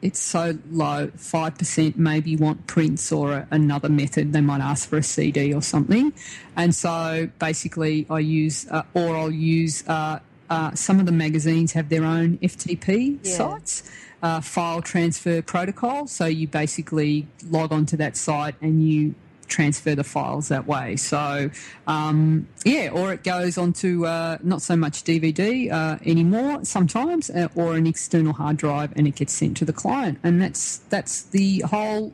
it's 0.00 0.20
so 0.20 0.56
low, 0.70 1.08
5% 1.08 1.96
maybe 1.96 2.36
want 2.36 2.66
prints 2.68 3.10
or 3.10 3.32
a, 3.32 3.48
another 3.50 3.88
method. 3.88 4.32
They 4.32 4.40
might 4.40 4.60
ask 4.60 4.88
for 4.88 4.98
a 4.98 5.02
CD 5.02 5.52
or 5.52 5.60
something. 5.62 6.12
And 6.54 6.72
so 6.72 7.28
basically, 7.40 8.06
I 8.08 8.20
use, 8.20 8.66
uh, 8.70 8.84
or 8.94 9.16
I'll 9.16 9.30
use, 9.32 9.82
uh, 9.88 10.20
uh, 10.50 10.72
some 10.74 11.00
of 11.00 11.06
the 11.06 11.12
magazines 11.12 11.72
have 11.72 11.88
their 11.88 12.04
own 12.04 12.38
FTP 12.38 13.18
Yeah. 13.24 13.32
sites, 13.36 13.82
uh, 14.22 14.40
file 14.40 14.82
transfer 14.82 15.42
protocol. 15.42 16.06
So 16.06 16.26
you 16.26 16.48
basically 16.48 17.26
log 17.48 17.72
onto 17.72 17.96
that 17.96 18.16
site 18.16 18.54
and 18.60 18.86
you 18.86 19.14
transfer 19.48 19.94
the 19.94 20.04
files 20.04 20.48
that 20.48 20.66
way. 20.66 20.96
So, 20.96 21.50
um, 21.86 22.46
yeah, 22.64 22.90
or 22.90 23.12
it 23.12 23.24
goes 23.24 23.58
onto 23.58 24.06
uh, 24.06 24.38
not 24.42 24.62
so 24.62 24.76
much 24.76 25.04
DVD 25.04 25.72
uh, 25.72 25.98
anymore 26.04 26.64
sometimes, 26.64 27.30
uh, 27.30 27.48
or 27.54 27.74
an 27.74 27.86
external 27.86 28.34
hard 28.34 28.58
drive, 28.58 28.92
and 28.94 29.08
it 29.08 29.16
gets 29.16 29.32
sent 29.32 29.56
to 29.58 29.64
the 29.64 29.72
client. 29.72 30.18
And 30.22 30.40
that's 30.40 30.78
that's 30.90 31.22
the 31.22 31.60
whole. 31.60 32.12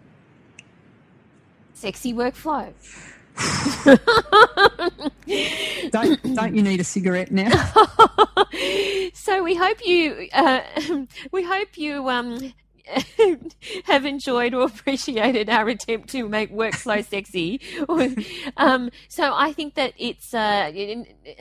Sexy 1.74 2.14
workflow. 2.14 2.72
Don't 5.90 6.34
don't 6.34 6.54
you 6.54 6.62
need 6.62 6.80
a 6.80 6.84
cigarette 6.84 7.30
now? 7.30 7.50
So 9.14 9.42
we 9.42 9.54
hope 9.54 9.78
you 9.84 10.28
uh, 10.32 10.60
we 11.32 11.42
hope 11.42 11.76
you 11.76 12.08
um 12.08 12.52
have 13.84 14.04
enjoyed 14.04 14.54
or 14.54 14.66
appreciated 14.66 15.48
our 15.48 15.68
attempt 15.68 16.10
to 16.10 16.28
make 16.28 16.52
workflow 16.52 17.04
sexy. 17.04 17.60
um, 18.58 18.90
so 19.08 19.32
I 19.34 19.52
think 19.52 19.74
that 19.74 19.94
it's 19.96 20.34
uh, 20.34 20.70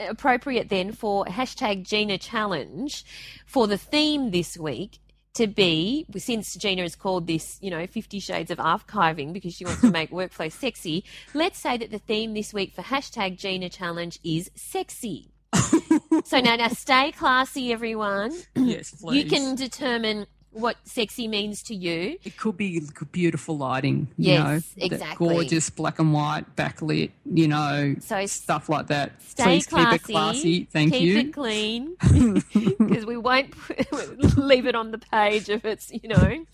appropriate 0.07 0.69
then 0.69 0.93
for 0.93 1.25
hashtag 1.25 1.85
Gina 1.87 2.17
Challenge 2.17 3.03
for 3.45 3.67
the 3.67 3.77
theme 3.77 4.31
this 4.31 4.57
week 4.57 4.99
to 5.33 5.47
be 5.47 6.05
mm. 6.11 6.21
since 6.21 6.55
Gina 6.55 6.83
has 6.83 6.95
called 6.95 7.27
this, 7.27 7.57
you 7.61 7.69
know, 7.69 7.85
Fifty 7.87 8.19
Shades 8.19 8.51
of 8.51 8.57
Archiving 8.57 9.33
because 9.33 9.53
she 9.53 9.65
wants 9.65 9.81
to 9.81 9.91
make 9.91 10.11
workflow 10.11 10.51
sexy. 10.51 11.03
Let's 11.33 11.59
say 11.59 11.77
that 11.77 11.91
the 11.91 11.99
theme 11.99 12.33
this 12.33 12.53
week 12.53 12.73
for 12.73 12.81
hashtag 12.81 13.37
Gina 13.37 13.69
Challenge 13.69 14.19
is 14.23 14.51
sexy. 14.55 15.29
so 16.25 16.39
now, 16.39 16.55
now 16.55 16.67
stay 16.69 17.11
classy, 17.11 17.71
everyone. 17.71 18.31
yes, 18.55 18.91
please. 18.91 19.23
You 19.23 19.29
can 19.29 19.55
determine 19.55 20.25
what 20.53 20.77
sexy 20.83 21.27
means 21.27 21.63
to 21.63 21.75
you. 21.75 22.17
It 22.23 22.37
could 22.37 22.57
be 22.57 22.81
beautiful 23.11 23.57
lighting. 23.57 24.07
Yes, 24.17 24.73
you 24.75 24.81
know, 24.81 24.85
exactly. 24.85 25.29
Gorgeous 25.29 25.69
black 25.69 25.99
and 25.99 26.13
white 26.13 26.55
backlit. 26.55 27.11
You 27.25 27.47
know, 27.47 27.95
So 27.99 28.25
stuff 28.25 28.69
like 28.69 28.87
that. 28.87 29.21
Stay 29.21 29.43
Please 29.43 29.67
classy. 29.67 29.85
keep 29.85 29.93
it 29.93 30.03
classy. 30.13 30.63
Thank 30.71 30.93
keep 30.93 31.01
you. 31.01 31.17
it 31.19 31.33
clean 31.33 31.95
because 32.79 33.05
we 33.05 33.17
won't 33.17 33.53
leave 34.37 34.65
it 34.65 34.75
on 34.75 34.91
the 34.91 34.97
page 34.97 35.49
if 35.49 35.65
it's 35.65 35.91
you 35.91 36.09
know 36.09 36.45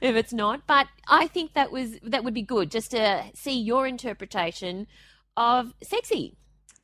if 0.00 0.16
it's 0.16 0.32
not. 0.32 0.66
But 0.66 0.86
I 1.08 1.26
think 1.26 1.54
that 1.54 1.70
was 1.72 1.98
that 2.02 2.24
would 2.24 2.34
be 2.34 2.42
good 2.42 2.70
just 2.70 2.90
to 2.92 3.24
see 3.34 3.58
your 3.58 3.86
interpretation 3.86 4.86
of 5.36 5.72
sexy. 5.82 6.36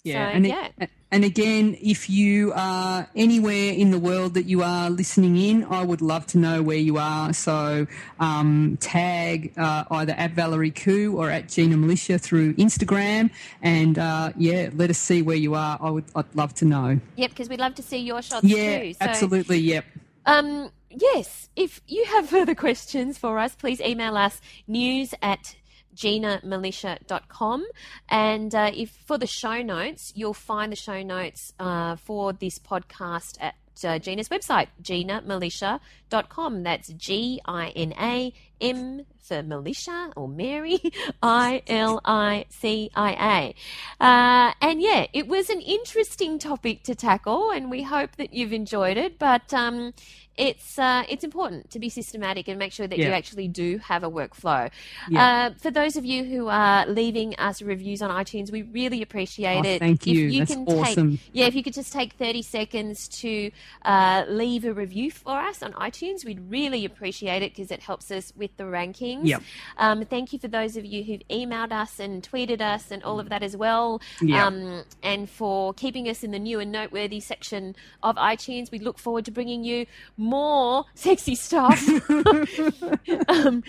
Yeah, 0.05 0.31
So, 0.31 0.37
and, 0.37 0.47
yeah. 0.47 0.69
It, 0.79 0.91
and 1.11 1.25
again, 1.25 1.79
if 1.81 2.11
you 2.11 2.53
are 2.55 3.09
anywhere 3.17 3.73
in 3.73 3.91
the 3.91 3.99
world 3.99 4.35
that 4.35 4.45
you 4.45 4.63
are 4.63 4.91
listening 4.91 5.39
in, 5.39 5.65
I 5.65 5.83
would 5.83 6.03
love 6.03 6.27
to 6.29 6.39
know 6.39 6.63
where 6.63 6.77
you 6.77 6.99
are. 6.99 7.33
So 7.33 7.87
um, 8.21 8.77
tag 8.81 9.55
uh, 9.57 9.85
either 9.91 10.13
at 10.13 10.33
Valerie 10.33 10.73
Khoo 10.73 11.15
or 11.15 11.31
at 11.31 11.49
Gina 11.49 11.77
Milicia 11.77 12.21
through 12.21 12.53
Instagram, 12.55 13.31
and 13.63 13.99
uh, 13.99 14.33
yeah, 14.37 14.69
let 14.75 14.91
us 14.91 14.99
see 14.99 15.23
where 15.23 15.37
you 15.37 15.55
are. 15.55 15.79
I 15.81 15.91
would, 15.91 16.05
I'd 16.15 16.35
love 16.35 16.53
to 16.57 16.67
know. 16.67 17.01
Yep, 17.17 17.31
because 17.31 17.49
we'd 17.49 17.61
love 17.61 17.75
to 17.77 17.83
see 17.83 17.99
your 17.99 18.21
shots 18.21 18.45
Yeah, 18.45 18.81
too. 18.81 18.93
So, 18.93 18.99
absolutely. 19.01 19.59
Yep. 19.59 19.85
Um, 20.27 20.71
yes, 20.91 21.49
if 21.57 21.81
you 21.87 22.05
have 22.07 22.29
further 22.29 22.55
questions 22.55 23.17
for 23.17 23.39
us, 23.39 23.55
please 23.55 23.81
email 23.81 24.19
us 24.19 24.41
news 24.67 25.15
at 25.23 25.57
ginamilicia.com 25.95 27.65
and 28.09 28.55
uh, 28.55 28.71
if 28.75 28.91
for 28.91 29.19
the 29.19 29.27
show 29.27 29.63
notes 29.63 30.13
you'll 30.15 30.35
find 30.35 30.73
the 30.73 30.77
show 30.77 31.03
notes 31.03 31.53
uh, 31.59 31.97
for 31.97 32.33
this 32.33 32.59
podcast 32.59 33.37
at 33.41 33.55
uh, 33.83 33.99
Gina's 33.99 34.29
website, 34.29 34.69
ginamilicia.com. 34.83 36.63
That's 36.63 36.89
G 36.89 37.41
I 37.45 37.69
N 37.71 37.95
A 37.99 38.33
M 38.71 39.07
for 39.23 39.43
Milicia 39.43 40.13
or 40.17 40.29
Mary, 40.29 40.79
I 41.23 41.63
L 41.67 42.01
I 42.05 42.45
C 42.51 42.91
I 42.95 43.55
A. 44.01 44.05
Uh, 44.05 44.53
and 44.61 44.81
yeah, 44.81 45.07
it 45.13 45.27
was 45.29 45.49
an 45.51 45.61
interesting 45.61 46.39
topic 46.39 46.83
to 46.85 46.95
tackle, 46.95 47.51
and 47.51 47.71
we 47.71 47.83
hope 47.83 48.17
that 48.17 48.35
you've 48.35 48.53
enjoyed 48.53 48.97
it. 48.97 49.19
But 49.19 49.53
um, 49.55 49.95
it's 50.37 50.79
uh, 50.79 51.05
it's 51.09 51.23
important 51.25 51.71
to 51.71 51.79
be 51.79 51.89
systematic 51.89 52.49
and 52.49 52.59
make 52.59 52.73
sure 52.73 52.87
that 52.87 52.99
you 52.99 53.07
actually 53.07 53.49
do 53.49 53.79
have 53.79 54.03
a 54.03 54.11
workflow. 54.11 54.71
Yeah. 55.09 55.51
Uh, 55.53 55.55
for 55.59 55.71
those 55.71 55.97
of 55.97 56.05
you 56.05 56.25
who 56.25 56.49
are 56.49 56.85
leaving 56.87 57.35
us 57.37 57.63
reviews 57.63 58.03
on 58.03 58.11
iTunes, 58.11 58.51
we 58.51 58.63
really 58.63 59.01
appreciate 59.01 59.65
Oh, 59.65 59.69
it. 59.69 59.79
thank 59.79 60.03
If 60.03 60.09
you. 60.09 60.27
you 60.27 60.39
That's 60.41 60.53
can 60.55 60.65
awesome. 60.67 61.11
take 61.13 61.21
yeah, 61.33 61.47
if 61.47 61.55
you 61.55 61.63
could 61.63 61.75
just 61.75 61.93
take 61.93 62.15
30 62.15 62.43
seconds 62.43 63.09
to 63.21 63.51
uh, 63.85 64.25
leave 64.29 64.65
a 64.65 64.73
review 64.75 65.11
for 65.13 65.39
us 65.39 65.63
on 65.63 65.73
iTunes, 65.75 66.25
we'd 66.25 66.51
really 66.51 66.85
appreciate 66.85 67.43
it 67.43 67.53
because 67.55 67.71
it 67.71 67.81
helps 67.81 68.11
us 68.11 68.33
with 68.57 68.67
the 68.67 68.71
rankings. 68.71 69.27
Yep. 69.27 69.43
Um, 69.79 70.05
thank 70.05 70.33
you 70.33 70.39
for 70.39 70.49
those 70.49 70.77
of 70.77 70.85
you 70.85 71.03
who've 71.05 71.23
emailed 71.29 71.73
us 71.73 71.99
and 71.99 72.23
tweeted 72.23 72.61
us 72.61 72.91
and 72.91 73.03
all 73.03 73.21
of 73.21 73.29
that 73.29 73.43
as 73.43 73.57
well. 73.57 74.01
Yep. 74.21 74.41
Um, 74.41 74.85
and 75.03 75.29
for 75.29 75.75
keeping 75.75 76.09
us 76.09 76.23
in 76.23 76.31
the 76.31 76.39
new 76.39 76.61
and 76.61 76.71
noteworthy 76.73 77.21
section 77.21 77.75
of 78.03 78.17
iTunes. 78.17 78.71
We 78.71 78.79
look 78.79 78.99
forward 78.99 79.25
to 79.27 79.31
bringing 79.31 79.65
you 79.65 79.87
more 80.17 80.85
sexy 80.95 81.35
stuff 81.35 81.83
um, 83.29 83.63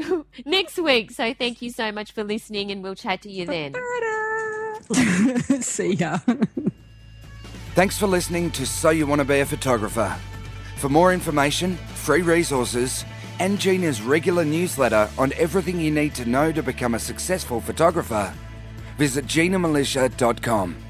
next 0.44 0.78
week. 0.78 1.10
So 1.10 1.34
thank 1.34 1.62
you 1.62 1.70
so 1.70 1.92
much 1.92 2.12
for 2.12 2.24
listening, 2.24 2.70
and 2.70 2.82
we'll 2.82 2.94
chat 2.94 3.22
to 3.22 3.30
you 3.30 3.46
then. 3.46 3.74
See 5.62 5.94
ya. 5.94 6.18
Thanks 7.74 7.98
for 7.98 8.06
listening 8.06 8.50
to 8.52 8.64
So 8.66 8.90
You 8.90 9.06
Want 9.06 9.20
to 9.20 9.24
Be 9.24 9.40
a 9.40 9.46
Photographer. 9.46 10.16
For 10.76 10.88
more 10.88 11.12
information, 11.12 11.76
free 11.94 12.22
resources, 12.22 13.04
and 13.38 13.58
Gina's 13.58 14.00
regular 14.00 14.44
newsletter 14.44 15.10
on 15.18 15.32
everything 15.34 15.80
you 15.80 15.90
need 15.90 16.14
to 16.14 16.24
know 16.24 16.52
to 16.52 16.62
become 16.62 16.94
a 16.94 16.98
successful 16.98 17.60
photographer, 17.60 18.32
visit 18.96 19.26
ginamilicia.com. 19.26 20.85